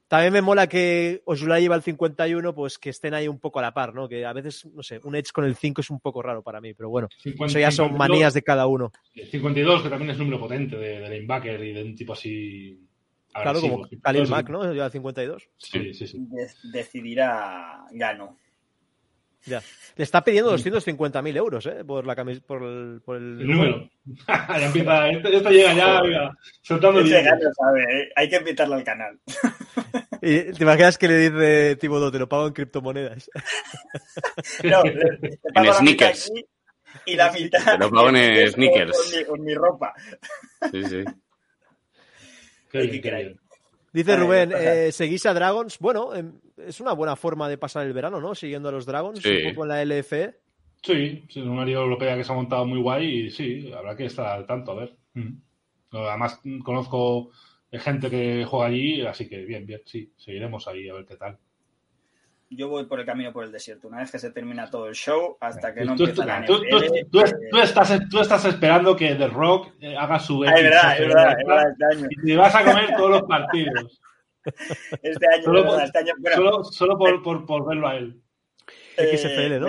También 0.08 0.34
me 0.34 0.41
mola 0.41 0.68
que 0.68 1.22
Ojulari 1.26 1.62
lleva 1.64 1.76
el 1.76 1.82
51, 1.82 2.53
pues 2.55 2.78
que 2.78 2.89
estén 2.89 3.14
ahí 3.14 3.28
un 3.28 3.39
poco 3.39 3.60
a 3.60 3.62
la 3.62 3.74
par, 3.74 3.93
¿no? 3.93 4.08
Que 4.08 4.26
a 4.26 4.34
veces, 4.34 4.66
no 4.74 4.82
sé, 4.84 4.99
un 5.03 5.16
Edge 5.16 5.32
con 5.34 5.45
el 5.45 5.55
5 5.55 5.82
es 5.82 5.89
un 5.89 5.99
poco 5.99 6.22
raro 6.22 6.41
para 6.43 6.62
mí, 6.62 6.74
pero 6.74 6.89
bueno, 6.89 7.10
50, 7.22 7.45
eso 7.51 7.60
ya 7.60 7.72
son 7.72 7.88
52, 7.89 7.97
manías 8.10 8.34
de 8.34 8.41
cada 8.43 8.68
uno. 8.68 8.91
52, 9.14 9.84
que 9.84 9.89
también 9.89 10.12
es 10.12 10.18
número 10.18 10.39
potente 10.39 10.78
de, 10.78 10.99
de 10.99 11.10
linebacker 11.10 11.64
y 11.64 11.74
de 11.74 11.84
un 11.84 11.95
tipo 11.95 12.14
así. 12.14 12.80
Claro, 13.34 13.62
como 13.62 13.88
Khalil 14.01 14.28
Mack, 14.30 14.49
¿no? 14.49 14.72
Lleva 14.74 14.86
el 14.88 14.91
52. 14.91 15.49
Sí, 15.58 15.93
sí, 15.93 16.08
sí. 16.08 16.18
De- 16.20 16.47
decidirá 16.72 17.86
Gano. 17.91 18.38
Ya. 19.45 19.61
Le 19.95 20.03
está 20.03 20.23
pidiendo 20.23 20.55
250.000 20.55 21.38
euros, 21.38 21.65
¿eh? 21.65 21.83
Por, 21.85 22.05
la 22.05 22.15
camis 22.15 22.39
por 22.41 22.61
el, 22.63 23.01
por 23.03 23.15
el 23.17 23.41
El 23.41 23.47
número. 23.47 23.89
ya 24.27 24.65
empieza, 24.65 25.09
esto, 25.09 25.27
esto 25.29 25.49
llega 25.49 25.73
ya, 25.73 26.01
mira, 26.03 26.31
soltando. 26.61 26.99
Gano 27.03 27.49
sabe, 27.57 27.81
¿eh? 27.83 28.09
hay 28.15 28.29
que 28.29 28.35
invitarlo 28.38 28.75
al 28.75 28.83
canal. 28.83 29.19
Y 30.19 30.51
te 30.51 30.63
imaginas 30.63 30.97
que 30.97 31.07
le 31.07 31.29
dice 31.29 31.75
Thibodeau, 31.75 32.11
te 32.11 32.17
lo 32.17 32.27
pago 32.27 32.47
en 32.47 32.53
criptomonedas. 32.53 33.29
No, 34.63 34.83
le- 34.83 35.38
te 35.38 35.38
pago 35.53 35.81
mitad 35.81 36.13
sneakers. 36.13 36.31
y 37.05 37.15
la 37.15 37.31
mitad. 37.31 37.63
Te 37.63 37.77
lo 37.77 37.91
pago 37.91 38.09
en 38.09 38.51
sneakers. 38.51 38.97
Con 38.97 39.17
mi, 39.19 39.25
con 39.25 39.43
mi 39.43 39.53
ropa. 39.53 39.93
Sí, 40.71 40.83
sí. 40.85 41.03
Qué 42.71 43.01
qué 43.01 43.11
bien. 43.15 43.39
Dice 43.98 44.12
Ay, 44.12 44.18
Rubén, 44.20 44.52
eh, 44.56 44.91
¿seguís 44.91 45.26
a 45.26 45.34
Dragons? 45.34 45.80
Bueno, 45.80 46.14
em, 46.14 46.34
es 46.56 46.80
una 46.80 46.93
buena 46.93 47.16
forma 47.16 47.50
de 47.50 47.58
pasar 47.58 47.88
el 47.88 47.93
verano, 47.93 48.22
¿no? 48.22 48.36
Siguiendo 48.36 48.70
a 48.70 48.72
los 48.72 48.86
Dragons, 48.86 49.20
Sí. 49.24 49.38
un 49.43 49.50
poco 49.50 49.64
en 49.64 49.70
la 49.70 49.82
LFE. 49.82 50.36
Sí, 50.84 51.24
sí, 51.28 51.41
una 51.41 51.66
liga 51.66 51.80
europea 51.80 52.16
que 52.16 52.24
se 52.24 52.32
ha 52.32 52.36
montado 52.36 52.64
muy 52.68 52.80
guay 52.80 53.08
y 53.26 53.32
sí, 53.32 53.72
habrá 53.76 53.95
que 53.95 54.06
estar 54.06 54.28
al 54.28 54.45
tanto, 54.45 54.74
a 54.74 54.76
ver. 54.76 54.95
Mm. 55.16 55.34
Además, 55.93 56.39
conozco 56.64 57.32
gente 57.72 58.12
que 58.12 58.45
juega 58.45 58.68
allí, 58.68 59.02
así 59.02 59.28
que 59.28 59.43
bien, 59.45 59.66
bien, 59.66 59.82
sí, 59.84 60.14
seguiremos 60.16 60.68
ahí 60.68 60.88
a 60.89 60.93
ver 60.93 61.06
qué 61.06 61.16
tal. 61.16 61.39
Yo 62.50 62.70
voy 62.70 62.86
por 62.86 63.00
el 63.02 63.06
camino 63.06 63.34
por 63.34 63.43
el 63.43 63.52
desierto. 63.52 63.88
Una 63.89 63.98
vez 64.00 64.10
que 64.12 64.20
se 64.20 64.32
termina 64.32 64.70
todo 64.70 64.88
el 64.88 64.95
show, 64.95 65.38
hasta 65.41 65.74
que 65.74 65.84
no 65.84 65.95
Tú, 65.98 66.04
empieza 66.06 66.26
la 66.26 66.45
tú- 66.45 66.60
tú- 66.70 66.78
NFL. 66.78 67.06
tú- 67.12 67.20
eh, 67.20 67.34
tú 67.52 67.58
estás, 67.60 68.00
tú 68.10 68.20
estás 68.22 68.45
esperando 68.45 68.95
que 68.95 69.16
The 69.16 69.28
Rock 69.28 69.74
eh, 69.82 69.98
haga 69.98 70.18
su 70.18 70.45
es 70.45 70.52
verdad, 70.54 70.93
es 70.93 71.00
verdad, 71.08 71.32
show, 71.32 71.39
es 71.41 71.48
verdad, 71.48 71.72
este 71.72 71.86
año. 71.98 72.08
y 72.10 72.26
te 72.26 72.36
vas 72.38 72.56
a 72.56 72.64
comer 72.64 72.95
todos 72.95 73.10
los 73.10 73.24
partidos. 73.24 74.02
Este 75.04 75.28
año, 75.28 75.43
Solo 75.43 75.62
verdad, 75.62 75.76
por- 75.76 75.84
este 75.84 76.00
año. 76.00 76.14
Bueno, 76.20 76.36
Solo, 76.38 76.64
solo 76.64 76.98
por, 76.98 77.22
por, 77.22 77.45
por 77.45 77.68
verlo 77.68 77.88
a 77.89 77.98
él. 77.98 78.22
eh, 78.95 79.18
XFL, 79.18 79.60
¿no? 79.60 79.68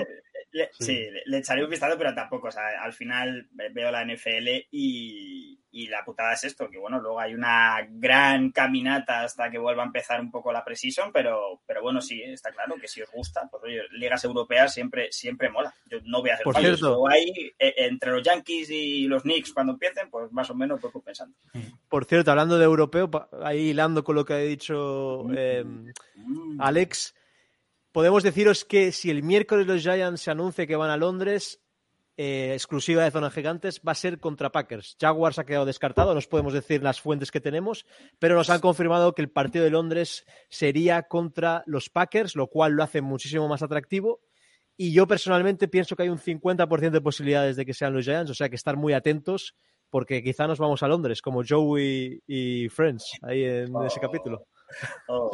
le- 0.53 0.71
Sí. 0.73 0.85
sí, 0.85 0.95
le, 1.11 1.23
le 1.27 1.39
echaré 1.39 1.63
un 1.65 1.71
vistazo, 1.71 1.99
pero 1.99 2.15
tampoco. 2.15 2.47
O 2.49 2.51
sea, 2.53 2.83
al 2.83 2.93
final 2.93 3.49
veo 3.73 3.91
la 3.91 4.03
NFL 4.05 4.67
y, 4.71 5.58
y 5.71 5.87
la 5.89 6.05
putada 6.05 6.33
es 6.33 6.45
esto, 6.45 6.69
que 6.69 6.79
bueno, 6.79 7.01
luego 7.01 7.21
hay 7.21 7.35
una 7.35 7.87
gran 7.91 8.51
caminata 8.51 9.23
hasta 9.23 9.51
que 9.51 9.59
vuelva 9.59 9.83
a 9.83 9.87
empezar 9.87 10.21
un 10.21 10.31
poco 10.31 10.53
la 10.53 10.65
preseason, 10.65 11.13
pero, 11.13 11.61
pero 11.67 11.83
bueno, 11.83 12.01
sí, 12.01 12.23
está 12.23 12.51
claro 12.53 12.77
que 12.81 12.89
si 12.89 13.03
os 13.03 13.11
gusta, 13.11 13.49
pues 13.51 13.63
oye, 13.65 13.83
ligas 13.93 14.25
europeas 14.25 14.73
siempre, 14.73 15.13
siempre 15.13 15.51
mola. 15.51 15.75
Yo 15.91 15.99
no 16.05 16.21
voy 16.21 16.31
a 16.31 16.35
hacer 16.35 16.45
Por 16.45 16.55
fallos. 16.55 16.79
cierto. 16.79 17.11
Eh, 17.11 17.75
entre 17.77 18.13
los 18.13 18.23
Yankees 18.23 18.71
y 18.71 19.07
los 19.07 19.23
Knicks, 19.23 19.53
cuando 19.53 19.75
empiecen, 19.75 20.11
pues 20.11 20.33
más 20.33 20.49
o 20.51 20.55
menos 20.55 20.81
pues, 20.81 20.93
pensando. 21.05 21.37
Por 21.89 22.05
cierto, 22.07 22.31
hablando 22.31 22.59
de 22.59 22.65
europeo, 22.65 23.11
ahí 23.43 23.71
hilando 23.71 24.03
con 24.05 24.15
lo 24.15 24.25
que 24.25 24.33
ha 24.35 24.39
dicho 24.39 25.27
eh, 25.35 25.65
Mm. 26.29 26.61
Alex, 26.61 27.15
podemos 27.93 28.23
deciros 28.23 28.65
que 28.65 28.93
si 28.93 29.11
el 29.11 29.23
miércoles 29.23 29.67
los 29.67 29.83
Giants 29.83 30.21
se 30.21 30.31
anuncia 30.31 30.67
que 30.67 30.77
van 30.77 30.91
a 30.91 30.97
Londres, 30.97 31.61
eh, 32.21 32.51
exclusiva 32.53 33.05
de 33.05 33.13
Zona 33.13 33.31
Gigantes, 33.31 33.81
va 33.87 33.93
a 33.93 33.95
ser 33.95 34.19
contra 34.19 34.51
Packers. 34.51 34.97
Jaguars 35.01 35.39
ha 35.39 35.47
quedado 35.47 35.65
descartado, 35.65 36.13
no 36.13 36.19
os 36.19 36.27
podemos 36.27 36.53
decir 36.53 36.83
las 36.83 37.01
fuentes 37.01 37.31
que 37.31 37.41
tenemos, 37.41 37.87
pero 38.19 38.35
nos 38.35 38.51
han 38.51 38.61
confirmado 38.61 39.15
que 39.15 39.23
el 39.23 39.31
partido 39.31 39.65
de 39.65 39.71
Londres 39.71 40.27
sería 40.51 41.05
contra 41.05 41.63
los 41.67 41.91
Packers, 41.91 42.35
lo 42.35 42.49
cual 42.49 42.73
lo 42.73 42.83
hace 42.83 43.03
muchísimo 43.03 43.47
más 43.47 43.63
atractivo. 43.63 44.21
Y 44.77 44.93
yo 44.93 45.07
personalmente 45.07 45.69
pienso 45.69 45.95
que 45.95 46.03
hay 46.03 46.09
un 46.09 46.19
50% 46.19 46.91
de 46.91 47.01
posibilidades 47.01 47.55
de 47.55 47.65
que 47.65 47.73
sean 47.73 47.95
los 47.95 48.05
Giants, 48.05 48.33
o 48.33 48.35
sea 48.35 48.49
que 48.49 48.57
estar 48.57 48.77
muy 48.77 48.95
atentos 48.95 49.55
porque 49.89 50.23
quizá 50.23 50.47
nos 50.47 50.59
vamos 50.59 50.83
a 50.83 50.89
Londres, 50.89 51.23
como 51.23 51.43
Joey 51.49 52.21
y 52.27 52.69
Friends, 52.69 53.13
ahí 53.23 53.45
en 53.45 53.73
ese 53.87 54.01
capítulo. 54.01 54.45
Oh, 55.09 55.31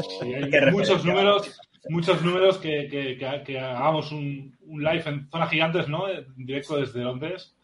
muchos 0.70 1.04
números, 1.04 1.58
muchos 1.88 2.22
números 2.22 2.58
que, 2.58 2.88
que- 2.90 3.16
que- 3.18 3.42
que 3.44 3.58
hagamos 3.58 4.12
un, 4.12 4.56
un 4.66 4.82
live 4.82 5.02
en 5.06 5.28
zona 5.30 5.46
gigantes, 5.46 5.88
¿no? 5.88 6.08
En 6.08 6.26
directo 6.36 6.76
desde 6.76 7.02
Londres. 7.02 7.54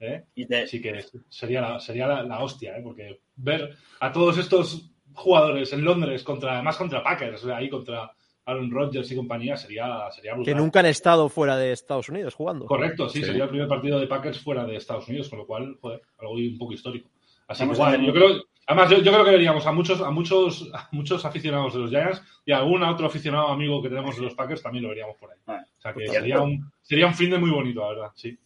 ¿eh? 0.00 0.24
Y 0.34 0.46
te- 0.46 0.62
Así 0.62 0.80
que 0.82 1.04
sería 1.28 1.60
la, 1.60 1.80
sería 1.80 2.06
la, 2.06 2.22
la 2.22 2.40
hostia, 2.40 2.76
¿eh? 2.76 2.80
Porque 2.82 3.20
ver 3.36 3.76
a 4.00 4.12
todos 4.12 4.38
estos 4.38 4.90
jugadores 5.14 5.72
en 5.72 5.84
Londres 5.84 6.22
contra, 6.22 6.54
además 6.54 6.76
contra 6.76 7.02
Packers, 7.02 7.42
o 7.44 7.46
sea, 7.46 7.56
ahí 7.58 7.68
contra 7.70 8.10
Aaron 8.46 8.70
Rodgers 8.70 9.10
y 9.10 9.16
compañía, 9.16 9.56
sería, 9.56 10.10
sería 10.10 10.34
brutal. 10.34 10.52
Que 10.54 10.60
nunca 10.60 10.80
han 10.80 10.86
estado 10.86 11.28
fuera 11.28 11.56
de 11.56 11.72
Estados 11.72 12.08
Unidos 12.10 12.34
jugando. 12.34 12.66
Correcto, 12.66 13.08
sí, 13.08 13.20
Sí. 13.20 13.24
sería 13.26 13.44
el 13.44 13.48
primer 13.50 13.68
partido 13.68 13.98
de 13.98 14.06
Packers 14.06 14.38
fuera 14.40 14.64
de 14.66 14.76
Estados 14.76 15.08
Unidos, 15.08 15.28
con 15.30 15.38
lo 15.38 15.46
cual, 15.46 15.76
joder, 15.80 16.02
algo 16.18 16.34
un 16.34 16.58
poco 16.58 16.72
histórico. 16.74 17.08
Así 17.48 17.66
que 17.68 17.74
yo 18.06 18.12
creo, 18.12 18.44
además 18.66 18.90
yo, 18.90 18.98
yo 18.98 19.12
creo 19.12 19.24
que 19.24 19.30
veríamos 19.32 19.66
a 19.66 19.72
muchos, 19.72 20.00
a 20.00 20.10
muchos, 20.10 20.70
a 20.74 20.88
muchos 20.92 21.24
aficionados 21.24 21.74
de 21.74 21.80
los 21.80 21.90
Giants 21.90 22.22
y 22.44 22.52
a 22.52 22.58
algún 22.58 22.82
otro 22.82 23.06
aficionado 23.06 23.48
amigo 23.48 23.82
que 23.82 23.88
tenemos 23.88 24.16
de 24.16 24.22
los 24.22 24.34
Packers 24.34 24.62
también 24.62 24.82
lo 24.84 24.90
veríamos 24.90 25.16
por 25.16 25.30
ahí. 25.30 25.38
Ah, 25.46 25.60
O 25.78 25.80
sea 25.80 25.92
que 25.92 26.00
cierto. 26.00 26.20
sería 26.20 26.40
un, 26.40 26.72
sería 26.82 27.06
un 27.06 27.14
fin 27.14 27.30
de 27.30 27.38
muy 27.38 27.50
bonito, 27.50 27.80
la 27.80 27.88
verdad, 27.88 28.10
sí. 28.14 28.38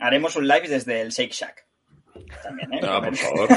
Haremos 0.00 0.36
un 0.36 0.46
live 0.46 0.68
desde 0.68 1.00
el 1.00 1.10
Shake 1.10 1.32
Shack. 1.32 1.66
También, 2.42 2.72
¿eh? 2.74 2.80
Ah, 2.82 3.00
por 3.02 3.16
favor. 3.16 3.48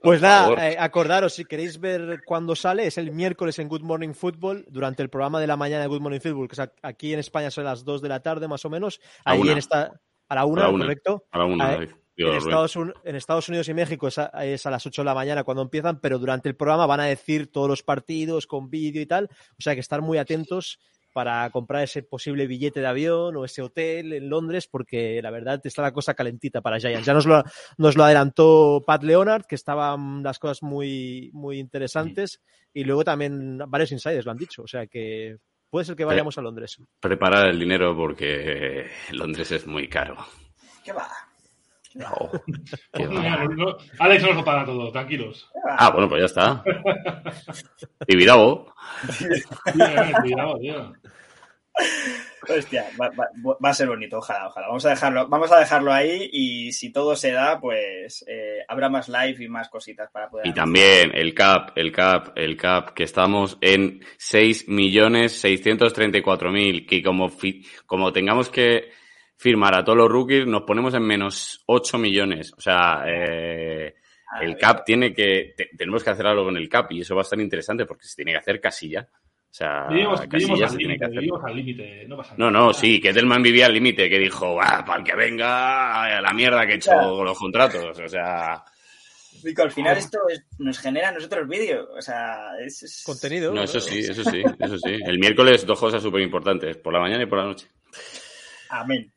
Pues 0.00 0.22
nada, 0.22 0.70
eh, 0.70 0.76
acordaros, 0.78 1.34
si 1.34 1.44
queréis 1.44 1.78
ver 1.80 2.20
cuándo 2.24 2.54
sale, 2.54 2.86
es 2.86 2.96
el 2.98 3.10
miércoles 3.12 3.58
en 3.58 3.68
Good 3.68 3.82
Morning 3.82 4.14
Football, 4.14 4.64
durante 4.70 5.02
el 5.02 5.10
programa 5.10 5.40
de 5.40 5.46
la 5.46 5.56
mañana 5.56 5.82
de 5.82 5.88
Good 5.88 6.00
Morning 6.00 6.20
Football, 6.20 6.48
que 6.48 6.54
es 6.62 6.70
aquí 6.82 7.12
en 7.12 7.18
España 7.18 7.50
son 7.50 7.64
las 7.64 7.84
2 7.84 8.00
de 8.00 8.08
la 8.08 8.20
tarde 8.20 8.46
más 8.48 8.64
o 8.64 8.70
menos. 8.70 9.00
A 9.24 9.32
Ahí 9.32 9.40
una. 9.40 9.52
en 9.52 9.58
esta, 9.58 9.92
a 10.28 10.34
la 10.34 10.44
1, 10.46 10.60
A 10.60 10.64
la 10.64 10.70
una. 10.70 10.84
correcto. 10.84 11.24
A 11.32 11.38
la 11.38 11.44
una, 11.44 11.66
Ah, 11.66 11.70
David. 11.72 11.90
Digo, 12.18 12.32
En. 12.32 12.36
Estados, 12.38 12.76
Un- 12.76 12.92
en 13.04 13.16
Estados 13.16 13.48
Unidos 13.48 13.68
y 13.68 13.74
México 13.74 14.08
es 14.08 14.18
a, 14.18 14.26
es 14.44 14.66
a 14.66 14.70
las 14.70 14.84
8 14.84 15.00
de 15.02 15.06
la 15.06 15.14
mañana 15.14 15.44
cuando 15.44 15.62
empiezan, 15.62 16.00
pero 16.00 16.18
durante 16.18 16.48
el 16.50 16.56
programa 16.56 16.84
van 16.86 17.00
a 17.00 17.04
decir 17.06 17.50
todos 17.50 17.68
los 17.68 17.82
partidos 17.82 18.46
con 18.46 18.68
vídeo 18.68 19.00
y 19.00 19.06
tal. 19.06 19.28
O 19.52 19.62
sea 19.62 19.74
que 19.74 19.80
estar 19.80 20.02
muy 20.02 20.18
atentos 20.18 20.78
para 21.14 21.48
comprar 21.50 21.82
ese 21.82 22.02
posible 22.02 22.46
billete 22.46 22.80
de 22.80 22.86
avión 22.86 23.34
o 23.36 23.44
ese 23.44 23.62
hotel 23.62 24.12
en 24.12 24.28
Londres, 24.28 24.68
porque 24.68 25.20
la 25.22 25.30
verdad 25.30 25.60
está 25.64 25.82
la 25.82 25.92
cosa 25.92 26.14
calentita 26.14 26.60
para 26.60 26.78
Giants. 26.78 27.06
Ya 27.06 27.14
nos 27.14 27.26
lo, 27.26 27.42
nos 27.76 27.96
lo 27.96 28.04
adelantó 28.04 28.84
Pat 28.86 29.02
Leonard, 29.02 29.44
que 29.46 29.54
estaban 29.56 30.22
las 30.22 30.38
cosas 30.38 30.62
muy, 30.62 31.30
muy 31.32 31.58
interesantes, 31.58 32.40
y 32.74 32.84
luego 32.84 33.02
también 33.04 33.58
varios 33.68 33.90
insiders 33.90 34.26
lo 34.26 34.32
han 34.32 34.36
dicho. 34.38 34.62
O 34.62 34.68
sea 34.68 34.86
que 34.86 35.38
puede 35.70 35.86
ser 35.86 35.96
que 35.96 36.04
vayamos 36.04 36.36
a 36.38 36.42
Londres. 36.42 36.76
Preparar 37.00 37.48
el 37.48 37.58
dinero 37.58 37.96
porque 37.96 38.86
Londres 39.10 39.50
es 39.50 39.66
muy 39.66 39.88
caro. 39.88 40.16
¿Qué 40.84 40.92
va? 40.92 41.08
Oh, 41.08 41.08
qué 41.08 41.08
va. 41.08 41.08
Mira, 41.08 41.87
no- 41.98 43.48
no- 43.56 43.76
Alex 43.98 44.22
nos 44.22 44.36
lo 44.36 44.44
paga 44.44 44.64
todo, 44.64 44.92
tranquilos. 44.92 45.50
Ah, 45.68 45.90
bueno, 45.90 46.08
pues 46.08 46.20
ya 46.20 46.26
está. 46.26 46.62
Tibidabo. 48.06 48.72
Tío. 50.60 50.92
Hostia, 52.48 52.86
va, 53.00 53.08
va- 53.10 53.28
va 53.64 53.70
a 53.70 53.74
ser 53.74 53.86
bonito, 53.88 54.18
ojalá, 54.18 54.48
ojalá. 54.48 54.66
Vamos 54.68 54.84
a 54.86 54.90
dejarlo, 54.90 55.28
vamos 55.28 55.52
a 55.52 55.58
dejarlo 55.60 55.92
ahí 55.92 56.28
y 56.32 56.72
si 56.72 56.90
todo 56.90 57.14
se 57.14 57.30
da, 57.32 57.60
pues 57.60 58.24
eh, 58.26 58.60
habrá 58.66 58.88
más 58.88 59.08
live 59.08 59.44
y 59.44 59.48
más 59.48 59.68
cositas 59.68 60.10
para 60.10 60.28
poder. 60.30 60.46
Y 60.46 60.52
también 60.54 61.12
el 61.14 61.34
CAP, 61.34 61.76
el 61.76 61.92
CAP, 61.92 62.36
el 62.38 62.56
CAP, 62.56 62.90
que 62.94 63.02
estamos 63.04 63.58
en 63.60 64.00
6.634.000, 64.18 66.86
que 66.86 67.02
como, 67.02 67.30
como 67.86 68.12
tengamos 68.12 68.48
que 68.48 68.90
firmar 69.38 69.74
a 69.76 69.84
todos 69.84 69.96
los 69.96 70.08
rookies, 70.10 70.46
nos 70.46 70.62
ponemos 70.64 70.92
en 70.94 71.02
menos 71.04 71.62
8 71.66 71.96
millones. 71.96 72.52
O 72.56 72.60
sea, 72.60 73.04
eh, 73.06 73.94
el 74.42 74.56
CAP 74.58 74.84
tiene 74.84 75.14
que, 75.14 75.54
te- 75.56 75.70
tenemos 75.76 76.04
que 76.04 76.10
hacer 76.10 76.26
algo 76.26 76.44
con 76.44 76.56
el 76.56 76.68
CAP 76.68 76.92
y 76.92 77.00
eso 77.00 77.14
va 77.14 77.22
a 77.22 77.22
estar 77.22 77.40
interesante 77.40 77.86
porque 77.86 78.04
se 78.04 78.16
tiene 78.16 78.32
que 78.32 78.38
hacer 78.38 78.60
casilla. 78.60 79.08
O 79.50 79.54
sea, 79.58 79.86
Vivimos, 79.88 80.20
vivimos 80.28 80.58
casilla 80.60 80.64
al 80.66 80.70
se 80.72 80.76
tiene 80.76 80.98
que 80.98 80.98
límite, 80.98 81.04
hacer. 81.06 81.18
vivimos 81.20 81.44
al 81.44 81.56
límite, 81.56 82.04
no 82.08 82.16
pasa 82.18 82.34
No, 82.36 82.50
nada. 82.50 82.66
no, 82.66 82.72
sí, 82.74 83.00
que 83.00 83.08
Edelman 83.10 83.42
vivía 83.42 83.66
al 83.66 83.72
límite, 83.72 84.10
que 84.10 84.18
dijo, 84.18 84.58
"Ah, 84.60 84.84
para 84.84 84.98
el 84.98 85.04
que 85.04 85.14
venga, 85.16 86.04
a 86.18 86.20
la 86.20 86.32
mierda 86.34 86.66
que 86.66 86.72
he 86.74 86.76
hecho 86.76 86.90
Claro. 86.90 87.16
con 87.16 87.24
los 87.24 87.38
contratos. 87.38 87.98
O 87.98 88.08
sea, 88.08 88.62
Rico, 89.44 89.62
al 89.62 89.70
final 89.70 89.96
esto 89.96 90.18
es- 90.28 90.44
nos 90.58 90.78
genera 90.80 91.08
a 91.10 91.12
nosotros 91.12 91.48
vídeo, 91.48 91.88
o 91.96 92.02
sea, 92.02 92.50
es, 92.60 92.82
es- 92.82 93.02
Contenido. 93.06 93.54
no, 93.54 93.62
eso 93.62 93.78
sí, 93.80 94.00
eso 94.00 94.22
sí, 94.24 94.42
eso 94.58 94.78
sí. 94.78 94.98
El 95.06 95.18
miércoles 95.20 95.64
dos 95.64 95.78
cosas 95.78 96.02
súper 96.02 96.20
importantes, 96.22 96.76
por 96.76 96.92
la 96.92 97.00
mañana 97.00 97.22
y 97.22 97.26
por 97.26 97.38
la 97.38 97.44
noche. 97.44 97.68
Amén. 98.70 99.10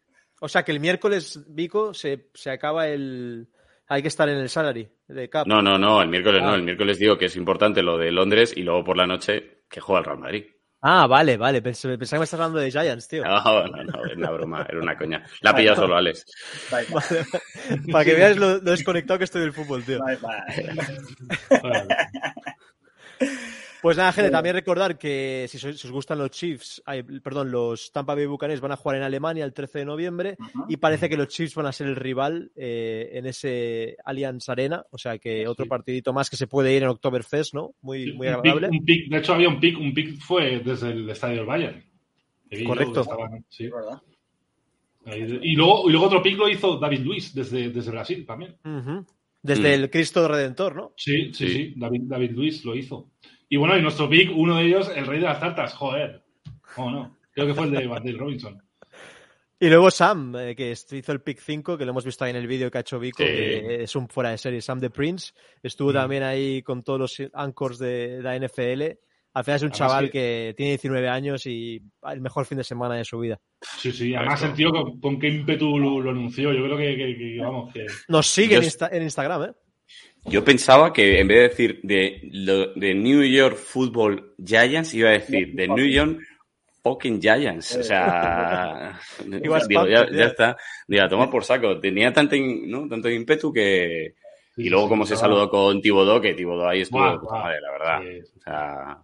O 0.43 0.49
sea 0.49 0.63
que 0.63 0.71
el 0.71 0.79
miércoles, 0.79 1.39
Vico, 1.49 1.93
se, 1.93 2.29
se 2.33 2.49
acaba 2.49 2.87
el. 2.87 3.47
Hay 3.87 4.01
que 4.01 4.07
estar 4.07 4.27
en 4.27 4.37
el 4.37 4.49
salary 4.49 4.89
de 5.07 5.29
Cap. 5.29 5.45
No, 5.45 5.61
no, 5.61 5.77
no, 5.77 6.01
el 6.01 6.07
miércoles 6.09 6.41
no, 6.41 6.51
Ah. 6.51 6.55
el 6.55 6.63
miércoles 6.63 6.97
digo 6.97 7.15
que 7.17 7.25
es 7.25 7.35
importante 7.35 7.83
lo 7.83 7.97
de 7.97 8.11
Londres 8.11 8.51
y 8.55 8.63
luego 8.63 8.83
por 8.83 8.97
la 8.97 9.05
noche 9.05 9.65
que 9.69 9.79
juega 9.81 9.99
el 9.99 10.05
Real 10.05 10.17
Madrid. 10.17 10.45
Ah, 10.81 11.05
vale, 11.05 11.37
vale. 11.37 11.61
Pensaba 11.61 11.93
que 11.93 11.97
me 11.99 12.03
estás 12.05 12.33
hablando 12.33 12.57
de 12.57 12.71
Giants, 12.71 13.07
tío. 13.07 13.23
No, 13.23 13.67
no, 13.67 13.83
no, 13.83 14.05
era 14.05 14.15
una 14.15 14.31
broma, 14.31 14.65
era 14.67 14.79
una 14.79 14.97
coña. 14.97 15.23
La 15.41 15.51
ha 15.51 15.55
pillado 15.55 15.75
solo 15.83 15.95
Alex. 15.95 16.25
Bye, 16.71 16.85
bye. 16.89 17.81
Para 17.91 18.05
que 18.05 18.15
veas 18.15 18.37
lo, 18.37 18.49
lo 18.53 18.59
desconectado 18.61 19.19
que 19.19 19.25
estoy 19.25 19.41
del 19.41 19.53
fútbol, 19.53 19.83
tío. 19.83 19.99
Bye. 19.99 20.17
Pues 23.81 23.97
nada, 23.97 24.11
gente, 24.13 24.29
también 24.29 24.55
recordar 24.55 24.97
que 24.97 25.47
si, 25.49 25.57
sois- 25.57 25.75
si 25.75 25.87
os 25.87 25.91
gustan 25.91 26.19
los 26.19 26.29
Chiefs, 26.29 26.83
ay, 26.85 27.01
perdón, 27.03 27.49
los 27.51 27.91
Tampa 27.91 28.13
Bay 28.13 28.27
Buccaneers 28.27 28.61
van 28.61 28.71
a 28.73 28.75
jugar 28.77 28.97
en 28.97 29.03
Alemania 29.03 29.43
el 29.43 29.53
13 29.53 29.79
de 29.79 29.85
noviembre 29.85 30.37
y 30.69 30.77
parece 30.77 31.09
que 31.09 31.17
los 31.17 31.27
Chiefs 31.29 31.55
van 31.55 31.65
a 31.65 31.71
ser 31.71 31.87
el 31.87 31.95
rival 31.95 32.51
eh, 32.55 33.09
en 33.13 33.25
ese 33.25 33.97
Allianz 34.05 34.47
Arena, 34.49 34.83
o 34.91 34.97
sea 34.97 35.17
que 35.17 35.47
otro 35.47 35.65
Sí. 35.65 35.69
partidito 35.69 36.13
más 36.13 36.29
que 36.29 36.37
se 36.37 36.45
puede 36.47 36.75
ir 36.75 36.83
en 36.83 36.89
Oktoberfest, 36.89 37.53
¿no? 37.55 37.71
Muy, 37.81 38.13
muy 38.13 38.27
un, 38.27 38.33
agradable. 38.35 38.69
pick, 38.69 38.79
un 38.79 38.85
pick- 38.85 39.09
de 39.09 39.17
hecho, 39.17 39.33
había 39.33 39.49
un 39.49 39.59
pick, 39.59 39.79
un 39.79 39.93
pick 39.93 40.19
fue 40.19 40.59
desde 40.59 40.91
el 40.91 41.09
estadio 41.09 41.37
del 41.37 41.45
Bayern. 41.45 41.83
Correcto. 42.67 43.01
estaban- 43.01 43.45
sí. 43.49 43.67
Verdad. 43.67 44.01
Ahí- 45.05 45.39
Y 45.41 45.55
luego, 45.55 45.89
y 45.89 45.91
luego 45.91 46.05
otro 46.07 46.21
pick 46.21 46.37
lo 46.37 46.47
hizo 46.49 46.77
David 46.77 46.99
Luis 46.99 47.33
desde, 47.33 47.69
desde 47.71 47.89
Brasil 47.91 48.25
también. 48.25 48.55
Desde 49.41 49.69
Mm. 49.77 49.81
el 49.81 49.89
Cristo 49.89 50.27
Redentor, 50.27 50.75
¿no? 50.75 50.93
Sí, 50.97 51.33
sí, 51.33 51.47
Sí. 51.47 51.53
sí, 51.53 51.73
David, 51.77 52.01
David 52.05 52.31
Luis 52.31 52.63
lo 52.63 52.75
hizo. 52.75 53.09
Y 53.53 53.57
bueno, 53.57 53.77
y 53.77 53.81
nuestro 53.81 54.07
pick, 54.07 54.31
uno 54.33 54.55
de 54.55 54.63
ellos, 54.65 54.89
el 54.95 55.05
rey 55.05 55.19
de 55.19 55.25
las 55.25 55.41
tartas, 55.41 55.73
joder. 55.73 56.23
¿Cómo 56.73 56.89
no? 56.89 57.17
Creo 57.33 57.47
que 57.47 57.53
fue 57.53 57.65
el 57.65 57.71
de 57.71 57.85
Van 57.85 58.01
Dale 58.01 58.17
Robinson. 58.17 58.61
Y 59.59 59.67
luego 59.67 59.91
Sam, 59.91 60.33
eh, 60.37 60.55
que 60.55 60.71
hizo 60.71 61.11
el 61.11 61.21
pick 61.21 61.37
5, 61.37 61.77
que 61.77 61.83
lo 61.83 61.91
hemos 61.91 62.05
visto 62.05 62.23
ahí 62.23 62.29
en 62.31 62.37
el 62.37 62.47
vídeo 62.47 62.71
que 62.71 62.77
ha 62.77 62.81
hecho 62.81 62.97
Vico, 62.97 63.17
Sí. 63.21 63.25
que 63.29 63.83
es 63.83 63.93
un 63.97 64.07
fuera 64.07 64.29
de 64.31 64.37
serie, 64.37 64.61
Sam 64.61 64.79
the 64.79 64.89
Prince. 64.89 65.33
Estuvo 65.61 65.89
Mm. 65.89 65.93
también 65.93 66.23
ahí 66.23 66.61
con 66.61 66.81
todos 66.81 66.97
los 66.99 67.29
anchors 67.33 67.77
de 67.77 68.21
la 68.23 68.37
NFL. 68.37 68.97
Al 69.33 69.43
final 69.43 69.55
es 69.57 69.61
un 69.63 69.67
Además 69.67 69.77
chaval 69.77 70.05
que- 70.05 70.11
que... 70.11 70.53
tiene 70.55 70.71
19 70.71 71.09
años 71.09 71.45
y 71.45 71.81
el 72.09 72.21
mejor 72.21 72.45
fin 72.45 72.57
de 72.57 72.63
semana 72.63 72.95
de 72.95 73.03
su 73.05 73.19
vida. 73.19 73.37
Sí, 73.77 73.91
sí, 73.91 74.15
además 74.15 74.41
el 74.43 74.53
tío 74.53 74.71
con, 74.71 74.99
con 74.99 75.19
qué 75.19 75.27
ímpetu 75.27 75.77
lo, 75.77 75.99
lo 75.99 76.09
anunció. 76.11 76.53
Yo 76.53 76.63
creo 76.63 76.77
que, 76.77 76.95
que- 76.95 77.17
que, 77.17 77.37
vamos, 77.41 77.71
que... 77.73 77.85
Nos 78.07 78.27
sigue 78.27 78.55
Yo 78.55 78.61
en, 78.61 78.65
Insta- 78.65 78.89
en 78.91 79.03
Instagram, 79.03 79.43
¿eh? 79.43 79.53
Yo 80.25 80.43
pensaba 80.43 80.93
que 80.93 81.19
en 81.19 81.27
vez 81.27 81.37
de 81.37 81.49
decir 81.49 81.79
de, 81.83 82.93
New 82.95 83.23
York 83.23 83.55
Football 83.57 84.35
Giants, 84.43 84.93
iba 84.93 85.09
a 85.09 85.13
decir 85.13 85.53
de 85.53 85.67
New 85.67 85.85
York 85.87 86.19
fucking 86.83 87.21
Giants. 87.21 87.75
O 87.77 87.83
sea, 87.83 88.99
digo, 89.25 89.57
ya, 89.87 90.09
ya 90.11 90.25
está. 90.25 90.57
Digo, 90.87 91.07
toma 91.09 91.29
por 91.29 91.43
saco. 91.43 91.79
Tenía 91.79 92.13
tanto, 92.13 92.35
in- 92.35 92.69
¿no? 92.69 92.87
tanto 92.87 93.09
ímpetu 93.09 93.51
que... 93.51 94.15
Y 94.57 94.69
luego 94.69 94.89
como 94.89 95.05
se 95.05 95.15
saludó 95.15 95.49
con 95.49 95.81
Tibodó, 95.81 96.19
que 96.19 96.33
Tibodó 96.33 96.67
ahí 96.67 96.81
estuvo 96.81 96.99
madre, 96.99 97.61
la 97.61 97.71
verdad. 97.71 98.01
O 98.35 98.41
sea, 98.41 98.97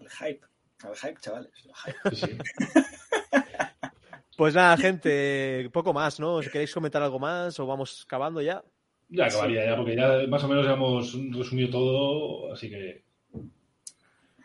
El 0.00 0.10
hype. 0.10 0.40
El 0.84 0.96
hype, 0.96 1.20
chavales. 1.20 1.50
El 1.64 1.72
hype. 1.74 2.16
sí. 2.16 2.38
Pues 4.36 4.52
nada, 4.52 4.76
gente, 4.76 5.70
poco 5.72 5.92
más, 5.92 6.18
¿no? 6.18 6.42
Si 6.42 6.50
queréis 6.50 6.74
comentar 6.74 7.00
algo 7.00 7.20
más 7.20 7.58
o 7.60 7.66
vamos 7.66 8.02
acabando 8.04 8.42
ya. 8.42 8.64
Ya 9.14 9.26
acabaría 9.26 9.64
ya, 9.64 9.76
porque 9.76 9.94
ya 9.96 10.26
más 10.28 10.42
o 10.42 10.48
menos 10.48 10.66
ya 10.66 10.72
hemos 10.72 11.14
resumido 11.32 11.70
todo, 11.70 12.52
así 12.52 12.68
que... 12.68 13.04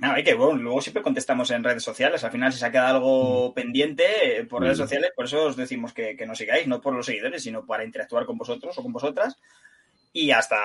No, 0.01 0.13
hay 0.13 0.23
que, 0.23 0.33
bueno, 0.33 0.61
luego 0.61 0.79
siempre 0.79 1.03
contestamos 1.03 1.51
en 1.51 1.63
redes 1.63 1.83
sociales. 1.83 2.23
Al 2.23 2.31
final, 2.31 2.53
si 2.53 2.59
se 2.59 2.65
ha 2.65 2.71
quedado 2.71 2.95
algo 2.95 3.53
pendiente 3.53 4.05
eh, 4.37 4.45
por 4.45 4.61
redes 4.61 4.77
Mm. 4.77 4.83
sociales, 4.83 5.11
por 5.15 5.25
eso 5.25 5.43
os 5.47 5.57
decimos 5.57 5.91
que, 5.91 6.15
que 6.15 6.25
nos 6.25 6.37
sigáis, 6.37 6.67
no 6.67 6.79
por 6.79 6.93
los 6.93 7.05
seguidores, 7.05 7.43
sino 7.43 7.65
para 7.65 7.83
interactuar 7.83 8.25
con 8.25 8.37
vosotros 8.37 8.77
o 8.77 8.83
con 8.83 8.93
vosotras. 8.93 9.35
Y 10.13 10.31
hasta, 10.31 10.57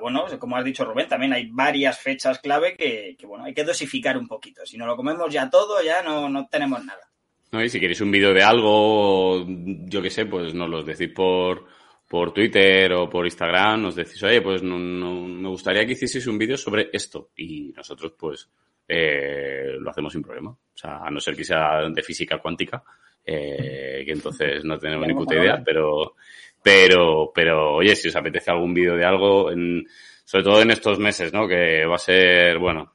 bueno, 0.00 0.24
como 0.38 0.56
has 0.56 0.64
dicho 0.64 0.84
Rubén, 0.84 1.06
también 1.08 1.32
hay 1.32 1.48
varias 1.50 1.98
fechas 1.98 2.38
clave 2.38 2.74
que, 2.76 3.14
que, 3.18 3.26
bueno, 3.26 3.44
hay 3.44 3.54
que 3.54 3.64
dosificar 3.64 4.16
un 4.16 4.26
poquito. 4.26 4.64
Si 4.64 4.78
no 4.78 4.86
lo 4.86 4.96
comemos 4.96 5.32
ya 5.32 5.50
todo, 5.50 5.82
ya 5.82 6.02
no, 6.02 6.28
no 6.30 6.48
tenemos 6.48 6.82
nada. 6.84 7.10
¿no? 7.52 7.62
Y 7.62 7.68
si 7.68 7.78
queréis 7.78 8.00
un 8.00 8.10
vídeo 8.10 8.32
de 8.32 8.42
algo, 8.42 9.44
yo 9.46 10.00
qué 10.00 10.10
sé, 10.10 10.24
pues 10.24 10.54
nos 10.54 10.70
lo 10.70 10.82
decís 10.82 11.10
por, 11.14 11.66
por 12.12 12.34
Twitter 12.34 12.92
o 12.92 13.08
por 13.08 13.24
Instagram, 13.24 13.80
nos 13.84 13.94
decís, 13.96 14.22
oye, 14.22 14.42
pues 14.42 14.62
no, 14.62 14.78
no- 14.78 15.22
me 15.26 15.48
gustaría 15.48 15.86
que 15.86 15.92
hicieseis 15.92 16.26
un 16.26 16.36
vídeo 16.36 16.58
sobre 16.58 16.90
esto. 16.92 17.30
Y 17.36 17.72
nosotros, 17.74 18.12
pues, 18.18 18.50
eh, 18.86 19.76
lo 19.80 19.88
hacemos 19.90 20.12
sin 20.12 20.20
problema. 20.22 20.50
O 20.50 20.76
sea, 20.76 20.98
a 20.98 21.10
no 21.10 21.18
ser 21.20 21.34
que 21.34 21.42
sea 21.44 21.88
de 21.88 22.02
física 22.02 22.36
cuántica, 22.36 22.82
eh, 23.24 24.02
que 24.04 24.12
entonces 24.12 24.62
no 24.62 24.78
tenemos 24.78 25.06
ni 25.06 25.14
puta 25.14 25.34
idea, 25.36 25.62
pero, 25.64 26.14
pero, 26.62 27.32
pero, 27.34 27.76
oye, 27.76 27.96
si 27.96 28.08
os 28.08 28.16
apetece 28.16 28.50
algún 28.50 28.74
vídeo 28.74 28.94
de 28.94 29.06
algo, 29.06 29.50
en, 29.50 29.86
sobre 30.22 30.44
todo 30.44 30.60
en 30.60 30.70
estos 30.70 30.98
meses, 30.98 31.32
¿no? 31.32 31.48
Que 31.48 31.86
va 31.86 31.94
a 31.94 31.98
ser, 31.98 32.58
bueno, 32.58 32.92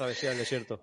Travesía 0.00 0.30
del 0.30 0.38
desierto. 0.38 0.82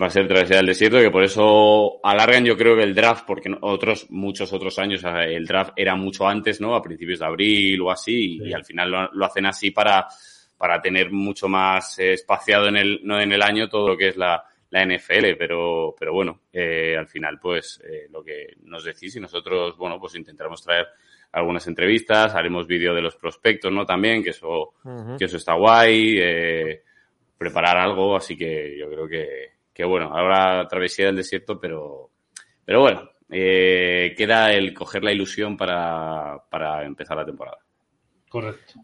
Va 0.00 0.06
a 0.06 0.10
ser 0.10 0.28
travesía 0.28 0.58
del 0.58 0.66
desierto, 0.66 0.98
que 0.98 1.10
por 1.10 1.24
eso 1.24 2.00
alargan 2.04 2.44
yo 2.44 2.54
creo 2.54 2.76
que 2.76 2.82
el 2.82 2.94
draft, 2.94 3.24
porque 3.26 3.50
otros, 3.62 4.10
muchos 4.10 4.52
otros 4.52 4.78
años 4.78 5.02
el 5.04 5.46
draft 5.46 5.72
era 5.76 5.96
mucho 5.96 6.28
antes, 6.28 6.60
¿no? 6.60 6.74
A 6.74 6.82
principios 6.82 7.20
de 7.20 7.24
abril 7.24 7.80
o 7.80 7.90
así, 7.90 8.34
y, 8.34 8.38
Sí. 8.40 8.44
y 8.48 8.52
al 8.52 8.64
final 8.66 8.90
lo, 8.90 9.10
lo 9.14 9.24
hacen 9.24 9.46
así 9.46 9.70
para, 9.70 10.06
para 10.58 10.82
tener 10.82 11.10
mucho 11.10 11.48
más 11.48 11.98
eh, 11.98 12.12
espaciado 12.12 12.68
en 12.68 12.76
el, 12.76 13.00
no 13.04 13.18
en 13.18 13.32
el 13.32 13.40
año 13.40 13.70
todo 13.70 13.88
lo 13.88 13.96
que 13.96 14.08
es 14.08 14.16
la, 14.18 14.44
la 14.68 14.84
NFL, 14.84 15.36
pero, 15.38 15.94
pero 15.98 16.12
bueno, 16.12 16.42
eh, 16.52 16.94
al 16.98 17.06
final, 17.08 17.38
pues 17.40 17.80
eh, 17.88 18.06
lo 18.10 18.22
que 18.22 18.48
nos 18.64 18.84
decís 18.84 19.16
y 19.16 19.20
nosotros, 19.20 19.78
bueno, 19.78 19.98
pues 19.98 20.14
intentaremos 20.14 20.62
traer 20.62 20.88
algunas 21.32 21.66
entrevistas, 21.68 22.34
haremos 22.34 22.66
vídeo 22.66 22.94
de 22.94 23.00
los 23.00 23.16
prospectos, 23.16 23.72
¿no? 23.72 23.86
También, 23.86 24.22
que 24.22 24.30
eso, 24.30 24.74
que 25.18 25.24
eso 25.24 25.38
está 25.38 25.54
guay, 25.54 26.16
eh, 26.20 26.82
preparar 27.38 27.78
algo, 27.78 28.16
así 28.16 28.36
que 28.36 28.76
yo 28.78 28.90
creo 28.90 29.08
que, 29.08 29.28
que 29.72 29.84
bueno, 29.84 30.10
ahora 30.12 30.66
travesía 30.68 31.06
del 31.06 31.16
desierto, 31.16 31.60
pero, 31.60 32.10
pero 32.64 32.80
bueno, 32.80 33.08
eh, 33.30 34.14
queda 34.16 34.52
el 34.52 34.74
coger 34.74 35.04
la 35.04 35.12
ilusión 35.12 35.56
para, 35.56 36.42
para 36.50 36.84
empezar 36.84 37.16
la 37.16 37.24
temporada. 37.24 37.58
Correcto. 38.28 38.74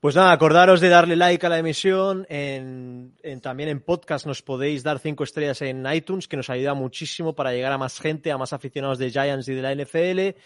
Pues 0.00 0.16
nada, 0.16 0.32
acordaros 0.32 0.80
de 0.80 0.88
darle 0.88 1.14
like 1.14 1.44
a 1.44 1.50
la 1.50 1.58
emisión. 1.58 2.26
En, 2.30 3.12
en- 3.22 3.40
también 3.42 3.68
en 3.68 3.80
podcast 3.80 4.24
nos 4.26 4.40
podéis 4.40 4.82
dar 4.82 4.98
cinco 4.98 5.24
estrellas 5.24 5.60
en 5.60 5.84
iTunes, 5.92 6.26
que 6.26 6.38
nos 6.38 6.48
ayuda 6.48 6.72
muchísimo 6.72 7.34
para 7.34 7.52
llegar 7.52 7.70
a 7.70 7.76
más 7.76 8.00
gente, 8.00 8.32
a 8.32 8.38
más 8.38 8.54
aficionados 8.54 8.96
de 8.96 9.10
Giants 9.10 9.46
y 9.48 9.54
de 9.54 9.60
la 9.60 9.74
NFL. 9.74 10.38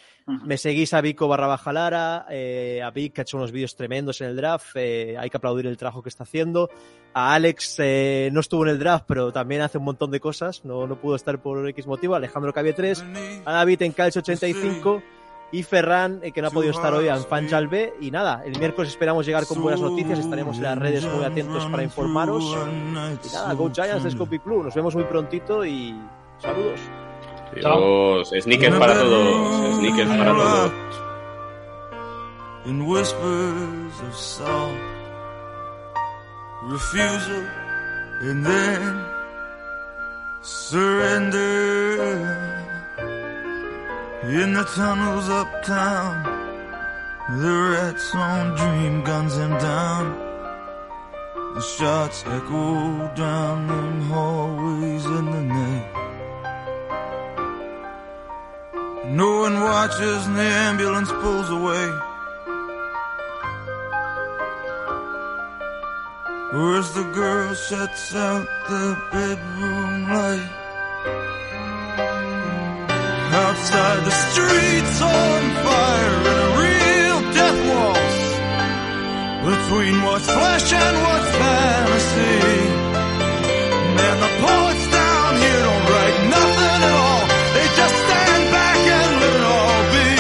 Me 0.45 0.57
seguís 0.59 0.93
a 0.93 1.01
Vico 1.01 1.29
barra 1.29 1.47
baja 1.47 1.73
Lara, 1.73 2.27
eh, 2.31 2.81
a 2.83 2.91
Vic 2.91 3.13
que 3.13 3.21
ha 3.21 3.23
hecho 3.23 3.37
unos 3.37 3.53
vídeos 3.53 3.77
tremendos 3.77 4.21
en 4.23 4.29
el 4.31 4.37
draft. 4.37 4.75
eh, 4.75 5.15
hay 5.17 5.31
que 5.31 5.37
aplaudir 5.37 5.67
el 5.69 5.77
trabajo 5.77 6.03
que 6.03 6.09
está 6.09 6.25
haciendo. 6.25 6.69
A 7.13 7.33
Alex 7.35 7.77
eh, 7.79 8.31
no 8.33 8.41
estuvo 8.41 8.65
en 8.65 8.71
el 8.71 8.79
draft, 8.81 9.05
pero 9.07 9.31
también 9.33 9.61
hace 9.61 9.79
un 9.79 9.85
montón 9.85 10.11
de 10.11 10.19
cosas. 10.19 10.65
No, 10.65 10.89
no 10.89 11.01
pudo 11.01 11.15
estar 11.15 11.41
por 11.41 11.69
X 11.69 11.87
motivo. 11.87 12.17
Alejandro 12.17 12.53
Cabie 12.53 12.73
3. 12.73 13.05
A 13.45 13.53
David 13.53 13.83
en 13.83 13.93
Calcio 13.93 14.21
85 14.21 15.01
y 15.55 15.63
Ferran, 15.63 16.19
eh, 16.23 16.33
que 16.33 16.43
no 16.43 16.49
ha 16.49 16.51
podido 16.51 16.73
estar 16.73 16.93
hoy, 16.93 17.07
en 17.07 17.25
Fanchal 17.25 17.69
B. 17.69 17.95
Y 18.01 18.11
nada, 18.11 18.43
el 18.45 18.59
miércoles 18.59 18.91
esperamos 18.91 19.25
llegar 19.25 19.47
con 19.47 19.63
buenas 19.63 19.81
noticias, 19.81 20.19
estaremos 20.19 20.57
en 20.57 20.65
las 20.65 20.77
redes 20.77 21.05
muy 21.05 21.25
atentos 21.25 21.65
para 21.67 21.85
informaros. 21.85 22.43
Y 22.45 23.33
nada, 23.33 23.53
Go 23.55 23.71
Giants 23.73 24.03
de 24.03 24.11
Scopy 24.11 24.41
Club, 24.41 24.65
nos 24.65 24.75
vemos 24.75 24.97
muy 24.97 25.05
prontito 25.05 25.65
y 25.65 25.95
saludos. 26.39 26.81
Dios, 27.55 28.33
sneakers 28.43 28.77
para 28.77 28.95
todos, 28.95 29.77
sneakers 29.77 30.09
para 30.09 30.33
todos. 30.33 30.73
in 32.67 32.87
whispers 32.87 34.01
of 34.01 34.15
soft 34.15 34.75
refusal 36.65 37.47
and 38.23 38.45
then 38.45 39.05
surrender 40.43 41.85
in 44.29 44.55
the 44.55 44.65
tunnels 44.65 45.29
uptown 45.29 46.35
the 47.29 47.53
rats 47.73 48.15
on 48.15 48.55
dream 48.55 49.03
guns 49.03 49.35
him 49.37 49.51
down. 49.53 50.13
The 51.55 51.63
shots 51.63 52.23
echo 52.27 53.15
down 53.15 53.67
them 53.67 54.03
hallways 54.03 55.07
in 55.07 55.25
the 55.25 55.41
night. 55.41 55.91
No 59.07 59.41
one 59.41 59.59
watches 59.59 60.27
and 60.27 60.37
the 60.37 60.43
ambulance 60.43 61.11
pulls 61.11 61.49
away. 61.49 61.89
Where's 66.53 66.93
the 66.93 67.11
girl 67.15 67.55
shuts 67.55 68.15
out 68.15 68.47
the 68.69 68.97
bedroom 69.11 70.09
light 70.11 70.64
Outside 73.35 74.05
the 74.05 74.17
streets 74.31 75.03
on 75.03 75.41
fire 75.67 76.17
in 76.31 76.37
a 76.47 76.51
real 76.63 77.19
death 77.35 77.61
waltz. 77.67 78.19
Between 79.51 80.03
what's 80.07 80.27
flesh 80.31 80.73
and 80.73 80.97
what's 81.03 81.31
fantasy. 81.43 82.39
Man, 83.99 84.17
the 84.23 84.33
poets 84.39 84.85
down 84.87 85.31
here 85.43 85.61
don't 85.67 85.85
write 85.91 86.19
nothing 86.37 86.83
at 86.87 86.95
all. 87.03 87.23
They 87.57 87.67
just 87.81 87.97
stand 88.07 88.45
back 88.55 88.79
and 88.99 89.11
let 89.23 89.33
it 89.41 89.45
all 89.59 89.83
be. 89.97 90.11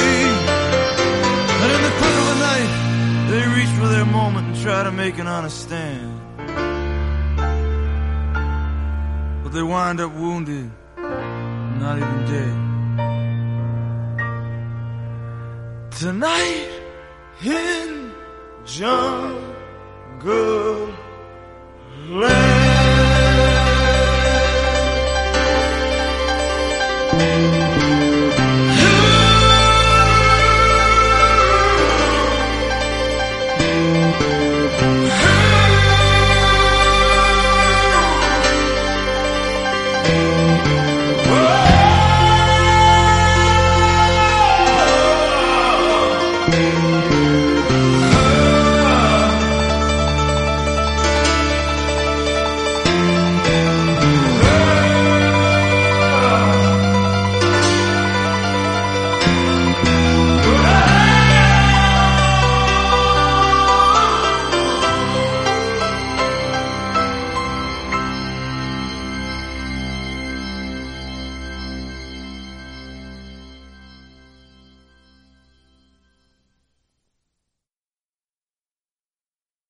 And 1.62 1.70
in 1.76 1.82
the 1.86 1.94
quick 2.00 2.16
of 2.22 2.26
the 2.32 2.38
night 2.50 2.70
They 3.30 3.42
reach 3.56 3.72
for 3.78 3.88
their 3.94 4.06
moment 4.06 4.46
and 4.48 4.56
try 4.60 4.82
to 4.82 4.90
make 4.90 5.18
an 5.18 5.28
honest 5.28 5.62
stand. 5.62 6.20
But 9.44 9.52
they 9.52 9.62
wind 9.62 10.00
up 10.00 10.12
wounded, 10.14 10.68
not 10.98 11.96
even 11.98 12.24
dead. 12.26 12.63
Tonight 16.04 16.68
in 17.42 18.12
jungle 18.66 19.38
land. 22.10 22.73